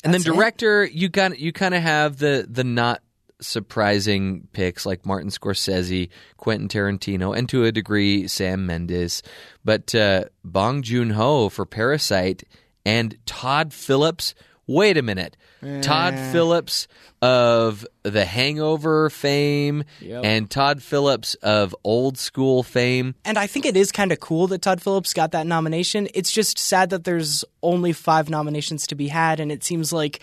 And 0.03 0.13
then 0.13 0.21
That's 0.21 0.27
it. 0.27 0.33
director, 0.35 0.85
you 0.85 1.09
got 1.09 1.39
you 1.39 1.53
kind 1.53 1.73
of 1.73 1.81
have 1.81 2.17
the 2.17 2.45
the 2.49 2.63
not 2.63 3.01
surprising 3.39 4.47
picks 4.53 4.85
like 4.85 5.05
Martin 5.05 5.29
Scorsese, 5.29 6.09
Quentin 6.37 6.67
Tarantino, 6.67 7.37
and 7.37 7.47
to 7.49 7.65
a 7.65 7.71
degree 7.71 8.27
Sam 8.27 8.65
Mendes, 8.65 9.21
but 9.63 9.93
uh, 9.95 10.25
Bong 10.43 10.81
Joon 10.81 11.11
Ho 11.11 11.49
for 11.49 11.65
Parasite 11.65 12.43
and 12.85 13.17
Todd 13.25 13.73
Phillips. 13.73 14.33
Wait 14.67 14.97
a 14.97 15.01
minute. 15.01 15.35
Todd 15.81 16.13
Eh. 16.15 16.31
Phillips 16.31 16.87
of 17.21 17.85
The 18.03 18.25
Hangover 18.25 19.09
fame 19.09 19.85
Yep. 20.01 20.25
and 20.25 20.49
Todd 20.49 20.81
Phillips 20.83 21.35
of 21.35 21.73
Old 21.85 22.17
School 22.17 22.63
fame. 22.63 23.15
And 23.23 23.37
I 23.37 23.47
think 23.47 23.65
it 23.65 23.77
is 23.77 23.91
kind 23.91 24.11
of 24.11 24.19
cool 24.19 24.47
that 24.47 24.61
Todd 24.61 24.81
Phillips 24.81 25.13
got 25.13 25.31
that 25.31 25.47
nomination. 25.47 26.09
It's 26.13 26.31
just 26.31 26.59
sad 26.59 26.89
that 26.89 27.05
there's 27.05 27.45
only 27.61 27.93
five 27.93 28.29
nominations 28.29 28.85
to 28.87 28.95
be 28.95 29.07
had, 29.07 29.39
and 29.39 29.51
it 29.53 29.63
seems 29.63 29.93
like 29.93 30.19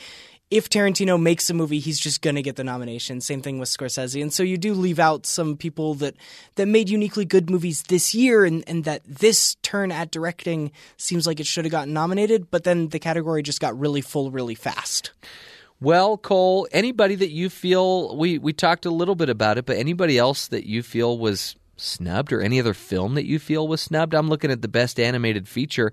if 0.51 0.69
Tarantino 0.69 1.21
makes 1.21 1.49
a 1.49 1.55
movie, 1.55 1.79
he's 1.79 2.01
just 2.01 2.23
going 2.23 2.35
to 2.35 2.43
get 2.43 2.57
the 2.57 2.65
nomination. 2.65 3.21
Same 3.21 3.41
thing 3.41 3.59
with 3.59 3.69
Scorsese. 3.69 4.21
And 4.21 4.33
so 4.33 4.43
you 4.43 4.59
do 4.59 4.75
leave 4.75 4.99
out 4.99 5.25
some 5.25 5.57
people 5.57 5.95
that, 5.95 6.17
that 6.57 6.67
made 6.67 6.89
uniquely 6.89 7.25
good 7.25 7.49
movies 7.49 7.85
this 7.85 8.15
year, 8.15 8.45
and, 8.45 8.65
and 8.67 8.85
that 8.85 9.03
this 9.07 9.55
turn 9.63 9.93
at 9.93 10.11
directing 10.11 10.73
seems 10.97 11.27
like 11.27 11.39
it 11.39 11.47
should 11.47 11.65
have 11.65 11.73
gotten 11.73 11.95
nominated, 11.95 12.51
but 12.51 12.65
then 12.65 12.89
the 12.89 12.99
category 12.99 13.43
just 13.43 13.61
got 13.61 13.79
really 13.79 14.01
full 14.01 14.31
really 14.31 14.57
fast. 14.57 15.13
Well, 15.81 16.19
Cole, 16.19 16.69
anybody 16.73 17.15
that 17.15 17.31
you 17.31 17.49
feel 17.49 18.17
we 18.17 18.39
we 18.39 18.53
talked 18.53 18.85
a 18.85 18.91
little 18.91 19.15
bit 19.15 19.31
about 19.31 19.57
it, 19.57 19.65
but 19.65 19.79
anybody 19.79 20.19
else 20.19 20.49
that 20.49 20.67
you 20.67 20.83
feel 20.83 21.17
was 21.17 21.57
snubbed 21.79 22.35
or 22.35 22.43
any 22.43 22.61
other 22.61 22.75
film 22.75 23.15
that 23.15 23.25
you 23.25 23.39
feel 23.39 23.67
was 23.67 23.81
snubbed? 23.81 24.15
I'm 24.15 24.29
looking 24.29 24.51
at 24.51 24.61
the 24.61 24.69
best 24.69 25.01
animated 25.01 25.49
feature 25.49 25.91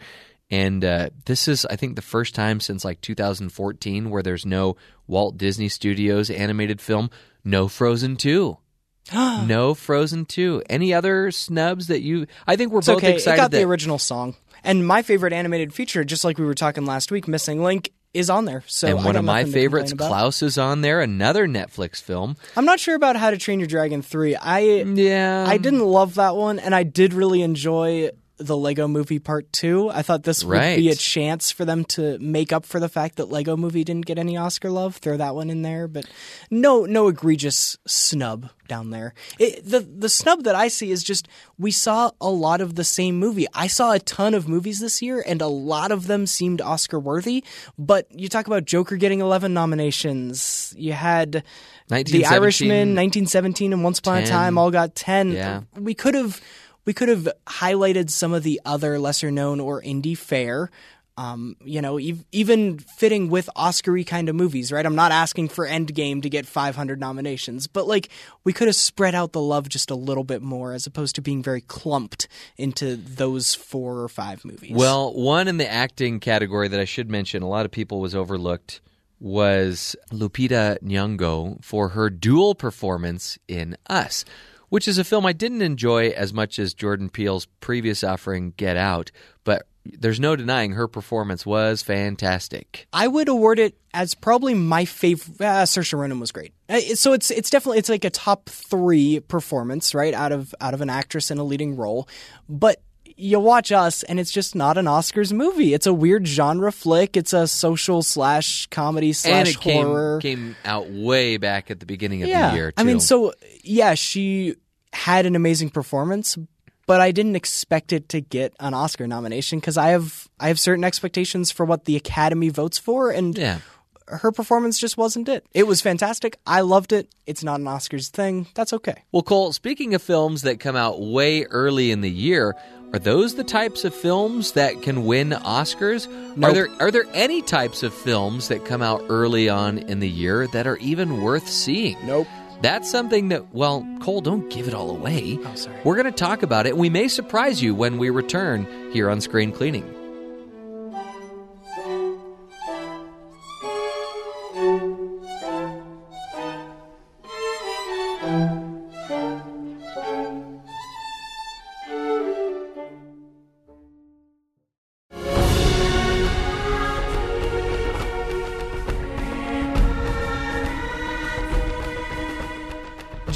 and 0.50 0.84
uh, 0.84 1.10
this 1.26 1.48
is 1.48 1.66
I 1.66 1.76
think 1.76 1.96
the 1.96 2.02
first 2.02 2.34
time 2.36 2.60
since 2.60 2.86
like 2.86 3.02
2014 3.02 4.10
where 4.10 4.24
there's 4.24 4.46
no 4.46 4.78
Walt 5.06 5.38
Disney 5.38 5.70
Studios 5.70 6.30
animated 6.30 6.82
film, 6.82 7.10
no 7.44 7.68
Frozen 7.68 8.18
2. 8.18 8.58
no 9.14 9.74
Frozen 9.74 10.26
2. 10.26 10.64
Any 10.70 10.94
other 10.94 11.32
snubs 11.32 11.88
that 11.88 12.02
you 12.02 12.28
I 12.46 12.56
think 12.56 12.72
we're 12.72 12.80
It's 12.80 12.88
both 12.88 12.98
okay. 12.98 13.12
It 13.12 13.16
excited 13.16 13.38
got 13.38 13.52
that 13.52 13.58
the 13.58 13.64
original 13.64 13.98
song. 14.00 14.36
And 14.64 14.86
my 14.86 15.02
favorite 15.02 15.34
animated 15.34 15.74
feature, 15.74 16.04
just 16.04 16.24
like 16.24 16.38
we 16.38 16.46
were 16.46 16.56
talking 16.56 16.86
last 16.86 17.12
week, 17.12 17.28
Missing 17.28 17.64
Link, 17.64 17.92
is 18.14 18.30
on 18.30 18.46
there. 18.46 18.64
So 18.68 18.88
and 18.88 19.06
one 19.06 19.16
of 19.16 19.24
my 19.24 19.46
favorites. 19.46 19.94
Klaus, 19.94 20.42
is 20.42 20.58
on 20.58 20.82
there. 20.82 21.02
Another 21.02 21.48
Netflix 21.48 22.02
film. 22.02 22.36
I'm 22.56 22.66
not 22.66 22.80
sure 22.80 22.96
about 22.96 23.16
How 23.16 23.30
to 23.32 23.38
Train 23.38 23.60
Your 23.60 23.68
Dragon 23.68 24.02
3. 24.02 24.36
I 24.36 24.60
Yeah, 24.60 25.46
I 25.48 25.58
didn't 25.58 25.86
love 25.86 26.16
that 26.16 26.36
one, 26.36 26.60
and 26.60 26.74
I 26.74 26.84
did 26.84 27.14
really 27.14 27.42
enjoy 27.42 28.10
the 28.38 28.56
Lego 28.56 28.88
Movie 28.88 29.20
Part 29.20 29.52
Two. 29.52 29.90
I 29.90 30.02
thought 30.02 30.24
this 30.24 30.44
would 30.44 30.52
be 30.78 30.90
a 30.90 30.96
chance 30.96 31.52
for 31.52 31.66
them 31.66 31.86
to 31.86 32.18
make 32.20 32.54
up 32.54 32.66
for 32.66 32.80
the 32.80 32.90
fact 32.90 33.18
that 33.18 33.30
Lego 33.30 33.58
Movie 33.58 33.84
didn't 33.84 34.06
get 34.06 34.18
any 34.18 34.38
Oscar 34.38 34.70
love. 34.70 34.98
Throw 34.98 35.18
that 35.18 35.36
one 35.36 35.50
in 35.50 35.62
there, 35.64 35.88
but 35.88 36.06
no, 36.50 36.86
no 36.86 37.08
egregious 37.08 37.78
snub 37.86 38.50
down 38.68 38.92
there. 38.92 39.14
It, 39.40 39.66
the 39.66 39.80
the 39.80 40.10
snub 40.10 40.44
that 40.44 40.56
I 40.56 40.68
see 40.68 40.92
is 40.92 41.04
just 41.04 41.28
we 41.58 41.72
saw 41.72 42.12
a 42.22 42.30
lot 42.30 42.62
of 42.62 42.76
the 42.76 42.84
same 42.84 43.18
movie. 43.18 43.48
I 43.54 43.68
saw 43.68 43.94
a 43.94 44.00
ton 44.00 44.34
of 44.34 44.48
movies 44.48 44.80
this 44.80 45.02
year, 45.02 45.24
and 45.26 45.42
a 45.42 45.48
lot 45.48 45.92
of 45.92 46.08
them 46.08 46.28
seemed 46.28 46.62
Oscar 46.62 47.00
worthy. 47.00 47.44
But 47.78 48.08
you 48.12 48.30
talk 48.30 48.48
about 48.48 48.66
Joker 48.66 48.98
getting 48.98 49.20
eleven 49.22 49.54
nominations. 49.54 50.74
You 50.78 50.94
had. 50.94 51.44
The 51.90 52.26
Irishman, 52.26 52.96
1917, 52.96 53.72
and 53.72 53.82
Once 53.82 54.00
Upon 54.00 54.18
a 54.18 54.26
Time 54.26 54.58
all 54.58 54.72
got 54.72 54.94
10. 54.94 55.32
Yeah. 55.32 55.62
We 55.80 55.94
could 55.94 56.16
have 56.16 56.42
we 56.88 56.94
could 56.94 57.10
have 57.10 57.28
highlighted 57.46 58.10
some 58.10 58.34
of 58.34 58.44
the 58.44 58.62
other 58.64 58.98
lesser 58.98 59.30
known 59.30 59.60
or 59.60 59.82
indie 59.82 60.18
fare. 60.18 60.72
Um, 61.18 61.58
you 61.66 61.82
know, 61.82 61.98
ev- 61.98 62.24
even 62.32 62.78
fitting 62.78 63.30
with 63.30 63.50
Oscar-y 63.56 64.04
kind 64.04 64.30
of 64.30 64.36
movies, 64.36 64.72
right? 64.72 64.86
I'm 64.86 64.96
not 64.96 65.12
asking 65.12 65.50
for 65.50 65.68
Endgame 65.68 66.22
to 66.22 66.30
get 66.30 66.46
500 66.46 67.00
nominations, 67.00 67.68
but 67.68 67.88
like 67.88 68.10
we 68.46 68.54
could 68.54 68.68
have 68.68 68.76
spread 68.76 69.16
out 69.16 69.34
the 69.34 69.42
love 69.42 69.68
just 69.68 69.92
a 69.92 69.96
little 69.96 70.24
bit 70.24 70.42
more, 70.42 70.74
as 70.74 70.86
opposed 70.88 71.16
to 71.16 71.22
being 71.22 71.44
very 71.44 71.62
clumped 71.62 72.28
into 72.56 72.96
those 72.96 73.54
four 73.54 74.00
or 74.00 74.08
five 74.08 74.46
movies. 74.46 74.74
Well, 74.74 75.14
one 75.14 75.48
in 75.48 75.58
the 75.58 75.70
acting 75.70 76.20
category 76.20 76.68
that 76.70 76.80
I 76.80 76.86
should 76.86 77.10
mention, 77.10 77.42
a 77.42 77.50
lot 77.50 77.66
of 77.66 77.72
people 77.72 78.00
was 78.00 78.16
overlooked, 78.16 78.80
was 79.20 79.96
Lupita 80.12 80.78
Nyong'o 80.84 81.62
for 81.66 81.90
her 81.90 82.10
dual 82.12 82.54
performance 82.56 83.40
in 83.48 83.76
Us, 83.90 84.24
which 84.70 84.88
is 84.88 84.98
a 84.98 85.04
film 85.04 85.26
I 85.26 85.34
didn't 85.34 85.62
enjoy 85.62 86.10
as 86.10 86.34
much 86.34 86.60
as 86.60 86.74
Jordan 86.74 87.10
Peele's 87.10 87.46
previous 87.60 88.04
offering, 88.04 88.54
Get 88.58 88.78
Out, 88.78 89.12
but 89.44 89.68
there's 89.86 90.20
no 90.20 90.36
denying 90.36 90.74
her 90.74 90.88
performance 90.88 91.46
was 91.46 91.82
fantastic. 91.82 92.88
I 92.92 93.08
would 93.08 93.30
award 93.30 93.60
it 93.60 93.78
as 93.94 94.16
probably 94.16 94.54
my 94.54 94.84
favorite. 94.86 95.40
Uh, 95.40 95.64
Saoirse 95.64 95.98
Ronan 95.98 96.20
was 96.20 96.32
great, 96.32 96.54
Uh, 96.68 96.80
so 96.80 97.14
it's 97.14 97.32
it's 97.32 97.50
definitely 97.50 97.80
it's 97.80 97.90
like 97.90 98.04
a 98.04 98.10
top 98.10 98.50
three 98.50 99.22
performance, 99.22 99.96
right? 99.96 100.14
Out 100.14 100.32
of 100.32 100.54
out 100.60 100.74
of 100.74 100.82
an 100.82 100.90
actress 100.90 101.32
in 101.32 101.38
a 101.38 101.44
leading 101.44 101.76
role, 101.78 102.08
but 102.50 102.82
you 103.18 103.40
watch 103.40 103.72
us 103.72 104.04
and 104.04 104.20
it's 104.20 104.32
just 104.32 104.56
not 104.56 104.78
an 104.78 104.86
Oscars 104.86 105.34
movie. 105.34 105.74
It's 105.74 105.88
a 105.88 105.94
weird 105.94 106.28
genre 106.28 106.72
flick. 106.72 107.18
It's 107.18 107.34
a 107.34 107.48
social 107.48 108.04
slash 108.04 108.68
comedy 108.68 109.08
and 109.08 109.16
slash 109.16 109.56
it 109.56 109.60
came, 109.60 109.86
horror. 109.86 110.20
came 110.22 110.56
out 110.64 110.90
way 110.90 111.38
back 111.38 111.72
at 111.72 111.80
the 111.80 111.86
beginning 111.86 112.22
of 112.24 112.30
yeah, 112.30 112.52
the 112.52 112.56
year, 112.56 112.72
too. 112.72 112.82
I 112.82 112.84
mean, 112.84 113.00
so 113.00 113.34
yeah, 113.64 113.96
she 113.96 114.56
had 114.94 115.26
an 115.26 115.36
amazing 115.36 115.72
performance, 115.72 116.38
but 116.86 117.02
I 117.02 117.12
didn't 117.12 117.36
expect 117.36 117.92
it 117.92 118.08
to 118.10 118.22
get 118.22 118.54
an 118.60 118.74
Oscar 118.74 119.08
nomination 119.08 119.60
because 119.60 119.78
I 119.78 119.90
have 119.90 120.28
I 120.40 120.48
have 120.48 120.60
certain 120.60 120.84
expectations 120.84 121.52
for 121.52 121.66
what 121.66 121.86
the 121.86 121.96
Academy 121.96 122.50
votes 122.50 122.78
for, 122.78 123.10
and 123.10 123.38
Yeah. 123.38 123.60
her 124.08 124.32
performance 124.32 124.80
just 124.80 124.96
wasn't 124.96 125.28
it. 125.28 125.46
It 125.54 125.68
was 125.68 125.82
fantastic. 125.82 126.40
I 126.48 126.62
loved 126.62 126.94
it. 126.94 127.10
It's 127.26 127.44
not 127.44 127.60
an 127.60 127.66
Oscars 127.66 128.10
thing. 128.10 128.48
That's 128.54 128.72
okay. 128.74 129.04
Well, 129.12 129.24
Cole, 129.24 129.52
speaking 129.52 129.94
of 129.96 130.02
films 130.02 130.44
that 130.44 130.60
come 130.62 130.78
out 130.78 131.02
way 131.02 131.44
early 131.44 131.92
in 131.92 132.00
the 132.02 132.10
year, 132.10 132.56
are 132.94 133.00
those 133.00 133.36
the 133.36 133.44
types 133.44 133.84
of 133.84 133.94
films 133.94 134.54
that 134.54 134.82
can 134.82 135.06
win 135.06 135.32
Oscars? 135.32 136.08
Are 136.42 136.54
there 136.54 136.70
are 136.80 136.90
there 136.90 137.06
any 137.14 137.42
types 137.42 137.84
of 137.84 137.94
films 137.94 138.48
that 138.48 138.64
come 138.64 138.82
out 138.82 139.04
early 139.10 139.50
on 139.50 139.78
in 139.78 140.00
the 140.00 140.10
year 140.10 140.48
that 140.48 140.68
are 140.68 140.78
even 140.78 141.22
worth 141.22 141.50
seeing? 141.50 141.98
Nope. 142.06 142.28
That's 142.62 142.90
something 142.90 143.30
that 143.30 143.54
well, 143.54 143.86
Cole, 144.00 144.22
don't 144.22 144.50
give 144.50 144.68
it 144.68 144.74
all 144.74 144.90
away. 144.90 145.38
Oh, 145.44 145.56
sorry. 145.56 145.80
We're 145.84 145.96
going 145.96 146.06
to 146.06 146.12
talk 146.12 146.44
about 146.44 146.66
it. 146.66 146.72
And 146.72 146.80
we 146.80 146.90
may 146.90 147.08
surprise 147.08 147.62
you 147.62 147.76
when 147.76 147.98
we 147.98 148.10
return 148.10 148.66
here 148.94 149.10
on 149.10 149.22
Screen 149.22 149.52
Cleaning. 149.52 149.97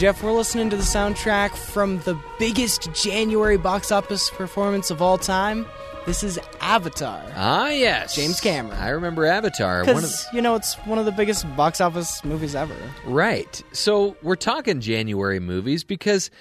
Jeff, 0.02 0.24
we're 0.24 0.32
listening 0.32 0.68
to 0.72 0.76
the 0.76 0.82
soundtrack 0.82 1.56
from 1.56 2.00
the 2.00 2.20
biggest 2.40 2.92
January 2.92 3.56
box 3.56 3.92
office 3.92 4.32
performance 4.32 4.90
of 4.90 5.00
all 5.00 5.20
time. 5.20 5.64
This 6.08 6.24
is 6.24 6.40
Avatar. 6.60 7.24
Ah, 7.36 7.70
yes, 7.70 8.16
James 8.16 8.42
Cameron. 8.42 8.80
I 8.80 8.90
remember 8.90 9.28
Avatar. 9.28 9.86
One 9.86 10.04
of 10.04 10.12
you 10.34 10.42
know, 10.42 10.56
it's 10.56 10.74
one 10.88 10.98
of 10.98 11.06
the 11.06 11.12
biggest 11.12 11.46
box 11.56 11.80
office 11.80 12.26
movies 12.26 12.56
ever. 12.56 12.76
Right. 13.06 13.62
So 13.74 14.18
we're 14.24 14.38
talking 14.38 14.82
January 14.82 15.40
movies 15.40 15.84
because, 15.84 16.32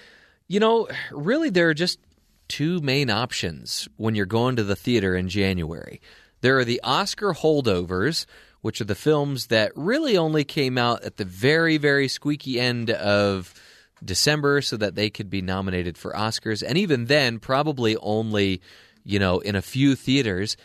you 0.49 0.59
know, 0.59 0.89
really 1.13 1.51
there 1.51 1.69
are 1.69 1.75
just 1.75 1.99
two 2.49 2.81
main 2.81 3.11
options 3.11 3.91
when 3.99 4.15
you're 4.15 4.25
going 4.25 4.57
to 4.57 4.65
the 4.65 4.75
theater 4.75 5.15
in 5.15 5.29
January. 5.29 6.01
There 6.41 6.59
are 6.59 6.65
the 6.65 6.81
Oscar 6.83 7.35
holdovers, 7.35 8.25
which 8.63 8.81
are 8.81 8.85
the 8.85 8.95
films 8.95 9.47
that 9.47 9.73
really 9.75 10.17
only 10.17 10.45
came 10.45 10.77
out 10.79 11.03
at 11.03 11.17
the 11.17 11.25
very, 11.25 11.77
very 11.79 12.09
squeaky 12.09 12.61
end 12.61 12.91
of 12.91 13.55
December 14.05 14.61
so 14.63 14.77
that 14.77 14.95
they 14.95 15.11
could 15.11 15.29
be 15.31 15.43
nominated 15.43 15.97
for 15.99 16.13
Oscars. 16.13 16.63
And 16.67 16.77
even 16.79 17.07
then, 17.07 17.39
probably 17.39 17.97
only, 17.99 18.61
you 19.05 19.19
know, 19.19 19.39
in 19.41 19.57
a 19.57 19.63
few 19.63 19.95
theaters. 19.95 20.57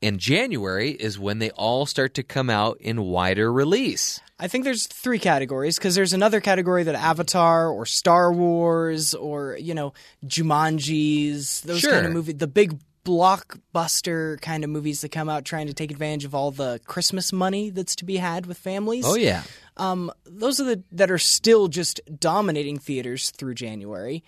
And 0.00 0.20
January 0.20 0.92
is 0.92 1.18
when 1.18 1.38
they 1.40 1.50
all 1.50 1.84
start 1.84 2.14
to 2.14 2.22
come 2.22 2.48
out 2.48 2.78
in 2.80 3.02
wider 3.02 3.52
release. 3.52 4.20
I 4.38 4.46
think 4.46 4.62
there's 4.62 4.86
three 4.86 5.18
categories 5.18 5.76
because 5.76 5.96
there's 5.96 6.12
another 6.12 6.40
category 6.40 6.84
that 6.84 6.94
Avatar 6.94 7.68
or 7.68 7.84
Star 7.84 8.32
Wars 8.32 9.12
or 9.12 9.56
you 9.60 9.74
know 9.74 9.92
Jumanji's 10.24 11.60
those 11.62 11.80
Sure. 11.80 11.90
kind 11.92 12.06
of 12.06 12.12
movies, 12.12 12.36
the 12.36 12.46
big 12.46 12.78
blockbuster 13.04 14.40
kind 14.40 14.64
of 14.64 14.70
movies 14.70 15.00
that 15.00 15.10
come 15.10 15.28
out 15.28 15.44
trying 15.44 15.66
to 15.66 15.74
take 15.74 15.90
advantage 15.90 16.24
of 16.24 16.34
all 16.34 16.50
the 16.50 16.80
Christmas 16.86 17.32
money 17.32 17.70
that's 17.70 17.96
to 17.96 18.04
be 18.04 18.16
had 18.16 18.46
with 18.46 18.58
families. 18.58 19.04
Oh, 19.06 19.16
yeah. 19.16 19.42
Um, 19.76 20.10
those 20.24 20.60
are 20.60 20.64
the 20.64 20.82
that 20.92 21.10
are 21.10 21.18
still 21.18 21.68
just 21.68 22.00
dominating 22.18 22.78
theaters 22.78 23.30
through 23.30 23.54
January, 23.54 24.24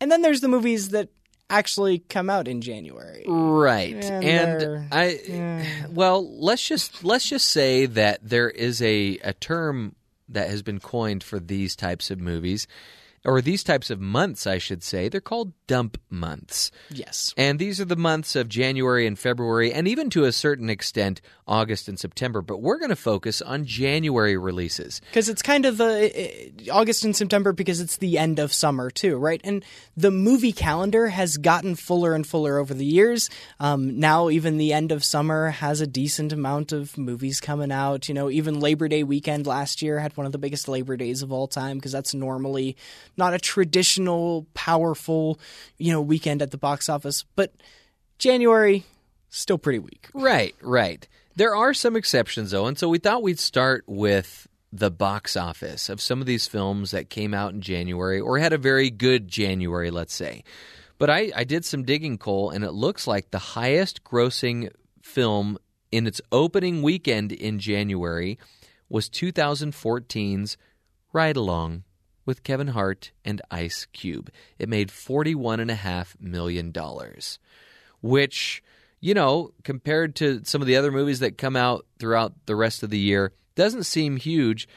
and 0.00 0.10
then 0.10 0.22
there's 0.22 0.40
the 0.40 0.48
movies 0.48 0.90
that 0.90 1.08
actually 1.48 2.00
come 2.00 2.28
out 2.28 2.48
in 2.48 2.60
January. 2.60 3.24
Right. 3.28 4.04
And 4.04 4.24
And, 4.24 4.88
I 4.92 5.66
well, 5.90 6.28
let's 6.40 6.66
just 6.66 7.04
let's 7.04 7.28
just 7.28 7.46
say 7.46 7.86
that 7.86 8.20
there 8.22 8.50
is 8.50 8.82
a 8.82 9.18
a 9.22 9.32
term 9.32 9.94
that 10.28 10.48
has 10.48 10.62
been 10.62 10.80
coined 10.80 11.22
for 11.22 11.38
these 11.38 11.76
types 11.76 12.10
of 12.10 12.18
movies 12.20 12.66
or 13.24 13.40
these 13.40 13.64
types 13.64 13.90
of 13.90 14.00
months, 14.00 14.46
I 14.46 14.58
should 14.58 14.82
say, 14.82 15.08
they're 15.08 15.20
called 15.20 15.52
dump 15.66 15.98
months. 16.10 16.70
Yes. 16.90 17.32
And 17.36 17.58
these 17.58 17.80
are 17.80 17.86
the 17.86 17.96
months 17.96 18.36
of 18.36 18.48
January 18.48 19.06
and 19.06 19.18
February, 19.18 19.72
and 19.72 19.88
even 19.88 20.10
to 20.10 20.24
a 20.24 20.32
certain 20.32 20.68
extent, 20.68 21.20
August 21.46 21.88
and 21.88 21.98
September. 21.98 22.42
But 22.42 22.60
we're 22.60 22.78
going 22.78 22.90
to 22.90 22.96
focus 22.96 23.40
on 23.42 23.64
January 23.64 24.36
releases. 24.36 25.00
Because 25.00 25.28
it's 25.28 25.42
kind 25.42 25.66
of 25.66 25.78
the 25.78 26.52
uh, 26.68 26.72
August 26.74 27.04
and 27.04 27.16
September 27.16 27.52
because 27.52 27.80
it's 27.80 27.98
the 27.98 28.18
end 28.18 28.38
of 28.38 28.52
summer 28.52 28.90
too, 28.90 29.16
right? 29.16 29.40
And 29.44 29.64
the 29.96 30.10
movie 30.10 30.52
calendar 30.52 31.08
has 31.08 31.36
gotten 31.36 31.74
fuller 31.74 32.14
and 32.14 32.26
fuller 32.26 32.58
over 32.58 32.74
the 32.74 32.84
years. 32.84 33.30
Um, 33.60 33.98
now 33.98 34.30
even 34.30 34.58
the 34.58 34.72
end 34.72 34.92
of 34.92 35.04
summer 35.04 35.50
has 35.50 35.80
a 35.80 35.86
decent 35.86 36.32
amount 36.32 36.72
of 36.72 36.96
movies 36.98 37.40
coming 37.40 37.72
out. 37.72 38.08
You 38.08 38.14
know, 38.14 38.30
even 38.30 38.60
Labor 38.60 38.88
Day 38.88 39.02
weekend 39.02 39.46
last 39.46 39.82
year 39.82 39.98
had 39.98 40.16
one 40.16 40.26
of 40.26 40.32
the 40.32 40.38
biggest 40.38 40.68
Labor 40.68 40.96
Days 40.96 41.22
of 41.22 41.32
all 41.32 41.46
time 41.46 41.78
because 41.78 41.92
that's 41.92 42.14
normally 42.14 42.76
not 43.16 43.34
a 43.34 43.38
traditional, 43.38 44.46
powerful, 44.54 45.38
you 45.78 45.92
know, 45.92 46.00
weekend 46.00 46.42
at 46.42 46.50
the 46.50 46.58
box 46.58 46.88
office. 46.88 47.24
But 47.36 47.52
January, 48.18 48.84
still 49.28 49.58
pretty 49.58 49.78
weak. 49.78 50.08
Right, 50.14 50.54
right. 50.62 51.06
There 51.36 51.54
are 51.54 51.74
some 51.74 51.96
exceptions, 51.96 52.52
though, 52.52 52.66
and 52.66 52.78
so 52.78 52.88
we 52.88 52.98
thought 52.98 53.22
we'd 53.22 53.40
start 53.40 53.84
with 53.86 54.46
the 54.72 54.90
box 54.90 55.36
office 55.36 55.88
of 55.88 56.00
some 56.00 56.20
of 56.20 56.26
these 56.26 56.48
films 56.48 56.90
that 56.90 57.08
came 57.08 57.32
out 57.32 57.52
in 57.52 57.60
January 57.60 58.20
or 58.20 58.38
had 58.38 58.52
a 58.52 58.58
very 58.58 58.90
good 58.90 59.28
January, 59.28 59.90
let's 59.90 60.14
say. 60.14 60.42
But 60.98 61.10
I, 61.10 61.32
I 61.34 61.44
did 61.44 61.64
some 61.64 61.84
digging, 61.84 62.18
Cole, 62.18 62.50
and 62.50 62.64
it 62.64 62.72
looks 62.72 63.06
like 63.06 63.30
the 63.30 63.38
highest 63.38 64.04
grossing 64.04 64.70
film 65.02 65.58
in 65.92 66.06
its 66.06 66.20
opening 66.32 66.82
weekend 66.82 67.30
in 67.30 67.58
January 67.58 68.38
was 68.88 69.08
2014's 69.08 70.56
Ride 71.12 71.36
Along 71.36 71.84
with 72.24 72.42
Kevin 72.42 72.68
Hart 72.68 73.12
and 73.24 73.40
Ice 73.50 73.86
Cube. 73.92 74.30
It 74.58 74.68
made 74.68 74.88
$41.5 74.88 76.20
million, 76.20 76.72
which, 78.00 78.62
you 79.00 79.14
know, 79.14 79.52
compared 79.62 80.14
to 80.16 80.42
some 80.44 80.60
of 80.60 80.66
the 80.66 80.76
other 80.76 80.92
movies 80.92 81.20
that 81.20 81.38
come 81.38 81.56
out 81.56 81.86
throughout 81.98 82.34
the 82.46 82.56
rest 82.56 82.82
of 82.82 82.90
the 82.90 82.98
year, 82.98 83.32
doesn't 83.54 83.84
seem 83.84 84.16
huge. 84.16 84.68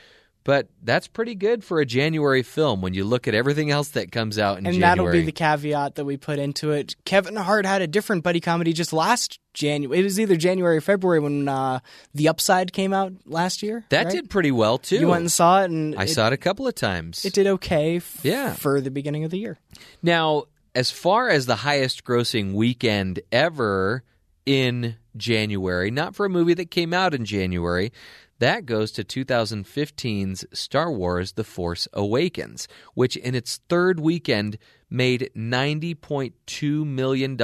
But 0.48 0.70
that's 0.82 1.10
pretty 1.10 1.36
good 1.36 1.62
for 1.66 1.82
a 1.82 1.86
January 1.86 2.42
film 2.42 2.82
when 2.82 2.94
you 2.94 3.04
look 3.04 3.28
at 3.28 3.36
everything 3.36 3.70
else 3.70 3.90
that 3.90 4.14
comes 4.14 4.40
out 4.40 4.58
in 4.58 4.66
and 4.66 4.76
January. 4.76 4.92
And 4.92 5.00
that'll 5.00 5.12
be 5.12 5.26
the 5.26 5.34
caveat 5.34 5.96
that 5.96 6.06
we 6.06 6.16
put 6.16 6.40
into 6.40 6.72
it. 6.72 6.96
Kevin 7.04 7.36
Hart 7.36 7.66
had 7.66 7.82
a 7.82 7.88
different 7.88 8.24
buddy 8.24 8.40
comedy 8.40 8.72
just 8.72 8.94
last 8.94 9.40
January. 9.54 10.00
It 10.00 10.04
was 10.04 10.18
either 10.22 10.38
January 10.38 10.78
or 10.78 10.82
February 10.82 11.20
when 11.20 11.50
uh, 11.50 11.80
The 12.16 12.30
Upside 12.30 12.72
came 12.72 12.94
out 12.94 13.12
last 13.26 13.62
year. 13.62 13.84
that 13.90 14.06
right? 14.06 14.14
did 14.14 14.30
pretty 14.30 14.52
well 14.52 14.78
too. 14.78 14.96
You 15.00 15.10
went 15.10 15.20
and 15.20 15.32
saw 15.32 15.64
it, 15.64 15.70
and 15.70 15.94
I 16.00 16.04
it, 16.04 16.08
saw 16.12 16.28
it 16.28 16.34
a 16.34 16.38
couple 16.38 16.66
of 16.66 16.76
times. 16.76 17.26
it 17.26 17.34
did 17.34 17.46
okay. 17.48 17.98
F- 17.98 18.22
Yeah. 18.24 18.54
for 18.54 18.80
the 18.80 18.90
beginning 18.90 19.26
of 19.26 19.32
the 19.32 19.40
year. 19.40 19.58
Now, 20.02 20.46
as 20.74 20.90
far 20.92 21.28
as 21.28 21.46
the 21.46 21.58
highest 21.58 22.06
grossing 22.06 22.54
weekend 22.54 23.20
ever 23.34 24.02
in 24.46 24.96
January, 25.18 25.92
not 25.92 26.16
for 26.16 26.26
a 26.26 26.30
movie 26.30 26.54
that 26.54 26.72
came 26.72 26.94
out 26.94 27.14
in 27.14 27.26
January, 27.26 27.92
that 28.40 28.66
goes 28.66 28.92
to 28.94 29.04
2015's 29.04 30.46
Star 30.54 30.92
Wars 30.92 31.34
The 31.34 31.44
Force 31.44 31.88
Awakens, 31.94 32.68
which 32.94 33.16
in 33.16 33.36
its 33.36 33.60
third 33.70 34.00
weekend 34.00 34.58
made 34.90 35.30
$90.2 35.36 36.86
million 36.86 37.38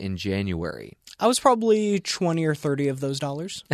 in 0.00 0.16
January. 0.16 0.96
I 1.18 1.26
was 1.26 1.40
probably 1.40 1.98
twenty 2.00 2.44
or 2.44 2.54
thirty 2.54 2.88
of 2.88 3.00
those 3.00 3.18
dollars. 3.18 3.64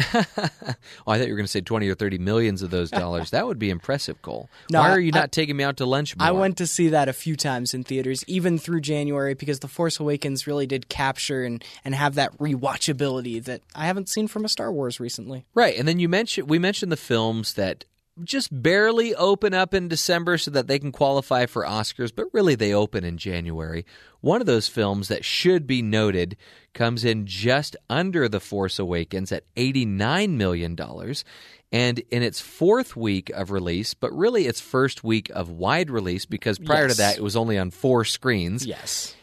Oh, 1.05 1.11
I 1.11 1.19
thought 1.19 1.27
you 1.27 1.33
were 1.33 1.37
going 1.37 1.45
to 1.47 1.51
say 1.51 1.61
20 1.61 1.89
or 1.89 1.95
30 1.97 2.19
millions 2.19 2.63
of 2.63 2.71
those 2.71 2.89
dollars. 2.91 3.31
that 3.31 3.45
would 3.47 3.59
be 3.59 3.69
impressive, 3.71 4.23
Cole. 4.23 4.49
No, 4.71 4.79
Why 4.81 4.91
are 4.91 5.01
you 5.01 5.11
I- 5.13 5.19
not 5.19 5.33
taking 5.33 5.57
me 5.57 5.65
out 5.65 5.79
to 5.79 5.87
lunch 5.87 6.17
more? 6.17 6.29
I 6.29 6.31
went 6.31 6.57
to 6.59 6.67
see 6.69 6.89
that 6.91 7.09
a 7.09 7.13
few 7.13 7.35
times 7.35 7.75
in 7.75 7.83
theaters, 7.83 8.23
even 8.29 8.59
through 8.59 8.81
January, 8.83 9.35
because 9.35 9.59
The 9.59 9.67
Force 9.69 9.99
Awakens 9.99 10.47
really 10.47 10.67
did 10.67 10.89
capture 10.89 11.43
and, 11.45 11.65
and 11.85 11.97
have 11.97 12.15
that 12.15 12.37
rewatchability 12.39 13.43
that 13.45 13.63
I 13.75 13.87
haven't 13.87 14.09
seen 14.09 14.29
from 14.29 14.45
a 14.45 14.49
Star 14.49 14.71
Wars 14.73 15.01
recently. 15.01 15.45
Right, 15.55 15.77
and 15.77 15.89
then 15.89 15.99
you 15.99 16.09
mentioned 16.09 16.49
we 16.49 16.61
mentioned 16.61 16.93
the 16.93 16.97
films 16.97 17.55
that 17.55 17.85
just 18.25 18.63
barely 18.63 19.15
open 19.15 19.55
up 19.55 19.75
in 19.75 19.89
December 19.89 20.39
so 20.39 20.51
that 20.51 20.67
they 20.67 20.79
can 20.79 20.93
qualify 20.93 21.47
for 21.47 21.65
Oscars, 21.65 22.13
but 22.15 22.27
really 22.33 22.55
they 22.55 22.75
open 22.75 23.05
in 23.05 23.17
January. 23.17 23.87
One 24.21 24.41
of 24.41 24.47
those 24.47 24.69
films 24.69 25.09
that 25.09 25.25
should 25.25 25.67
be 25.67 25.83
noted 25.83 26.37
comes 26.75 27.05
in 27.05 27.27
just 27.27 27.77
under 27.89 28.29
The 28.29 28.41
Force 28.41 28.79
Awakens 28.79 29.33
at 29.33 29.45
$89 29.55 30.31
million. 30.31 30.77
And 31.73 31.99
in 32.11 32.23
its 32.23 32.39
fourth 32.39 32.95
week 32.97 33.31
of 33.31 33.51
release, 33.51 33.95
but 33.95 34.13
really 34.13 34.47
its 34.47 34.61
first 34.61 35.03
week 35.03 35.31
of 35.31 35.49
wide 35.49 35.91
release, 35.91 36.27
because 36.27 36.59
prior 36.59 36.89
to 36.89 36.95
that 36.99 37.17
it 37.17 37.23
was 37.23 37.35
only 37.35 37.57
on 37.59 37.71
four 37.71 38.05
screens. 38.05 38.67
Yes. 38.67 39.17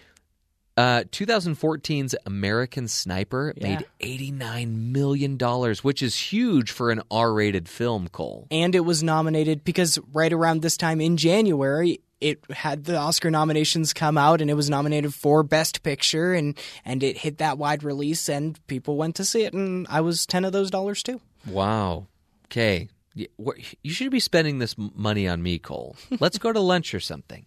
Uh, 0.80 1.04
2014's 1.12 2.16
American 2.26 2.88
Sniper 2.88 3.54
Yeah. 3.58 3.80
made 3.80 3.86
$89 4.00 4.92
million, 4.94 5.38
which 5.82 6.02
is 6.02 6.16
huge 6.16 6.72
for 6.72 6.90
an 6.92 7.02
R 7.12 7.34
rated 7.34 7.68
film, 7.68 8.08
Cole. 8.08 8.48
and 8.50 8.74
it 8.76 8.82
was 8.82 9.04
nominated 9.04 9.64
because 9.66 10.00
right 10.14 10.32
around 10.32 10.62
this 10.62 10.78
time 10.78 11.02
in 11.02 11.18
January 11.18 12.00
it 12.22 12.40
had 12.52 12.84
the 12.86 12.98
Oscar 12.98 13.32
nominations 13.32 13.94
come 13.94 14.18
out 14.18 14.42
and 14.42 14.50
it 14.50 14.54
was 14.54 14.70
nominated 14.70 15.14
for 15.14 15.42
best 15.44 15.84
picture 15.84 16.34
and 16.34 16.58
and 16.86 17.02
it 17.04 17.18
hit 17.18 17.38
that 17.40 17.58
wide 17.58 17.82
release 17.84 18.28
and 18.30 18.60
people 18.68 18.98
went 18.98 19.16
to 19.16 19.24
see 19.26 19.44
it 19.44 19.54
and 19.54 19.86
I 19.90 20.02
was 20.02 20.26
10 20.26 20.44
of 20.46 20.52
those 20.54 20.70
dollars 20.70 21.02
too. 21.04 21.20
Wow. 21.48 22.08
Okay. 22.48 22.88
You 23.16 23.92
should 23.92 24.12
be 24.12 24.20
spending 24.20 24.60
this 24.60 24.76
money 24.78 25.28
on 25.28 25.42
me, 25.42 25.60
Cole. 25.60 25.96
Let's 26.20 26.38
go 26.38 26.52
to 26.54 26.60
lunch 26.60 26.94
or 26.94 27.00
something. 27.02 27.46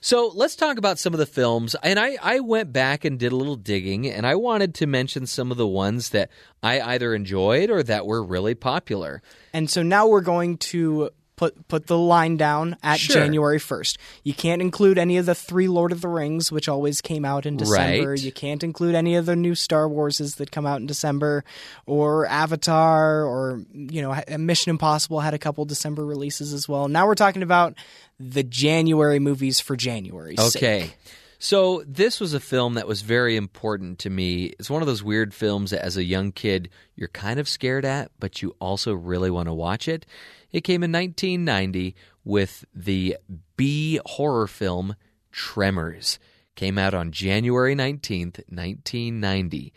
So 0.00 0.30
let's 0.34 0.56
talk 0.56 0.78
about 0.78 0.98
some 0.98 1.14
of 1.14 1.18
the 1.18 1.26
films. 1.26 1.74
And 1.82 1.98
I, 1.98 2.16
I 2.22 2.40
went 2.40 2.72
back 2.72 3.04
and 3.04 3.18
did 3.18 3.32
a 3.32 3.36
little 3.36 3.56
digging, 3.56 4.06
and 4.08 4.26
I 4.26 4.34
wanted 4.34 4.74
to 4.76 4.86
mention 4.86 5.26
some 5.26 5.50
of 5.50 5.56
the 5.56 5.66
ones 5.66 6.10
that 6.10 6.30
I 6.62 6.80
either 6.80 7.14
enjoyed 7.14 7.70
or 7.70 7.82
that 7.82 8.06
were 8.06 8.22
really 8.22 8.54
popular. 8.54 9.22
And 9.52 9.68
so 9.70 9.82
now 9.82 10.06
we're 10.06 10.20
going 10.20 10.58
to 10.58 11.10
put 11.36 11.68
put 11.68 11.86
the 11.86 11.98
line 11.98 12.36
down 12.36 12.76
at 12.82 12.98
Sure. 12.98 13.16
January 13.16 13.58
1st. 13.58 13.96
You 14.24 14.34
can't 14.34 14.60
include 14.60 14.98
any 14.98 15.16
of 15.18 15.26
the 15.26 15.34
3 15.34 15.68
Lord 15.68 15.92
of 15.92 16.00
the 16.00 16.08
Rings 16.08 16.50
which 16.50 16.68
always 16.68 17.00
came 17.00 17.24
out 17.24 17.46
in 17.46 17.56
December. 17.56 18.10
Right. 18.10 18.20
You 18.20 18.32
can't 18.32 18.64
include 18.64 18.94
any 18.94 19.16
of 19.16 19.26
the 19.26 19.36
new 19.36 19.54
Star 19.54 19.86
Warses 19.88 20.36
that 20.36 20.50
come 20.50 20.66
out 20.66 20.80
in 20.80 20.86
December 20.86 21.44
or 21.84 22.26
Avatar 22.26 23.24
or 23.24 23.62
you 23.72 24.02
know 24.02 24.20
Mission 24.38 24.70
Impossible 24.70 25.20
had 25.20 25.34
a 25.34 25.38
couple 25.38 25.64
December 25.64 26.04
releases 26.04 26.52
as 26.52 26.68
well. 26.68 26.88
Now 26.88 27.06
we're 27.06 27.14
talking 27.14 27.42
about 27.42 27.74
the 28.18 28.42
January 28.42 29.18
movies 29.18 29.60
for 29.60 29.76
January. 29.76 30.36
Okay. 30.38 30.90
So 31.38 31.84
this 31.86 32.18
was 32.18 32.32
a 32.32 32.40
film 32.40 32.74
that 32.74 32.88
was 32.88 33.02
very 33.02 33.36
important 33.36 33.98
to 34.00 34.10
me. 34.10 34.54
It's 34.58 34.70
one 34.70 34.80
of 34.80 34.88
those 34.88 35.02
weird 35.02 35.34
films 35.34 35.70
that 35.70 35.84
as 35.84 35.98
a 35.98 36.04
young 36.04 36.32
kid 36.32 36.70
you're 36.94 37.08
kind 37.08 37.38
of 37.38 37.46
scared 37.46 37.84
at, 37.84 38.10
but 38.18 38.40
you 38.40 38.56
also 38.58 38.94
really 38.94 39.30
want 39.30 39.46
to 39.48 39.52
watch 39.52 39.86
it. 39.86 40.06
It 40.52 40.62
came 40.62 40.82
in 40.82 40.92
1990 40.92 41.94
with 42.24 42.64
the 42.74 43.16
B 43.56 44.00
horror 44.04 44.46
film 44.46 44.96
Tremors. 45.32 46.18
Came 46.54 46.78
out 46.78 46.94
on 46.94 47.12
January 47.12 47.74
19th, 47.74 48.40
1990. 48.48 49.72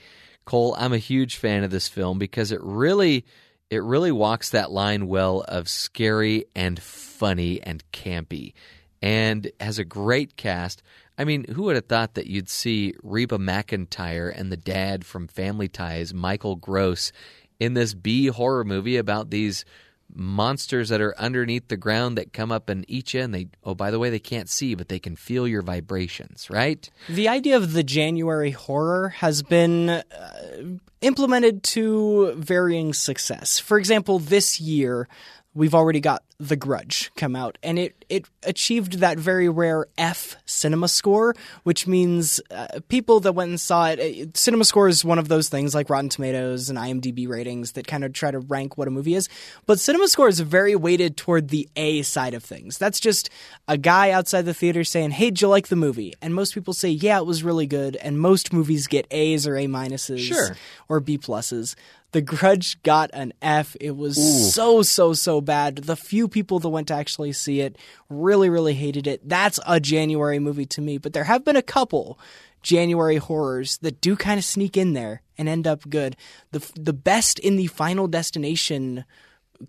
Cole, 0.45 0.75
I'm 0.77 0.93
a 0.93 0.97
huge 0.97 1.35
fan 1.35 1.63
of 1.63 1.71
this 1.71 1.87
film 1.87 2.17
because 2.17 2.51
it 2.51 2.61
really 2.63 3.25
it 3.69 3.83
really 3.83 4.11
walks 4.11 4.49
that 4.49 4.71
line 4.71 5.07
well 5.07 5.41
of 5.47 5.69
scary 5.69 6.45
and 6.55 6.81
funny 6.81 7.61
and 7.61 7.83
campy 7.91 8.53
and 9.01 9.51
has 9.59 9.77
a 9.77 9.85
great 9.85 10.35
cast. 10.37 10.81
I 11.17 11.23
mean, 11.23 11.45
who 11.45 11.63
would 11.63 11.75
have 11.75 11.85
thought 11.85 12.15
that 12.15 12.27
you'd 12.27 12.49
see 12.49 12.95
Reba 13.03 13.37
McEntire 13.37 14.33
and 14.35 14.51
the 14.51 14.57
dad 14.57 15.05
from 15.05 15.27
Family 15.27 15.67
Ties, 15.67 16.13
Michael 16.13 16.55
Gross, 16.55 17.11
in 17.59 17.73
this 17.73 17.93
B 17.93 18.27
horror 18.27 18.63
movie 18.63 18.97
about 18.97 19.29
these 19.29 19.65
monsters 20.13 20.89
that 20.89 21.01
are 21.01 21.17
underneath 21.17 21.67
the 21.67 21.77
ground 21.77 22.17
that 22.17 22.33
come 22.33 22.51
up 22.51 22.69
and 22.69 22.83
eat 22.87 23.13
you 23.13 23.21
and 23.21 23.33
they 23.33 23.47
oh 23.63 23.75
by 23.75 23.91
the 23.91 23.99
way 23.99 24.09
they 24.09 24.19
can't 24.19 24.49
see 24.49 24.75
but 24.75 24.89
they 24.89 24.99
can 24.99 25.15
feel 25.15 25.47
your 25.47 25.61
vibrations, 25.61 26.49
right? 26.49 26.89
The 27.07 27.27
idea 27.27 27.57
of 27.57 27.73
the 27.73 27.83
January 27.83 28.51
horror 28.51 29.09
has 29.09 29.43
been 29.43 29.89
uh, 29.89 30.03
implemented 31.01 31.63
to 31.63 32.33
varying 32.35 32.93
success. 32.93 33.59
For 33.59 33.77
example, 33.77 34.19
this 34.19 34.59
year 34.59 35.07
we've 35.53 35.75
already 35.75 35.99
got 35.99 36.23
The 36.41 36.55
Grudge 36.55 37.11
come 37.17 37.35
out, 37.35 37.57
and 37.61 37.77
it, 37.77 38.05
it 38.07 38.25
achieved 38.43 38.99
that 38.99 39.19
very 39.19 39.49
rare 39.49 39.87
F 39.97 40.37
CinemaScore, 40.47 41.35
which 41.63 41.85
means 41.85 42.39
uh, 42.49 42.79
people 42.87 43.19
that 43.19 43.33
went 43.33 43.49
and 43.49 43.59
saw 43.59 43.87
it, 43.89 43.99
it. 43.99 44.33
CinemaScore 44.33 44.89
is 44.89 45.03
one 45.03 45.19
of 45.19 45.27
those 45.27 45.49
things 45.49 45.75
like 45.75 45.89
Rotten 45.89 46.07
Tomatoes 46.07 46.69
and 46.69 46.79
IMDb 46.79 47.27
ratings 47.27 47.73
that 47.73 47.87
kind 47.87 48.05
of 48.05 48.13
try 48.13 48.31
to 48.31 48.39
rank 48.39 48.77
what 48.77 48.87
a 48.87 48.91
movie 48.91 49.15
is. 49.15 49.27
But 49.65 49.79
CinemaScore 49.79 50.29
is 50.29 50.39
very 50.39 50.77
weighted 50.77 51.17
toward 51.17 51.49
the 51.49 51.67
A 51.75 52.03
side 52.03 52.33
of 52.33 52.41
things. 52.43 52.77
That's 52.77 53.01
just 53.01 53.29
a 53.67 53.77
guy 53.77 54.11
outside 54.11 54.43
the 54.43 54.53
theater 54.53 54.85
saying, 54.85 55.11
Hey, 55.11 55.31
did 55.31 55.41
you 55.41 55.49
like 55.49 55.67
the 55.67 55.75
movie? 55.75 56.13
And 56.21 56.33
most 56.33 56.53
people 56.53 56.73
say, 56.73 56.87
Yeah, 56.89 57.17
it 57.19 57.25
was 57.25 57.43
really 57.43 57.67
good. 57.67 57.97
And 57.97 58.17
most 58.17 58.53
movies 58.53 58.87
get 58.87 59.07
A's 59.11 59.45
or 59.45 59.57
A 59.57 59.65
minuses 59.67 60.19
Sure. 60.19 60.55
or 60.87 61.01
B 61.01 61.17
pluses. 61.17 61.75
The 62.11 62.21
Grudge 62.21 62.81
got 62.81 63.11
an 63.13 63.33
F. 63.41 63.75
It 63.79 63.95
was 63.95 64.51
so 64.55 64.81
so 64.81 65.13
so 65.13 65.41
bad. 65.41 65.75
The 65.75 65.95
few 65.95 66.27
people 66.29 66.59
that 66.59 66.69
went 66.69 66.87
to 66.87 66.93
actually 66.93 67.33
see 67.33 67.61
it, 67.61 67.77
really, 68.09 68.49
really 68.49 68.73
hated 68.73 69.07
it. 69.07 69.27
That's 69.27 69.59
a 69.67 69.79
January 69.79 70.39
movie 70.39 70.65
to 70.67 70.81
me. 70.81 70.97
But 70.97 71.13
there 71.13 71.25
have 71.25 71.43
been 71.43 71.55
a 71.55 71.61
couple 71.61 72.19
January 72.61 73.17
horrors 73.17 73.77
that 73.79 74.01
do 74.01 74.15
kind 74.15 74.37
of 74.37 74.45
sneak 74.45 74.77
in 74.77 74.93
there 74.93 75.21
and 75.37 75.49
end 75.49 75.65
up 75.67 75.89
good. 75.89 76.15
The 76.51 76.59
the 76.75 76.93
best 76.93 77.39
in 77.39 77.55
the 77.55 77.67
Final 77.67 78.07
Destination 78.07 79.05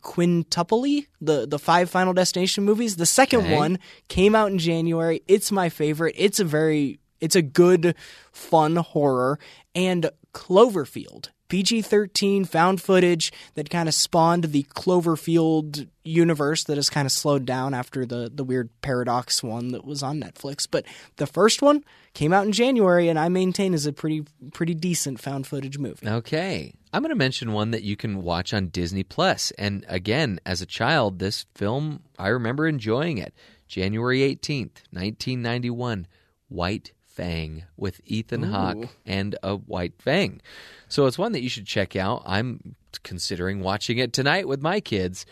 quintuple 0.03 0.83
the 1.21 1.47
the 1.49 1.59
five 1.59 1.91
final 1.91 2.13
destination 2.13 2.65
movies 2.65 2.95
the 2.95 3.05
second 3.07 3.41
Okay. 3.41 3.57
one 3.57 3.77
came 4.07 4.37
out 4.37 4.51
in 4.53 4.57
january 4.57 5.21
it's 5.27 5.51
my 5.51 5.69
favorite 5.69 6.15
it's 6.17 6.39
a 6.39 6.45
very 6.45 7.01
it's 7.21 7.35
a 7.35 7.43
good 7.43 7.97
fun 8.31 8.77
horror 8.77 9.39
and 9.75 10.09
cloverfield 10.33 11.31
pg-13 11.51 12.49
found 12.49 12.81
footage 12.81 13.33
that 13.55 13.69
kind 13.69 13.89
of 13.89 13.95
spawned 13.95 14.45
the 14.45 14.63
cloverfield 14.75 15.89
universe 16.05 16.65
that 16.65 16.77
has 16.77 16.89
kind 16.89 17.05
of 17.05 17.13
slowed 17.13 17.45
down 17.45 17.75
after 17.75 18.07
the 18.07 18.31
the 18.35 18.45
weird 18.45 18.71
paradox 18.81 19.43
one 19.43 19.69
that 19.69 19.85
was 19.85 20.03
on 20.03 20.19
netflix 20.19 20.67
but 20.71 20.87
the 21.17 21.27
first 21.27 21.61
one 21.61 21.85
came 22.15 22.33
out 22.33 22.47
in 22.47 22.53
january 22.53 23.09
and 23.09 23.19
i 23.19 23.29
maintain 23.29 23.75
is 23.75 23.85
a 23.85 23.93
pretty 23.93 24.25
pretty 24.53 24.75
decent 24.75 25.21
found 25.21 25.47
footage 25.47 25.77
movie 25.77 26.09
Okay. 26.09 26.73
I'm 26.93 27.03
going 27.03 27.11
to 27.11 27.17
mention 27.17 27.53
one 27.53 27.71
that 27.71 27.83
you 27.85 27.97
can 27.97 28.23
watch 28.23 28.53
on 28.53 28.67
Disney 28.67 29.05
Plus. 29.05 29.53
And 29.53 29.85
again, 29.89 30.41
as 30.45 30.61
a 30.61 30.67
child, 30.67 31.19
this 31.19 31.47
film, 31.55 32.03
I 32.19 32.29
remember 32.29 32.67
enjoying 32.67 33.19
it. 33.19 33.33
January 33.69 34.21
18th, 34.21 34.83
1991, 34.91 36.07
White 36.49 36.93
Fang 37.21 37.65
with 37.77 38.01
Ethan 38.07 38.45
Hawke 38.45 38.89
and 39.05 39.37
a 39.43 39.57
White 39.57 39.93
Fang. 39.99 40.41
So 40.89 41.05
it's 41.05 41.19
one 41.19 41.33
that 41.33 41.43
you 41.43 41.51
should 41.51 41.67
check 41.67 41.95
out. 41.95 42.23
I'm 42.25 42.77
considering 43.03 43.61
watching 43.61 43.99
it 43.99 44.15
tonight 44.15 44.49
with 44.49 44.63
my 44.63 44.81
kids. 44.81 45.27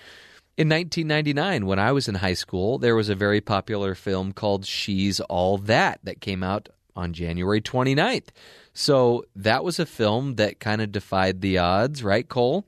In 0.59 0.68
1999, 0.68 1.64
when 1.64 1.78
I 1.78 1.93
was 1.93 2.07
in 2.07 2.16
high 2.16 2.34
school, 2.34 2.76
there 2.76 2.95
was 2.95 3.09
a 3.09 3.14
very 3.14 3.41
popular 3.41 3.95
film 3.95 4.32
called 4.32 4.66
She's 4.66 5.18
All 5.20 5.57
That 5.57 6.01
that 6.03 6.20
came 6.20 6.43
out 6.43 6.68
on 6.95 7.14
January 7.14 7.62
29th. 7.62 8.28
So 8.74 9.24
that 9.34 9.64
was 9.64 9.78
a 9.78 9.86
film 9.86 10.34
that 10.34 10.61
kind 10.61 10.82
of 10.82 10.93
defied 10.93 11.41
the 11.41 11.57
odds, 11.57 12.05
right, 12.05 12.28
Cole? 12.28 12.66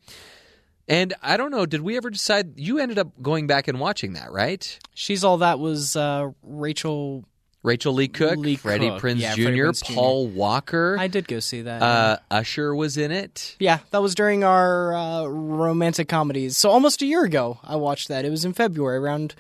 And 0.89 1.13
I 1.23 1.37
don't 1.37 1.51
know, 1.51 1.67
did 1.67 1.83
we 1.83 1.99
ever 1.99 2.09
decide? 2.09 2.59
You 2.59 2.79
ended 2.79 2.99
up 2.99 3.09
going 3.21 3.47
back 3.47 3.69
and 3.69 3.79
watching 3.79 4.15
that, 4.15 4.33
right? 4.33 4.79
she's 4.95 5.25
all 5.25 5.39
that 5.39 5.59
was 5.59 5.95
uh, 5.95 6.31
rachel 6.43 7.25
Rachael 7.63 7.93
Leigh 7.95 8.09
Cook, 8.09 8.39
Lee 8.39 8.57
Freddie 8.57 8.89
Cook. 8.89 9.03
Prinze 9.03 9.21
Yeah, 9.21 9.35
Jr., 9.35 9.43
Freddie 9.43 9.61
Prinze 9.61 9.85
Jr. 9.87 9.95
Paul 9.95 10.27
Walker, 10.29 10.97
i 10.99 11.09
did 11.09 11.29
go 11.29 11.41
see 11.41 11.63
that 11.63 11.83
uh, 11.83 12.17
Usher 12.31 12.75
was 12.75 12.97
in 12.97 13.11
it. 13.11 13.57
Yeah, 13.59 13.81
that 13.91 14.01
was 14.01 14.15
during 14.15 14.45
our 14.45 14.95
uh, 14.95 15.27
romantic 15.27 16.09
comedies. 16.09 16.57
So 16.57 16.71
almost 16.71 17.03
a 17.03 17.07
year 17.07 17.25
ago, 17.25 17.59
I 17.63 17.77
watched 17.77 18.09
that. 18.09 18.25
It 18.25 18.31
was 18.31 18.45
in 18.45 18.53
February, 18.55 18.97
around 18.99 19.35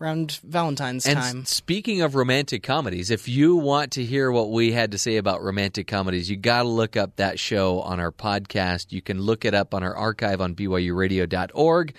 around 0.00 0.40
Valentine's 0.44 1.06
And 1.06 1.18
time. 1.18 1.44
speaking 1.44 2.02
of 2.02 2.14
romantic 2.14 2.62
comedies, 2.62 3.10
if 3.10 3.28
you 3.28 3.56
want 3.56 3.92
to 3.92 4.04
hear 4.04 4.30
what 4.30 4.50
we 4.50 4.72
had 4.72 4.90
to 4.92 4.98
say 4.98 5.16
about 5.16 5.42
romantic 5.42 5.86
comedies, 5.86 6.28
you 6.28 6.36
got 6.36 6.62
to 6.62 6.68
look 6.68 6.96
up 6.96 7.16
that 7.16 7.38
show 7.38 7.80
on 7.80 8.00
our 8.00 8.10
podcast. 8.10 8.92
You 8.92 9.00
can 9.00 9.20
look 9.20 9.44
it 9.44 9.54
up 9.54 9.72
on 9.72 9.82
our 9.82 9.94
archive 9.96 10.40
on 10.40 10.54
byuradio.org. 10.56 11.94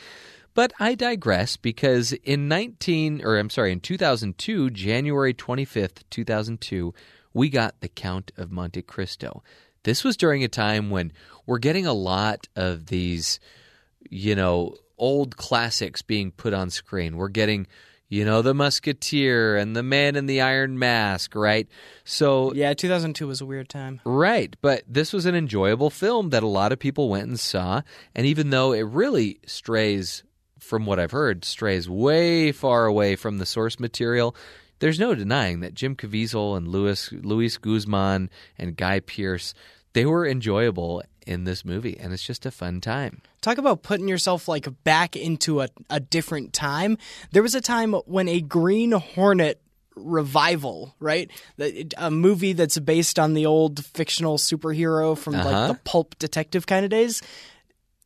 But 0.56 0.74
I 0.80 0.95
digress 0.95 1.58
because 1.58 2.14
in 2.14 2.47
19 2.47 3.22
or 3.24 3.38
I'm 3.38 3.51
sorry, 3.51 3.72
in 3.72 3.80
2002, 3.82 4.72
January 4.72 5.34
25th, 5.34 6.03
2002, 6.10 6.93
we 7.34 7.49
got 7.49 7.80
The 7.82 7.89
Count 7.89 8.32
of 8.38 8.51
Monte 8.51 8.82
Cristo. 8.82 9.43
This 9.84 10.03
was 10.03 10.18
during 10.18 10.43
a 10.43 10.47
time 10.47 10.89
when 10.89 11.12
we're 11.45 11.60
getting 11.60 11.86
a 11.86 11.93
lot 11.93 12.47
of 12.56 12.88
these 12.88 13.39
you 14.10 14.36
know, 14.36 14.76
old 14.97 15.36
classics 15.38 16.01
being 16.01 16.32
put 16.32 16.53
on 16.53 16.70
screen. 16.70 17.18
We're 17.18 17.28
getting, 17.28 17.68
you 18.08 18.24
know, 18.24 18.41
The 18.41 18.53
Musketeer 18.53 19.58
and 19.58 19.76
The 19.76 19.84
Man 19.84 20.16
in 20.16 20.26
the 20.26 20.41
Iron 20.41 20.78
Mask, 20.80 21.36
right? 21.36 21.68
So, 22.03 22.53
Yeah, 22.53 22.74
2002 22.74 23.28
was 23.28 23.41
a 23.41 23.45
weird 23.45 23.68
time. 23.70 24.01
right. 24.06 24.56
But 24.62 24.84
this 24.88 25.12
was 25.12 25.26
an 25.26 25.36
enjoyable 25.36 25.89
film 25.89 26.30
that 26.30 26.43
a 26.43 26.47
lot 26.47 26.72
of 26.72 26.80
people 26.80 27.10
went 27.10 27.28
and 27.28 27.39
saw. 27.39 27.82
And 28.14 28.26
even 28.26 28.51
though 28.51 28.72
it 28.74 28.82
really 28.84 29.39
strays, 29.45 30.24
from 30.66 30.86
what 30.86 30.99
I've 30.99 31.11
heard, 31.11 31.45
strays 31.45 31.88
way 31.89 32.51
far 32.51 32.86
away 32.86 33.16
from 33.16 33.38
the 33.38 33.45
source 33.45 33.80
material, 33.80 34.36
there's 34.80 34.99
no 34.99 35.16
denying 35.16 35.61
that 35.61 35.74
Jim 35.74 35.95
Caviezel 35.95 36.57
and 36.57 36.68
Louis, 36.68 37.11
Luis 37.11 37.57
Guzman 37.57 38.30
and 38.57 38.76
Guy 38.76 38.99
Pearce, 38.99 39.53
they 39.93 40.05
were 40.05 40.28
enjoyable 40.28 41.01
in 41.26 41.43
this 41.45 41.63
movie. 41.63 41.97
And 41.97 42.11
it's 42.13 42.26
just 42.26 42.45
a 42.45 42.51
fun 42.51 42.82
time. 42.82 43.22
Talk 43.41 43.57
about 43.57 43.84
putting 43.84 44.07
yourself 44.07 44.47
like 44.47 44.68
back 44.84 45.16
into 45.16 45.61
a, 45.61 45.70
a 45.89 45.99
different 45.99 46.51
time. 46.51 46.97
There 47.32 47.41
was 47.43 47.55
a 47.55 47.61
time 47.61 47.93
when 47.93 48.28
a 48.28 48.41
Green 48.41 48.91
Hornet 48.91 49.61
revival, 49.95 50.93
right? 50.99 51.32
A 51.97 52.11
movie 52.11 52.53
that's 52.53 52.78
based 52.80 53.18
on 53.18 53.34
the 53.34 53.45
old 53.45 53.84
fictional 53.86 54.38
superhero 54.38 55.18
from 55.18 55.36
Uh-huh. 55.36 55.49
like 55.49 55.68
the 55.70 55.80
pulp 55.86 56.20
detective 56.20 56.68
kind 56.68 56.84
of 56.84 56.91
days. 56.91 57.22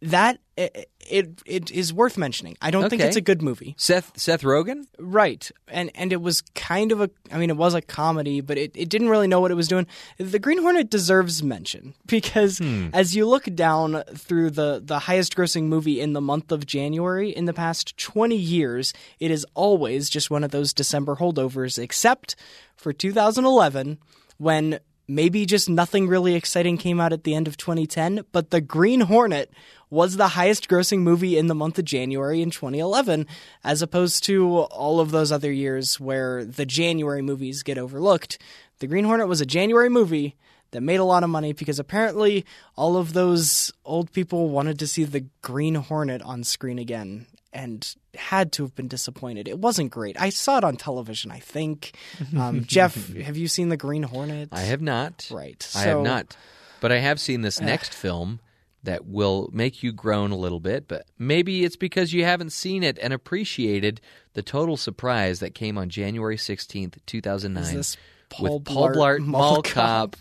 That 0.01 0.39
it, 0.55 0.89
it 1.09 1.41
it 1.45 1.71
is 1.71 1.93
worth 1.93 2.17
mentioning. 2.17 2.57
I 2.61 2.71
don't 2.71 2.89
think 2.89 3.01
it's 3.01 3.15
a 3.15 3.21
good 3.21 3.41
movie. 3.41 3.75
Seth 3.77 4.17
Seth 4.17 4.43
Rogen? 4.43 4.85
Right. 4.97 5.49
And 5.67 5.91
and 5.95 6.13
it 6.13 6.21
was 6.21 6.41
kind 6.55 6.91
of 6.91 7.01
a 7.01 7.09
I 7.31 7.37
mean 7.37 7.49
it 7.49 7.57
was 7.57 7.73
a 7.73 7.81
comedy, 7.81 8.39
but 8.39 8.57
it, 8.57 8.71
it 8.75 8.87
didn't 8.89 9.09
really 9.09 9.27
know 9.27 9.41
what 9.41 9.51
it 9.51 9.55
was 9.55 9.67
doing. 9.67 9.87
The 10.17 10.39
Green 10.39 10.61
Hornet 10.61 10.89
deserves 10.89 11.43
mention 11.43 11.95
because 12.05 12.59
hmm. 12.59 12.89
as 12.93 13.15
you 13.15 13.27
look 13.27 13.53
down 13.55 14.03
through 14.15 14.51
the 14.51 14.81
the 14.83 14.99
highest 14.99 15.35
grossing 15.35 15.63
movie 15.63 15.99
in 15.99 16.13
the 16.13 16.21
month 16.21 16.51
of 16.51 16.65
January 16.65 17.31
in 17.31 17.45
the 17.45 17.53
past 17.53 17.97
20 17.97 18.35
years, 18.35 18.93
it 19.19 19.31
is 19.31 19.45
always 19.53 20.09
just 20.09 20.29
one 20.29 20.43
of 20.43 20.51
those 20.51 20.73
December 20.73 21.17
holdovers 21.17 21.77
except 21.77 22.35
for 22.75 22.93
2011 22.93 23.97
when 24.37 24.79
maybe 25.09 25.45
just 25.45 25.67
nothing 25.67 26.07
really 26.07 26.35
exciting 26.35 26.77
came 26.77 26.99
out 26.99 27.11
at 27.11 27.23
the 27.23 27.33
end 27.33 27.47
of 27.47 27.57
2010, 27.57 28.25
but 28.31 28.51
The 28.51 28.61
Green 28.61 29.01
Hornet 29.01 29.51
was 29.89 30.15
the 30.15 30.29
highest 30.29 30.69
grossing 30.69 30.99
movie 30.99 31.35
in 31.35 31.47
the 31.47 31.55
month 31.55 31.79
of 31.79 31.85
January 31.85 32.43
in 32.43 32.51
2011, 32.51 33.25
as 33.63 33.81
opposed 33.81 34.23
to 34.25 34.59
all 34.59 34.99
of 34.99 35.09
those 35.09 35.31
other 35.31 35.51
years 35.51 35.99
where 35.99 36.45
the 36.45 36.65
January 36.65 37.23
movies 37.23 37.63
get 37.63 37.79
overlooked. 37.79 38.37
The 38.77 38.87
Green 38.87 39.05
Hornet 39.05 39.27
was 39.27 39.41
a 39.41 39.47
January 39.47 39.89
movie 39.89 40.35
that 40.71 40.81
made 40.81 40.99
a 40.99 41.03
lot 41.03 41.23
of 41.23 41.31
money 41.31 41.53
because 41.53 41.79
apparently 41.79 42.45
all 42.75 42.95
of 42.95 43.13
those 43.13 43.73
old 43.83 44.11
people 44.11 44.49
wanted 44.49 44.77
to 44.77 44.87
see 44.87 45.05
the 45.05 45.25
Green 45.41 45.73
Hornet 45.73 46.21
on 46.21 46.43
screen 46.43 46.77
again 46.77 47.25
and 47.51 47.95
had 48.13 48.51
to 48.53 48.63
have 48.63 48.75
been 48.75 48.87
disappointed. 48.87 49.47
It 49.47 49.59
wasn't 49.59 49.91
great. 49.91 50.19
I 50.21 50.29
saw 50.29 50.57
it 50.57 50.63
on 50.63 50.77
television, 50.77 51.31
I 51.31 51.39
think. 51.39 51.95
Um, 52.37 52.63
Jeff, 52.67 53.11
have 53.13 53.37
you 53.37 53.47
seen 53.47 53.69
the 53.69 53.77
Green 53.77 54.03
Hornet? 54.03 54.49
I 54.51 54.61
have 54.61 54.81
not. 54.81 55.27
Right. 55.31 55.67
I 55.75 55.81
have 55.81 56.01
not. 56.01 56.35
But 56.79 56.91
I 56.91 56.99
have 56.99 57.19
seen 57.19 57.41
this 57.41 57.59
next 57.59 57.93
film 57.93 58.39
that 58.83 59.05
will 59.05 59.49
make 59.51 59.83
you 59.83 59.91
groan 59.91 60.31
a 60.31 60.37
little 60.37 60.59
bit, 60.59 60.87
but 60.87 61.05
maybe 61.17 61.65
it's 61.65 61.75
because 61.75 62.13
you 62.13 62.23
haven't 62.23 62.51
seen 62.51 62.83
it 62.83 62.97
and 63.01 63.11
appreciated 63.11 63.99
the 64.33 64.41
total 64.41 64.77
surprise 64.77 65.39
that 65.39 65.53
came 65.53 65.77
on 65.77 65.89
January 65.89 66.37
16th, 66.37 66.97
2009 67.05 67.63
Is 67.63 67.73
this 67.73 67.97
with 68.39 68.49
Paul 68.49 68.61
Paul 68.61 68.89
Blart 68.89 68.95
Blart 68.95 69.19
Mall 69.19 69.41
Mall 69.41 69.61
Cop? 69.63 69.63
Cop. 69.63 70.15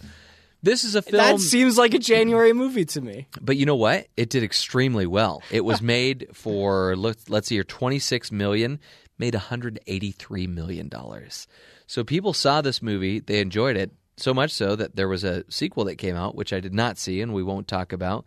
This 0.63 0.85
is 0.85 0.95
a 0.95 1.03
film 1.03 1.23
That 1.23 1.41
seems 1.41 1.79
like 1.79 1.95
a 1.95 1.99
January 1.99 2.53
movie 2.53 2.85
to 2.87 3.01
me. 3.01 3.29
but 3.41 3.57
you 3.57 3.65
know 3.67 3.77
what? 3.77 4.09
It 4.17 4.29
did 4.29 4.43
extremely 4.43 5.07
well. 5.07 5.43
It 5.51 5.65
was 5.65 5.81
made 5.81 6.29
for 6.33 6.97
let's 6.97 7.49
see 7.49 7.55
here, 7.57 7.65
twenty 7.65 7.99
six 7.99 8.33
million, 8.33 8.81
made 9.19 9.35
one 9.35 9.43
hundred 9.43 9.79
eighty 9.87 10.11
three 10.13 10.47
million 10.47 10.89
dollars. 10.89 11.47
So 11.87 12.05
people 12.05 12.33
saw 12.33 12.61
this 12.61 12.83
movie, 12.83 13.21
they 13.21 13.41
enjoyed 13.41 13.77
it 13.77 13.93
so 14.17 14.35
much 14.35 14.51
so 14.51 14.75
that 14.75 14.97
there 14.97 15.09
was 15.09 15.23
a 15.23 15.45
sequel 15.49 15.85
that 15.85 15.95
came 15.95 16.17
out, 16.17 16.35
which 16.35 16.53
I 16.53 16.59
did 16.61 16.75
not 16.75 16.99
see 16.99 17.21
and 17.21 17.33
we 17.33 17.43
won't 17.43 17.69
talk 17.69 17.93
about. 17.93 18.25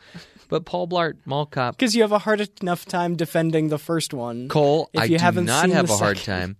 But 0.47 0.65
Paul 0.65 0.87
Blart 0.87 1.17
Mall 1.25 1.45
Cop 1.45 1.77
Because 1.77 1.95
you 1.95 2.01
have 2.01 2.11
a 2.11 2.19
hard 2.19 2.49
enough 2.61 2.85
time 2.85 3.15
defending 3.15 3.67
the 3.69 3.77
first 3.77 4.13
one. 4.13 4.47
Cole, 4.47 4.89
if 4.93 5.01
I 5.01 5.03
you 5.05 5.17
do 5.17 5.23
haven't 5.23 5.45
not 5.45 5.65
seen 5.65 5.71
have 5.71 5.89
a 5.89 5.95
hard 5.97 6.17
time. 6.17 6.57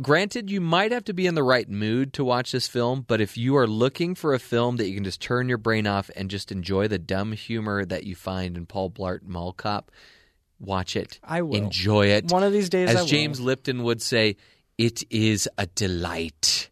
Granted, 0.00 0.50
you 0.50 0.60
might 0.60 0.92
have 0.92 1.04
to 1.04 1.12
be 1.12 1.26
in 1.26 1.34
the 1.34 1.42
right 1.42 1.68
mood 1.68 2.12
to 2.14 2.24
watch 2.24 2.52
this 2.52 2.68
film, 2.68 3.04
but 3.06 3.20
if 3.20 3.36
you 3.36 3.56
are 3.56 3.66
looking 3.66 4.14
for 4.14 4.32
a 4.32 4.38
film 4.38 4.76
that 4.76 4.88
you 4.88 4.94
can 4.94 5.04
just 5.04 5.20
turn 5.20 5.48
your 5.48 5.58
brain 5.58 5.86
off 5.86 6.10
and 6.16 6.30
just 6.30 6.52
enjoy 6.52 6.88
the 6.88 6.98
dumb 6.98 7.32
humor 7.32 7.84
that 7.84 8.04
you 8.04 8.14
find 8.14 8.56
in 8.56 8.66
Paul 8.66 8.90
Blart 8.90 9.22
Mall 9.22 9.52
Cop, 9.52 9.90
watch 10.60 10.96
it. 10.96 11.18
I 11.22 11.42
will. 11.42 11.56
Enjoy 11.56 12.06
it. 12.06 12.30
One 12.30 12.42
of 12.42 12.52
these 12.52 12.70
days 12.70 12.90
As. 12.90 13.06
James 13.06 13.40
Lipton 13.40 13.82
would 13.82 14.00
say, 14.00 14.36
it 14.78 15.02
is 15.10 15.48
a 15.58 15.66
delight. 15.66 16.70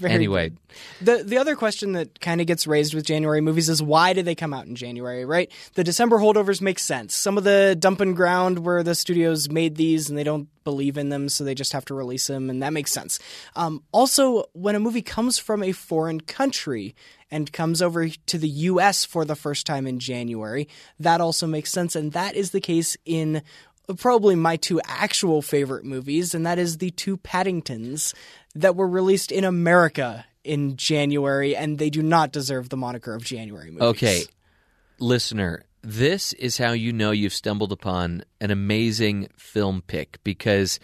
Very 0.00 0.14
anyway, 0.14 0.48
good. 0.48 0.58
The 1.00 1.24
the 1.24 1.38
other 1.38 1.56
question 1.56 1.92
that 1.92 2.20
kind 2.20 2.40
of 2.40 2.46
gets 2.46 2.66
raised 2.66 2.94
with 2.94 3.04
January 3.04 3.40
movies 3.40 3.68
is 3.68 3.82
why 3.82 4.12
do 4.12 4.22
they 4.22 4.34
come 4.34 4.54
out 4.54 4.66
in 4.66 4.74
January, 4.74 5.24
right? 5.24 5.50
The 5.74 5.84
December 5.84 6.18
holdovers 6.18 6.60
make 6.60 6.78
sense. 6.78 7.14
Some 7.14 7.36
of 7.36 7.44
the 7.44 7.76
dump 7.78 8.00
and 8.00 8.16
ground 8.16 8.60
where 8.60 8.82
the 8.82 8.94
studios 8.94 9.50
made 9.50 9.76
these 9.76 10.08
and 10.08 10.18
they 10.18 10.24
don't 10.24 10.48
believe 10.64 10.96
in 10.96 11.08
them, 11.08 11.28
so 11.28 11.44
they 11.44 11.54
just 11.54 11.72
have 11.72 11.84
to 11.86 11.94
release 11.94 12.26
them, 12.26 12.50
and 12.50 12.62
that 12.62 12.72
makes 12.72 12.92
sense. 12.92 13.18
Um, 13.56 13.82
also, 13.92 14.44
when 14.52 14.74
a 14.74 14.80
movie 14.80 15.02
comes 15.02 15.38
from 15.38 15.62
a 15.62 15.72
foreign 15.72 16.20
country 16.20 16.94
and 17.30 17.52
comes 17.52 17.80
over 17.80 18.08
to 18.08 18.38
the 18.38 18.48
U.S. 18.48 19.04
for 19.04 19.24
the 19.24 19.36
first 19.36 19.66
time 19.66 19.86
in 19.86 19.98
January, 19.98 20.68
that 20.98 21.20
also 21.20 21.46
makes 21.46 21.70
sense, 21.70 21.96
and 21.96 22.12
that 22.12 22.34
is 22.34 22.50
the 22.50 22.60
case 22.60 22.96
in 23.04 23.42
probably 23.96 24.34
my 24.34 24.56
two 24.56 24.80
actual 24.84 25.42
favorite 25.42 25.84
movies, 25.84 26.34
and 26.34 26.46
that 26.46 26.58
is 26.58 26.78
the 26.78 26.90
two 26.90 27.16
Paddingtons 27.16 28.14
that 28.54 28.76
were 28.76 28.88
released 28.88 29.32
in 29.32 29.44
America 29.44 30.26
in 30.44 30.76
January, 30.76 31.54
and 31.54 31.78
they 31.78 31.90
do 31.90 32.02
not 32.02 32.32
deserve 32.32 32.68
the 32.68 32.76
moniker 32.76 33.14
of 33.14 33.24
January 33.24 33.70
movies. 33.70 33.82
Okay, 33.82 34.22
listener, 34.98 35.64
this 35.82 36.32
is 36.34 36.58
how 36.58 36.72
you 36.72 36.92
know 36.92 37.10
you've 37.10 37.32
stumbled 37.32 37.72
upon 37.72 38.24
an 38.40 38.50
amazing 38.50 39.28
film 39.36 39.82
pick 39.86 40.18
because 40.24 40.78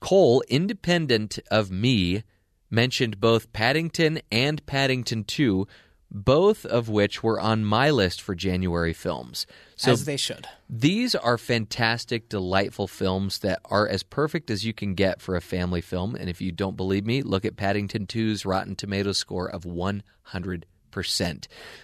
Cole, 0.00 0.42
independent 0.48 1.38
of 1.50 1.70
me, 1.70 2.22
mentioned 2.70 3.20
both 3.20 3.52
Paddington 3.52 4.20
and 4.30 4.64
Paddington 4.66 5.24
2, 5.24 5.66
both 6.10 6.64
of 6.64 6.88
which 6.88 7.22
were 7.22 7.40
on 7.40 7.64
my 7.64 7.90
list 7.90 8.22
for 8.22 8.34
January 8.34 8.92
films. 8.92 9.46
So 9.76 9.92
as 9.92 10.04
they 10.04 10.16
should. 10.16 10.46
these 10.70 11.14
are 11.14 11.36
fantastic, 11.36 12.28
delightful 12.28 12.86
films 12.86 13.40
that 13.40 13.60
are 13.66 13.88
as 13.88 14.02
perfect 14.02 14.50
as 14.50 14.64
you 14.64 14.72
can 14.72 14.94
get 14.94 15.20
for 15.20 15.36
a 15.36 15.40
family 15.40 15.80
film. 15.80 16.14
And 16.14 16.30
if 16.30 16.40
you 16.40 16.52
don't 16.52 16.76
believe 16.76 17.04
me, 17.04 17.22
look 17.22 17.44
at 17.44 17.56
Paddington 17.56 18.06
2's 18.06 18.46
Rotten 18.46 18.76
Tomatoes 18.76 19.18
score 19.18 19.48
of 19.48 19.64
100%. 19.64 20.62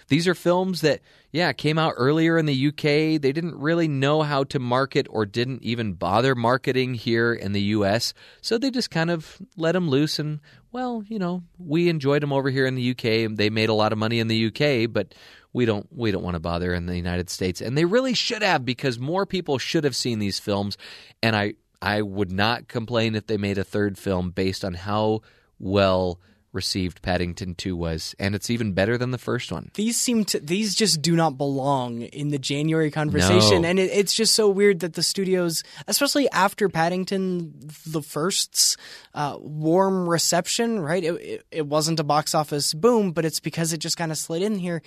These 0.07 0.27
are 0.27 0.33
films 0.33 0.81
that, 0.81 1.01
yeah, 1.31 1.53
came 1.53 1.77
out 1.77 1.93
earlier 1.97 2.37
in 2.39 2.47
the 2.47 2.67
UK. 2.69 3.21
They 3.21 3.31
didn't 3.31 3.59
really 3.59 3.87
know 3.87 4.23
how 4.23 4.43
to 4.45 4.57
market 4.57 5.05
or 5.09 5.27
didn't 5.27 5.61
even 5.61 5.93
bother 5.93 6.33
marketing 6.33 6.95
here 6.95 7.31
in 7.31 7.51
the 7.51 7.61
US. 7.61 8.15
So 8.41 8.57
they 8.57 8.71
just 8.71 8.89
kind 8.89 9.11
of 9.11 9.39
let 9.55 9.73
them 9.73 9.89
loose 9.89 10.17
and, 10.17 10.39
well, 10.73 11.03
you 11.07 11.19
know, 11.19 11.43
we 11.57 11.87
enjoyed 11.87 12.21
them 12.21 12.33
over 12.33 12.49
here 12.49 12.65
in 12.65 12.75
the 12.75 12.91
UK. 12.91 13.33
They 13.33 13.49
made 13.49 13.69
a 13.69 13.73
lot 13.73 13.93
of 13.93 13.99
money 13.99 14.19
in 14.19 14.27
the 14.27 14.47
UK, 14.47 14.91
but 14.91 15.13
we 15.53 15.65
don't 15.65 15.87
we 15.95 16.11
don't 16.11 16.23
want 16.23 16.33
to 16.33 16.39
bother 16.39 16.73
in 16.73 16.87
the 16.87 16.97
United 16.97 17.29
States 17.29 17.61
and 17.61 17.77
they 17.77 17.85
really 17.85 18.15
should 18.15 18.41
have 18.41 18.65
because 18.65 18.99
more 18.99 19.25
people 19.25 19.59
should 19.59 19.83
have 19.83 19.95
seen 19.95 20.19
these 20.19 20.39
films 20.39 20.77
and 21.21 21.35
I 21.35 21.53
I 21.81 22.01
would 22.01 22.31
not 22.31 22.67
complain 22.67 23.13
if 23.13 23.27
they 23.27 23.37
made 23.37 23.59
a 23.59 23.63
third 23.63 23.97
film 23.97 24.31
based 24.31 24.65
on 24.65 24.73
how 24.73 25.21
well 25.59 26.19
received 26.53 27.01
Paddington 27.01 27.55
2 27.55 27.75
was 27.75 28.15
and 28.19 28.35
it's 28.35 28.49
even 28.49 28.73
better 28.73 28.97
than 28.97 29.11
the 29.11 29.17
first 29.17 29.51
one. 29.51 29.71
These 29.73 29.97
seem 29.97 30.23
to 30.25 30.39
these 30.39 30.75
just 30.75 31.01
do 31.01 31.15
not 31.15 31.37
belong 31.37 32.03
in 32.03 32.29
the 32.29 32.37
January 32.37 32.91
conversation, 32.91 33.63
No. 33.63 33.67
and 33.69 33.79
it, 33.79 33.91
it's 33.91 34.13
just 34.13 34.35
so 34.35 34.47
weird 34.47 34.79
that 34.81 34.93
the 34.93 35.03
studios, 35.03 35.63
especially 35.87 36.29
after 36.29 36.69
Paddington 36.69 37.53
the 37.85 38.01
first's 38.01 38.77
uh, 39.13 39.37
warm 39.39 40.07
reception, 40.07 40.79
right? 40.79 41.03
It, 41.03 41.13
it, 41.21 41.45
it 41.51 41.67
wasn't 41.67 41.99
a 41.99 42.03
box 42.03 42.33
office 42.35 42.73
boom, 42.73 43.11
but 43.11 43.25
it's 43.25 43.39
because 43.39 43.73
it 43.73 43.79
just 43.79 43.97
kind 43.97 44.11
of 44.11 44.17
slid 44.17 44.41
in 44.41 44.59
here. 44.59 44.81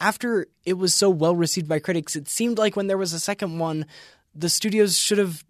After 0.00 0.48
it 0.64 0.74
was 0.74 0.92
so 0.94 1.08
well 1.08 1.36
received 1.36 1.68
by 1.68 1.78
critics, 1.78 2.16
it 2.16 2.28
seemed 2.28 2.58
like 2.58 2.74
when 2.76 2.88
there 2.88 2.98
was 2.98 3.12
a 3.12 3.20
second 3.20 3.58
one, 3.58 3.86
the 4.34 4.48
studios 4.48 4.98
should 4.98 5.18
have 5.18 5.44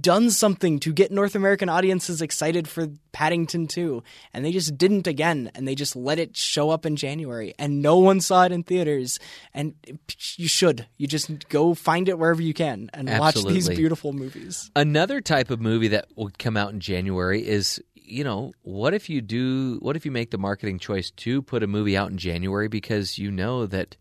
done 0.00 0.30
something 0.30 0.78
to 0.80 0.92
get 0.92 1.10
North 1.10 1.34
American 1.34 1.68
audiences 1.68 2.22
excited 2.22 2.68
for 2.68 2.88
Paddington 3.12 3.66
2 3.66 4.02
and 4.32 4.44
they 4.44 4.52
just 4.52 4.76
didn't 4.76 5.06
again 5.06 5.50
and 5.54 5.66
they 5.66 5.74
just 5.74 5.96
let 5.96 6.18
it 6.18 6.36
show 6.36 6.70
up 6.70 6.84
in 6.84 6.96
January 6.96 7.54
and 7.58 7.82
no 7.82 7.98
one 7.98 8.20
saw 8.20 8.44
it 8.44 8.52
in 8.52 8.62
theaters 8.62 9.18
and 9.54 9.74
you 10.36 10.48
should. 10.48 10.86
You 10.96 11.06
just 11.06 11.48
go 11.48 11.74
find 11.74 12.08
it 12.08 12.18
wherever 12.18 12.42
you 12.42 12.54
can 12.54 12.90
and 12.92 13.08
watch 13.18 13.42
these 13.44 13.68
beautiful 13.68 14.12
movies. 14.12 14.70
Another 14.76 15.20
type 15.20 15.50
of 15.50 15.60
movie 15.60 15.88
that 15.88 16.06
would 16.16 16.38
come 16.38 16.56
out 16.56 16.72
in 16.72 16.80
January 16.80 17.46
is, 17.46 17.82
you 17.94 18.24
know, 18.24 18.52
what 18.62 18.94
if 18.94 19.08
you 19.08 19.20
do 19.20 19.78
what 19.80 19.96
if 19.96 20.04
you 20.04 20.10
make 20.10 20.30
the 20.30 20.38
marketing 20.38 20.78
choice 20.78 21.10
to 21.12 21.42
put 21.42 21.62
a 21.62 21.66
movie 21.66 21.96
out 21.96 22.10
in 22.10 22.18
January 22.18 22.68
because 22.68 23.18
you 23.18 23.30
know 23.30 23.66
that 23.66 23.96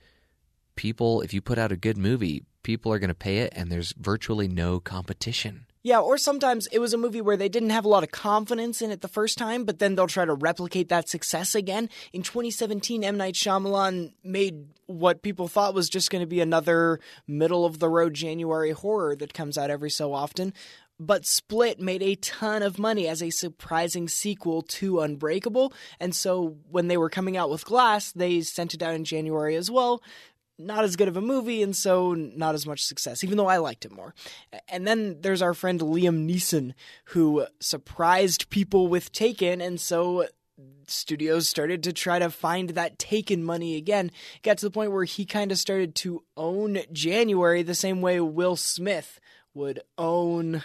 people 0.75 1.21
if 1.21 1.33
you 1.33 1.41
put 1.41 1.57
out 1.57 1.71
a 1.71 1.77
good 1.77 1.97
movie, 1.97 2.43
people 2.63 2.91
are 2.91 2.99
going 2.99 3.09
to 3.09 3.15
pay 3.15 3.39
it 3.39 3.53
and 3.55 3.71
there's 3.71 3.93
virtually 3.97 4.47
no 4.47 4.79
competition. 4.79 5.65
Yeah, 5.85 5.99
or 5.99 6.17
sometimes 6.17 6.65
it 6.71 6.79
was 6.79 6.95
a 6.95 6.97
movie 6.97 7.21
where 7.21 7.37
they 7.37 7.47
didn't 7.47 7.69
have 7.69 7.85
a 7.85 7.87
lot 7.87 8.01
of 8.01 8.09
confidence 8.09 8.81
in 8.81 8.89
it 8.89 9.01
the 9.01 9.07
first 9.07 9.37
time, 9.37 9.65
but 9.65 9.77
then 9.77 9.93
they'll 9.93 10.07
try 10.07 10.25
to 10.25 10.33
replicate 10.33 10.89
that 10.89 11.07
success 11.07 11.53
again. 11.53 11.91
In 12.11 12.23
2017, 12.23 13.03
M. 13.03 13.17
Night 13.17 13.35
Shyamalan 13.35 14.13
made 14.23 14.65
what 14.87 15.21
people 15.21 15.47
thought 15.47 15.75
was 15.75 15.87
just 15.87 16.09
going 16.09 16.23
to 16.23 16.27
be 16.27 16.41
another 16.41 16.99
middle 17.27 17.65
of 17.65 17.77
the 17.77 17.87
road 17.87 18.15
January 18.15 18.71
horror 18.71 19.15
that 19.15 19.35
comes 19.35 19.59
out 19.59 19.69
every 19.69 19.91
so 19.91 20.11
often. 20.11 20.55
But 20.99 21.27
Split 21.27 21.79
made 21.79 22.01
a 22.01 22.15
ton 22.15 22.63
of 22.63 22.79
money 22.79 23.07
as 23.07 23.21
a 23.21 23.29
surprising 23.29 24.07
sequel 24.07 24.63
to 24.63 25.01
Unbreakable. 25.01 25.71
And 25.99 26.15
so 26.15 26.57
when 26.71 26.87
they 26.87 26.97
were 26.97 27.11
coming 27.11 27.37
out 27.37 27.51
with 27.51 27.63
Glass, 27.63 28.11
they 28.11 28.41
sent 28.41 28.73
it 28.73 28.81
out 28.81 28.95
in 28.95 29.03
January 29.03 29.55
as 29.55 29.69
well 29.69 30.01
not 30.57 30.83
as 30.83 30.95
good 30.95 31.07
of 31.07 31.17
a 31.17 31.21
movie 31.21 31.61
and 31.61 31.75
so 31.75 32.13
not 32.13 32.55
as 32.55 32.65
much 32.65 32.83
success 32.83 33.23
even 33.23 33.37
though 33.37 33.47
i 33.47 33.57
liked 33.57 33.85
it 33.85 33.91
more. 33.91 34.13
And 34.67 34.87
then 34.87 35.21
there's 35.21 35.41
our 35.41 35.53
friend 35.53 35.79
liam 35.79 36.29
neeson 36.29 36.73
who 37.05 37.45
surprised 37.59 38.49
people 38.49 38.87
with 38.87 39.11
taken 39.11 39.61
and 39.61 39.79
so 39.79 40.27
studios 40.87 41.49
started 41.49 41.83
to 41.83 41.93
try 41.93 42.19
to 42.19 42.29
find 42.29 42.71
that 42.71 42.99
taken 42.99 43.43
money 43.43 43.75
again. 43.75 44.11
Got 44.43 44.59
to 44.59 44.65
the 44.65 44.71
point 44.71 44.91
where 44.91 45.03
he 45.03 45.25
kind 45.25 45.51
of 45.51 45.57
started 45.57 45.95
to 45.95 46.23
own 46.37 46.79
january 46.91 47.63
the 47.63 47.75
same 47.75 48.01
way 48.01 48.19
will 48.19 48.55
smith 48.55 49.19
would 49.53 49.79
own 49.97 50.63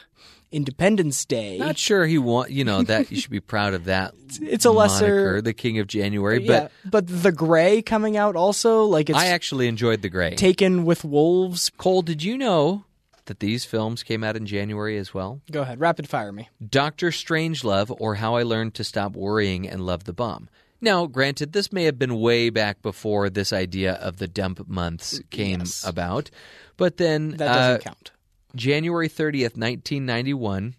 independence 0.52 1.24
day 1.24 1.58
Not 1.58 1.78
sure 1.78 2.06
he 2.06 2.18
want, 2.18 2.50
you 2.50 2.64
know, 2.64 2.82
that 2.82 3.10
you 3.10 3.20
should 3.20 3.30
be 3.30 3.40
proud 3.40 3.74
of 3.74 3.84
that. 3.84 4.14
It's 4.42 4.64
a 4.64 4.70
lesser- 4.70 5.06
moniker, 5.06 5.42
the 5.42 5.52
King 5.52 5.78
of 5.78 5.86
January, 5.86 6.42
yeah, 6.42 6.68
but 6.84 6.90
but 6.90 7.22
the 7.22 7.32
grey 7.32 7.82
coming 7.82 8.16
out 8.16 8.36
also 8.36 8.84
like 8.84 9.10
it's 9.10 9.18
I 9.18 9.26
actually 9.26 9.66
enjoyed 9.68 10.02
The 10.02 10.08
Grey. 10.08 10.34
taken 10.36 10.84
with 10.84 11.04
wolves 11.04 11.70
Cole, 11.76 12.02
did 12.02 12.22
you 12.22 12.36
know 12.38 12.84
that 13.26 13.40
these 13.40 13.64
films 13.64 14.02
came 14.02 14.24
out 14.24 14.36
in 14.36 14.46
January 14.46 14.96
as 14.98 15.14
well? 15.14 15.40
go 15.52 15.62
ahead 15.62 15.78
rapid 15.80 16.08
fire 16.08 16.32
me 16.32 16.48
Doctor 16.68 17.10
Strangelove 17.10 17.94
or 18.00 18.16
How 18.16 18.34
I 18.36 18.42
Learned 18.42 18.74
to 18.74 18.84
Stop 18.84 19.14
Worrying 19.16 19.68
and 19.68 19.84
Love 19.86 20.04
the 20.04 20.12
Bomb. 20.12 20.48
Now, 20.82 21.06
granted, 21.06 21.52
this 21.52 21.72
may 21.72 21.84
have 21.84 21.98
been 21.98 22.18
way 22.18 22.48
back 22.48 22.80
before 22.80 23.28
this 23.28 23.52
idea 23.52 23.92
of 23.94 24.16
the 24.16 24.26
dump 24.26 24.66
months 24.66 25.20
came 25.30 25.60
Yes. 25.60 25.84
about, 25.86 26.30
but 26.78 26.96
then 26.96 27.32
that 27.32 27.52
doesn't 27.52 27.74
uh, 27.74 27.78
count 27.78 28.10
January 28.54 29.08
30th, 29.08 29.56
1991, 29.56 30.74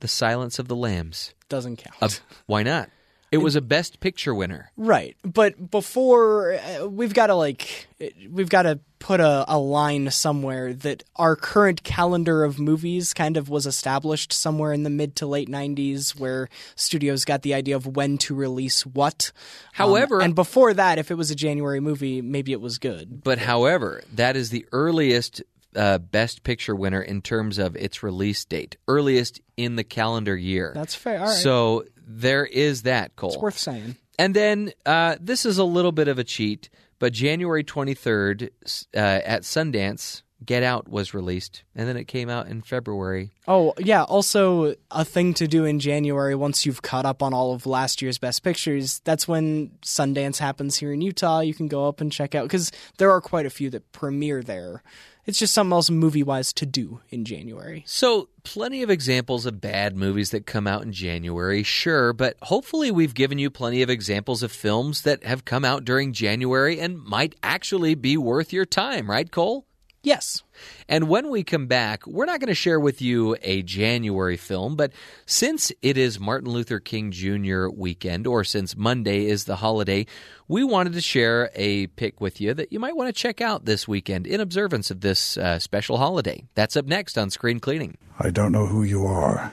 The 0.00 0.08
Silence 0.08 0.58
of 0.58 0.68
the 0.68 0.76
Lambs. 0.76 1.34
doesn't 1.48 1.76
count 1.76 1.96
Uh, 2.00 2.08
why 2.46 2.62
not? 2.62 2.90
It 3.32 3.38
was 3.38 3.56
a 3.56 3.60
Best 3.60 3.98
Picture 3.98 4.32
winner. 4.34 4.70
Right, 4.76 5.16
but 5.24 5.70
before 5.70 6.54
uh, 6.54 6.86
we've 6.86 7.12
got 7.12 7.26
to 7.26 7.34
like 7.34 7.88
we've 8.30 8.48
got 8.48 8.62
to 8.62 8.78
put 9.00 9.18
a, 9.20 9.44
a 9.48 9.58
line 9.58 10.10
somewhere 10.12 10.72
that 10.72 11.02
our 11.16 11.34
current 11.34 11.82
calendar 11.82 12.44
of 12.44 12.60
movies 12.60 13.12
kind 13.12 13.36
of 13.36 13.48
was 13.48 13.66
established 13.66 14.32
somewhere 14.32 14.72
in 14.72 14.84
the 14.84 14.90
mid 14.90 15.16
to 15.16 15.26
late 15.26 15.48
'90s, 15.48 16.18
where 16.18 16.48
studios 16.76 17.24
got 17.24 17.42
the 17.42 17.52
idea 17.52 17.74
of 17.74 17.96
when 17.96 18.16
to 18.18 18.34
release 18.34 18.86
what. 18.86 19.32
Um, 19.34 19.72
However- 19.88 20.20
and 20.22 20.34
before 20.36 20.72
that, 20.74 20.98
if 20.98 21.10
it 21.10 21.14
was 21.16 21.30
a 21.32 21.34
January 21.34 21.80
movie, 21.80 22.22
maybe 22.22 22.52
it 22.52 22.60
was 22.60 22.78
good. 22.78 23.22
But 23.24 23.38
however, 23.38 24.04
that 24.14 24.36
is 24.36 24.50
the 24.50 24.66
earliest 24.70 25.42
uh, 25.76 25.98
Best 25.98 26.42
Picture 26.42 26.74
winner 26.74 27.02
in 27.02 27.22
terms 27.22 27.58
of 27.58 27.76
its 27.76 28.02
release 28.02 28.44
date, 28.44 28.76
earliest 28.88 29.40
in 29.56 29.76
the 29.76 29.84
calendar 29.84 30.36
year. 30.36 30.72
That's 30.74 30.94
fair. 30.94 31.20
All 31.20 31.26
right, 31.26 31.34
So 31.36 31.84
there 32.06 32.44
is 32.46 32.82
that, 32.82 33.14
Cole. 33.16 33.30
it's 33.34 33.42
worth 33.42 33.58
saying. 33.58 33.96
And 34.18 34.34
then 34.34 34.72
uh, 34.86 35.16
this 35.20 35.44
is 35.44 35.58
a 35.58 35.64
little 35.64 35.92
bit 35.92 36.08
of 36.08 36.18
a 36.18 36.24
cheat, 36.24 36.70
but 36.98 37.12
January 37.12 37.62
23rd 37.62 38.48
uh, 38.94 38.98
at 38.98 39.42
Sundance, 39.42 40.22
Get 40.44 40.62
Out 40.62 40.86
was 40.88 41.14
released, 41.14 41.64
and 41.74 41.88
then 41.88 41.96
it 41.96 42.04
came 42.04 42.28
out 42.28 42.46
in 42.46 42.60
February. 42.60 43.30
Oh, 43.48 43.72
yeah. 43.78 44.04
Also, 44.04 44.74
a 44.90 45.02
thing 45.04 45.32
to 45.34 45.48
do 45.48 45.64
in 45.64 45.80
January 45.80 46.34
once 46.34 46.66
you've 46.66 46.82
caught 46.82 47.06
up 47.06 47.22
on 47.22 47.32
all 47.32 47.54
of 47.54 47.64
last 47.66 48.02
year's 48.02 48.18
best 48.18 48.42
pictures. 48.42 49.00
That's 49.04 49.26
when 49.26 49.70
Sundance 49.82 50.38
happens 50.38 50.76
here 50.76 50.92
in 50.92 51.00
Utah. 51.00 51.40
You 51.40 51.54
can 51.54 51.68
go 51.68 51.88
up 51.88 52.02
and 52.02 52.12
check 52.12 52.34
out 52.34 52.44
because 52.44 52.70
there 52.98 53.10
are 53.10 53.20
quite 53.22 53.46
a 53.46 53.50
few 53.50 53.70
that 53.70 53.92
premiere 53.92 54.42
there. 54.42 54.82
It's 55.26 55.38
just 55.40 55.52
something 55.52 55.72
else 55.72 55.90
movie 55.90 56.22
wise 56.22 56.52
to 56.54 56.66
do 56.66 57.00
in 57.10 57.24
January. 57.24 57.82
So, 57.86 58.28
plenty 58.44 58.84
of 58.84 58.90
examples 58.90 59.44
of 59.44 59.60
bad 59.60 59.96
movies 59.96 60.30
that 60.30 60.46
come 60.46 60.68
out 60.68 60.82
in 60.82 60.92
January, 60.92 61.64
sure, 61.64 62.12
but 62.12 62.36
hopefully 62.42 62.92
we've 62.92 63.14
given 63.14 63.38
you 63.38 63.50
plenty 63.50 63.82
of 63.82 63.90
examples 63.90 64.44
of 64.44 64.52
films 64.52 65.02
that 65.02 65.24
have 65.24 65.44
come 65.44 65.64
out 65.64 65.84
during 65.84 66.12
January 66.12 66.78
and 66.78 67.02
might 67.02 67.34
actually 67.42 67.96
be 67.96 68.16
worth 68.16 68.52
your 68.52 68.64
time, 68.64 69.10
right, 69.10 69.30
Cole? 69.30 69.65
Yes. 70.06 70.44
And 70.88 71.08
when 71.08 71.30
we 71.30 71.42
come 71.42 71.66
back, 71.66 72.06
we're 72.06 72.26
not 72.26 72.38
going 72.38 72.46
to 72.46 72.54
share 72.54 72.78
with 72.78 73.02
you 73.02 73.36
a 73.42 73.62
January 73.62 74.36
film, 74.36 74.76
but 74.76 74.92
since 75.26 75.72
it 75.82 75.98
is 75.98 76.20
Martin 76.20 76.48
Luther 76.48 76.78
King 76.78 77.10
Jr. 77.10 77.66
weekend, 77.66 78.24
or 78.24 78.44
since 78.44 78.76
Monday 78.76 79.26
is 79.26 79.46
the 79.46 79.56
holiday, 79.56 80.06
we 80.46 80.62
wanted 80.62 80.92
to 80.92 81.00
share 81.00 81.50
a 81.56 81.88
pick 81.88 82.20
with 82.20 82.40
you 82.40 82.54
that 82.54 82.72
you 82.72 82.78
might 82.78 82.94
want 82.94 83.08
to 83.08 83.12
check 83.12 83.40
out 83.40 83.64
this 83.64 83.88
weekend 83.88 84.28
in 84.28 84.40
observance 84.40 84.92
of 84.92 85.00
this 85.00 85.36
uh, 85.38 85.58
special 85.58 85.98
holiday. 85.98 86.44
That's 86.54 86.76
up 86.76 86.86
next 86.86 87.18
on 87.18 87.30
Screen 87.30 87.58
Cleaning. 87.58 87.98
I 88.20 88.30
don't 88.30 88.52
know 88.52 88.66
who 88.66 88.84
you 88.84 89.04
are. 89.06 89.52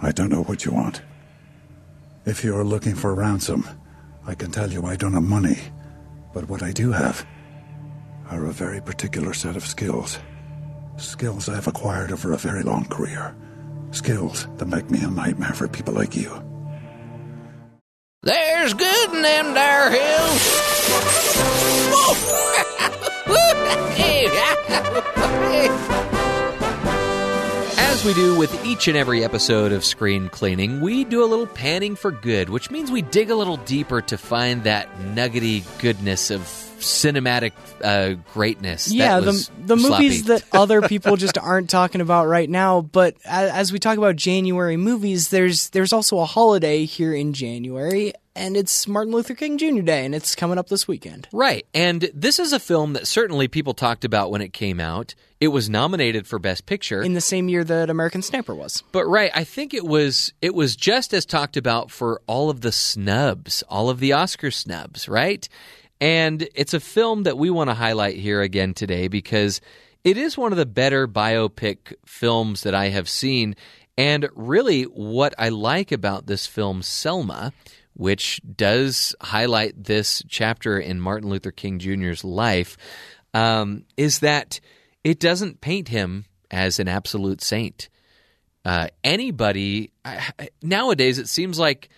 I 0.00 0.10
don't 0.10 0.30
know 0.30 0.44
what 0.44 0.64
you 0.64 0.72
want. 0.72 1.02
If 2.24 2.44
you 2.44 2.56
are 2.56 2.64
looking 2.64 2.94
for 2.94 3.14
ransom, 3.14 3.68
I 4.26 4.34
can 4.34 4.50
tell 4.50 4.72
you 4.72 4.86
I 4.86 4.96
don't 4.96 5.12
have 5.12 5.22
money. 5.22 5.58
But 6.32 6.48
what 6.48 6.62
I 6.62 6.72
do 6.72 6.90
have 6.90 7.26
are 8.30 8.46
a 8.46 8.52
very 8.52 8.80
particular 8.80 9.34
set 9.34 9.56
of 9.56 9.66
skills. 9.66 10.18
Skills 10.96 11.48
I've 11.48 11.66
acquired 11.66 12.12
over 12.12 12.32
a 12.32 12.38
very 12.38 12.62
long 12.62 12.84
career. 12.86 13.34
Skills 13.90 14.48
that 14.56 14.66
make 14.66 14.90
me 14.90 15.02
a 15.02 15.08
nightmare 15.08 15.52
for 15.52 15.68
people 15.68 15.94
like 15.94 16.16
you. 16.16 16.30
There's 18.22 18.72
good 18.74 19.12
in 19.12 19.22
them 19.22 19.54
there 19.54 19.90
hills. 19.90 20.64
As 27.76 28.04
we 28.04 28.14
do 28.14 28.38
with 28.38 28.64
each 28.64 28.88
and 28.88 28.96
every 28.96 29.22
episode 29.22 29.72
of 29.72 29.84
Screen 29.84 30.28
Cleaning, 30.28 30.80
we 30.80 31.04
do 31.04 31.22
a 31.22 31.26
little 31.26 31.46
panning 31.46 31.96
for 31.96 32.10
good, 32.10 32.48
which 32.48 32.70
means 32.70 32.90
we 32.90 33.02
dig 33.02 33.30
a 33.30 33.34
little 33.34 33.58
deeper 33.58 34.00
to 34.02 34.16
find 34.16 34.64
that 34.64 34.88
nuggety 35.00 35.64
goodness 35.78 36.30
of 36.30 36.63
cinematic 36.78 37.52
uh, 37.82 38.14
greatness. 38.32 38.92
Yeah, 38.92 39.20
That 39.20 39.32
the 39.32 39.50
the 39.74 39.76
movies 39.76 40.24
that 40.24 40.44
other 40.52 40.82
people 40.82 41.16
just 41.16 41.38
aren't 41.38 41.70
talking 41.70 42.00
about 42.00 42.26
right 42.26 42.48
now. 42.48 42.80
But 42.80 43.16
as, 43.24 43.50
as 43.50 43.72
we 43.72 43.78
talk 43.78 43.98
about 43.98 44.16
January 44.16 44.76
movies, 44.76 45.28
there's 45.28 45.70
there's 45.70 45.92
also 45.92 46.18
a 46.18 46.26
holiday 46.26 46.84
here 46.84 47.14
in 47.14 47.32
January, 47.32 48.12
and 48.36 48.56
it's 48.56 48.88
Martin 48.88 49.12
Luther 49.12 49.34
King 49.34 49.58
Jr. 49.58 49.82
Day, 49.82 50.04
and 50.04 50.14
it's 50.14 50.34
coming 50.34 50.58
up 50.58 50.68
this 50.68 50.88
weekend. 50.88 51.28
Right. 51.32 51.66
And 51.74 52.10
this 52.12 52.38
is 52.38 52.52
a 52.52 52.58
film 52.58 52.94
that 52.94 53.06
certainly 53.06 53.48
people 53.48 53.74
talked 53.74 54.04
about 54.04 54.30
when 54.30 54.40
it 54.40 54.52
came 54.52 54.80
out. 54.80 55.14
It 55.40 55.48
was 55.48 55.68
nominated 55.68 56.26
for 56.26 56.38
Best 56.38 56.64
Picture. 56.66 57.02
In 57.02 57.12
the 57.12 57.20
same 57.20 57.48
year 57.48 57.64
that 57.64 57.90
American 57.90 58.22
Sniper 58.22 58.54
was. 58.54 58.82
But 58.92 59.04
right, 59.04 59.30
I 59.34 59.44
think 59.44 59.74
it 59.74 59.84
was 59.84 60.32
it 60.40 60.54
was 60.54 60.74
just 60.74 61.12
as 61.12 61.26
talked 61.26 61.56
about 61.56 61.90
for 61.90 62.22
all 62.26 62.50
of 62.50 62.62
the 62.62 62.72
snubs, 62.72 63.62
all 63.68 63.90
of 63.90 64.00
the 64.00 64.12
Oscar 64.12 64.50
snubs, 64.50 65.08
right? 65.08 65.48
And 66.04 66.46
it's 66.54 66.74
a 66.74 66.80
film 66.80 67.22
that 67.22 67.38
we 67.38 67.48
want 67.48 67.70
to 67.70 67.74
highlight 67.74 68.16
here 68.16 68.42
again 68.42 68.74
today 68.74 69.08
because 69.08 69.62
it 70.04 70.18
is 70.18 70.36
one 70.36 70.52
of 70.52 70.58
the 70.58 70.66
better 70.66 71.08
biopic 71.08 71.94
films 72.04 72.64
that 72.64 72.74
I 72.74 72.90
have 72.90 73.08
seen. 73.08 73.56
And 73.96 74.28
really, 74.34 74.82
what 74.82 75.32
I 75.38 75.48
like 75.48 75.92
about 75.92 76.26
this 76.26 76.46
film, 76.46 76.82
Selma, 76.82 77.54
which 77.94 78.42
does 78.54 79.14
highlight 79.22 79.82
this 79.82 80.22
chapter 80.28 80.78
in 80.78 81.00
Martin 81.00 81.30
Luther 81.30 81.52
King 81.52 81.78
Jr.'s 81.78 82.22
life, 82.22 82.76
um, 83.32 83.86
is 83.96 84.18
that 84.18 84.60
it 85.04 85.18
doesn't 85.18 85.62
paint 85.62 85.88
him 85.88 86.26
as 86.50 86.78
an 86.78 86.86
absolute 86.86 87.40
saint 87.40 87.88
uh, 88.66 88.88
anybody 89.02 89.90
I, 90.04 90.48
nowadays 90.62 91.18
it 91.18 91.28
seems 91.28 91.58
like 91.58 91.88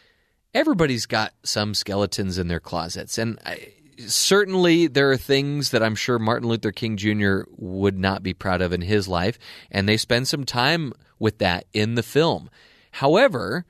everybody's 0.55 1.07
got 1.07 1.33
some 1.43 1.75
skeletons 1.75 2.39
in 2.39 2.49
their 2.49 2.61
closets 2.61 3.19
and 3.19 3.39
I, 3.45 3.73
certainly 3.99 4.87
there 4.87 5.11
are 5.11 5.17
things 5.17 5.71
that 5.71 5.83
i'm 5.83 5.95
sure 5.95 6.19
martin 6.19 6.49
luther 6.49 6.73
king 6.73 6.97
jr 6.97 7.41
would 7.57 7.99
not 7.99 8.23
be 8.23 8.35
proud 8.35 8.61
of 8.61 8.73
in 8.73 8.83
his 8.83 9.09
life 9.09 9.39
and 9.71 9.89
they 9.89 9.97
spend 9.97 10.29
some 10.29 10.45
time 10.45 10.93
with 11.19 11.39
that 11.39 11.65
in 11.73 11.95
the 11.95 12.03
film 12.03 12.51
however 12.93 13.65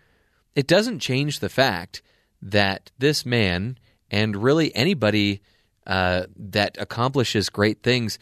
it 0.54 0.66
doesn't 0.66 1.00
change 1.00 1.40
the 1.40 1.48
fact 1.48 2.02
that 2.40 2.90
this 2.98 3.26
man 3.26 3.78
and 4.10 4.36
really 4.36 4.74
anybody 4.74 5.40
uh, 5.86 6.24
that 6.36 6.76
accomplishes 6.80 7.48
great 7.48 7.82
things 7.82 8.18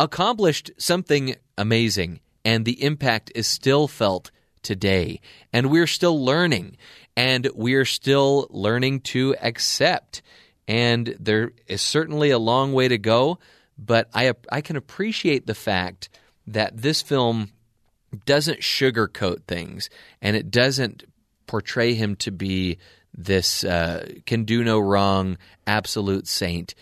accomplished 0.00 0.70
something 0.78 1.36
amazing, 1.56 2.20
and 2.44 2.64
the 2.64 2.82
impact 2.82 3.32
is 3.34 3.46
still 3.46 3.88
felt 3.88 4.30
today. 4.62 5.20
And 5.52 5.70
we're 5.70 5.86
still 5.86 6.24
learning, 6.24 6.76
and 7.16 7.48
we're 7.54 7.84
still 7.84 8.46
learning 8.50 9.00
to 9.00 9.34
accept. 9.40 10.22
And 10.68 11.16
there 11.18 11.52
is 11.66 11.80
certainly 11.80 12.30
a 12.30 12.38
long 12.38 12.74
way 12.74 12.88
to 12.88 12.98
go, 12.98 13.38
but 13.78 14.08
I, 14.14 14.34
I 14.52 14.60
can 14.60 14.76
appreciate 14.76 15.46
the 15.46 15.54
fact 15.54 16.10
that 16.46 16.76
this 16.76 17.00
film 17.00 17.50
doesn't 18.26 18.60
sugarcoat 18.60 19.44
things 19.44 19.88
and 20.20 20.36
it 20.36 20.50
doesn't 20.50 21.04
portray 21.46 21.94
him 21.94 22.16
to 22.16 22.30
be 22.30 22.78
this 23.14 23.64
uh, 23.64 24.06
can 24.26 24.44
do 24.44 24.62
no 24.62 24.78
wrong 24.78 25.38
absolute 25.66 26.26
saint. 26.26 26.74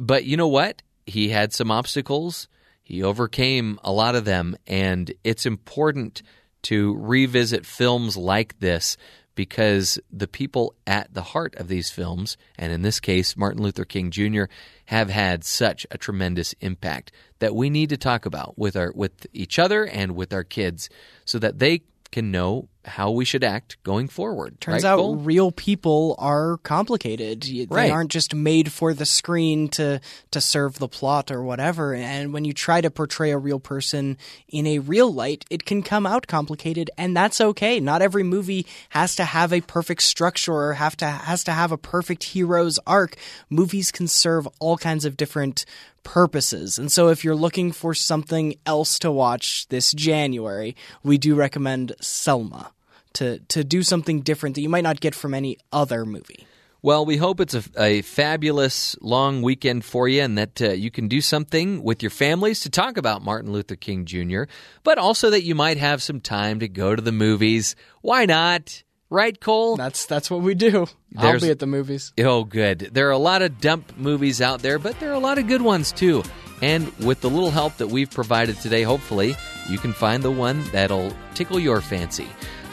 But 0.00 0.24
you 0.24 0.36
know 0.36 0.48
what? 0.48 0.82
He 1.04 1.28
had 1.30 1.52
some 1.52 1.70
obstacles. 1.70 2.48
He 2.82 3.02
overcame 3.02 3.80
a 3.82 3.92
lot 3.92 4.14
of 4.14 4.24
them 4.24 4.56
and 4.66 5.12
it's 5.24 5.46
important 5.46 6.22
to 6.62 6.96
revisit 6.96 7.66
films 7.66 8.16
like 8.16 8.58
this 8.60 8.96
because 9.34 9.98
the 10.12 10.28
people 10.28 10.74
at 10.86 11.12
the 11.12 11.22
heart 11.22 11.54
of 11.56 11.68
these 11.68 11.90
films, 11.90 12.36
and 12.56 12.72
in 12.72 12.82
this 12.82 13.00
case, 13.00 13.36
Martin 13.36 13.62
Luther 13.62 13.84
King 13.84 14.10
Jr., 14.10 14.44
have 14.86 15.10
had 15.10 15.44
such 15.44 15.86
a 15.90 15.98
tremendous 15.98 16.54
impact 16.60 17.12
that 17.38 17.54
we 17.54 17.70
need 17.70 17.88
to 17.90 17.96
talk 17.96 18.26
about 18.26 18.58
with 18.58 18.76
our 18.76 18.92
with 18.94 19.26
each 19.32 19.58
other 19.58 19.84
and 19.84 20.14
with 20.14 20.32
our 20.32 20.44
kids, 20.44 20.88
so 21.24 21.38
that 21.38 21.58
they 21.58 21.82
can 22.10 22.30
know 22.30 22.68
how 22.86 23.10
we 23.10 23.24
should 23.24 23.42
act 23.42 23.76
going 23.82 24.08
forward. 24.08 24.60
Turns 24.60 24.84
Right, 24.84 24.90
out 24.90 24.96
Cole? 24.98 25.16
real 25.16 25.50
people 25.50 26.14
are 26.18 26.58
complicated. 26.58 27.42
They 27.42 27.66
Right. 27.68 27.90
aren't 27.90 28.10
just 28.10 28.34
made 28.34 28.70
for 28.72 28.92
the 28.94 29.06
screen 29.06 29.68
to 29.70 30.00
to 30.30 30.40
serve 30.40 30.78
the 30.78 30.88
plot 30.88 31.30
or 31.30 31.42
whatever. 31.42 31.94
And 31.94 32.32
when 32.32 32.44
you 32.44 32.52
try 32.52 32.80
to 32.80 32.90
portray 32.90 33.30
a 33.30 33.38
real 33.38 33.58
person 33.60 34.18
in 34.48 34.66
a 34.66 34.80
real 34.80 35.12
light, 35.12 35.44
it 35.50 35.64
can 35.64 35.82
come 35.82 36.06
out 36.06 36.26
complicated, 36.26 36.90
and 36.98 37.16
that's 37.16 37.40
okay. 37.40 37.80
Not 37.80 38.02
every 38.02 38.22
movie 38.22 38.66
has 38.90 39.16
to 39.16 39.24
have 39.24 39.52
a 39.52 39.60
perfect 39.60 40.02
structure 40.02 40.52
or 40.52 40.72
have 40.74 40.96
to 40.98 41.06
has 41.06 41.42
to 41.44 41.52
have 41.52 41.72
a 41.72 41.78
perfect 41.78 42.24
hero's 42.24 42.78
arc. 42.86 43.16
Movies 43.48 43.90
can 43.90 44.08
serve 44.08 44.46
all 44.58 44.76
kinds 44.76 45.04
of 45.04 45.16
different 45.16 45.64
purposes. 46.04 46.78
And 46.78 46.92
so 46.92 47.08
if 47.08 47.24
you're 47.24 47.34
looking 47.34 47.72
for 47.72 47.94
something 47.94 48.54
else 48.64 48.98
to 49.00 49.10
watch 49.10 49.66
this 49.68 49.92
January, 49.92 50.76
we 51.02 51.18
do 51.18 51.34
recommend 51.34 51.92
Selma 52.00 52.72
to 53.14 53.38
to 53.48 53.64
do 53.64 53.82
something 53.82 54.20
different 54.20 54.54
that 54.54 54.60
you 54.60 54.68
might 54.68 54.84
not 54.84 55.00
get 55.00 55.14
from 55.14 55.34
any 55.34 55.58
other 55.72 56.04
movie. 56.04 56.46
Well, 56.82 57.06
we 57.06 57.16
hope 57.16 57.40
it's 57.40 57.54
a, 57.54 57.62
a 57.78 58.02
fabulous 58.02 58.94
long 59.00 59.40
weekend 59.40 59.86
for 59.86 60.06
you 60.06 60.20
and 60.20 60.36
that 60.36 60.60
uh, 60.60 60.72
you 60.72 60.90
can 60.90 61.08
do 61.08 61.22
something 61.22 61.82
with 61.82 62.02
your 62.02 62.10
families 62.10 62.60
to 62.60 62.68
talk 62.68 62.98
about 62.98 63.24
Martin 63.24 63.52
Luther 63.52 63.74
King 63.74 64.04
Jr., 64.04 64.42
but 64.82 64.98
also 64.98 65.30
that 65.30 65.44
you 65.44 65.54
might 65.54 65.78
have 65.78 66.02
some 66.02 66.20
time 66.20 66.60
to 66.60 66.68
go 66.68 66.94
to 66.94 67.00
the 67.00 67.10
movies. 67.10 67.74
Why 68.02 68.26
not? 68.26 68.82
Right, 69.14 69.38
Cole? 69.38 69.76
That's 69.76 70.06
that's 70.06 70.28
what 70.28 70.40
we 70.40 70.56
do. 70.56 70.88
I'll 71.16 71.38
be 71.38 71.48
at 71.48 71.60
the 71.60 71.68
movies. 71.68 72.12
Oh, 72.18 72.42
good. 72.42 72.90
There 72.92 73.06
are 73.06 73.12
a 73.12 73.16
lot 73.16 73.42
of 73.42 73.60
dump 73.60 73.96
movies 73.96 74.42
out 74.42 74.60
there, 74.60 74.76
but 74.80 74.98
there 74.98 75.10
are 75.10 75.14
a 75.14 75.20
lot 75.20 75.38
of 75.38 75.46
good 75.46 75.62
ones 75.62 75.92
too. 75.92 76.24
And 76.60 76.92
with 76.98 77.20
the 77.20 77.30
little 77.30 77.52
help 77.52 77.76
that 77.76 77.86
we've 77.86 78.10
provided 78.10 78.56
today, 78.56 78.82
hopefully, 78.82 79.36
you 79.68 79.78
can 79.78 79.92
find 79.92 80.24
the 80.24 80.32
one 80.32 80.64
that'll 80.72 81.12
tickle 81.34 81.60
your 81.60 81.80
fancy. 81.80 82.26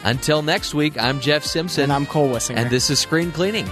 Until 0.03 0.41
next 0.41 0.73
week, 0.73 0.97
I'm 0.97 1.19
Jeff 1.19 1.43
Simpson. 1.43 1.83
And 1.83 1.93
I'm 1.93 2.07
Cole 2.07 2.29
Wissinger. 2.29 2.57
And 2.57 2.71
this 2.71 2.89
is 2.89 2.99
Screen 2.99 3.31
Cleaning. 3.31 3.69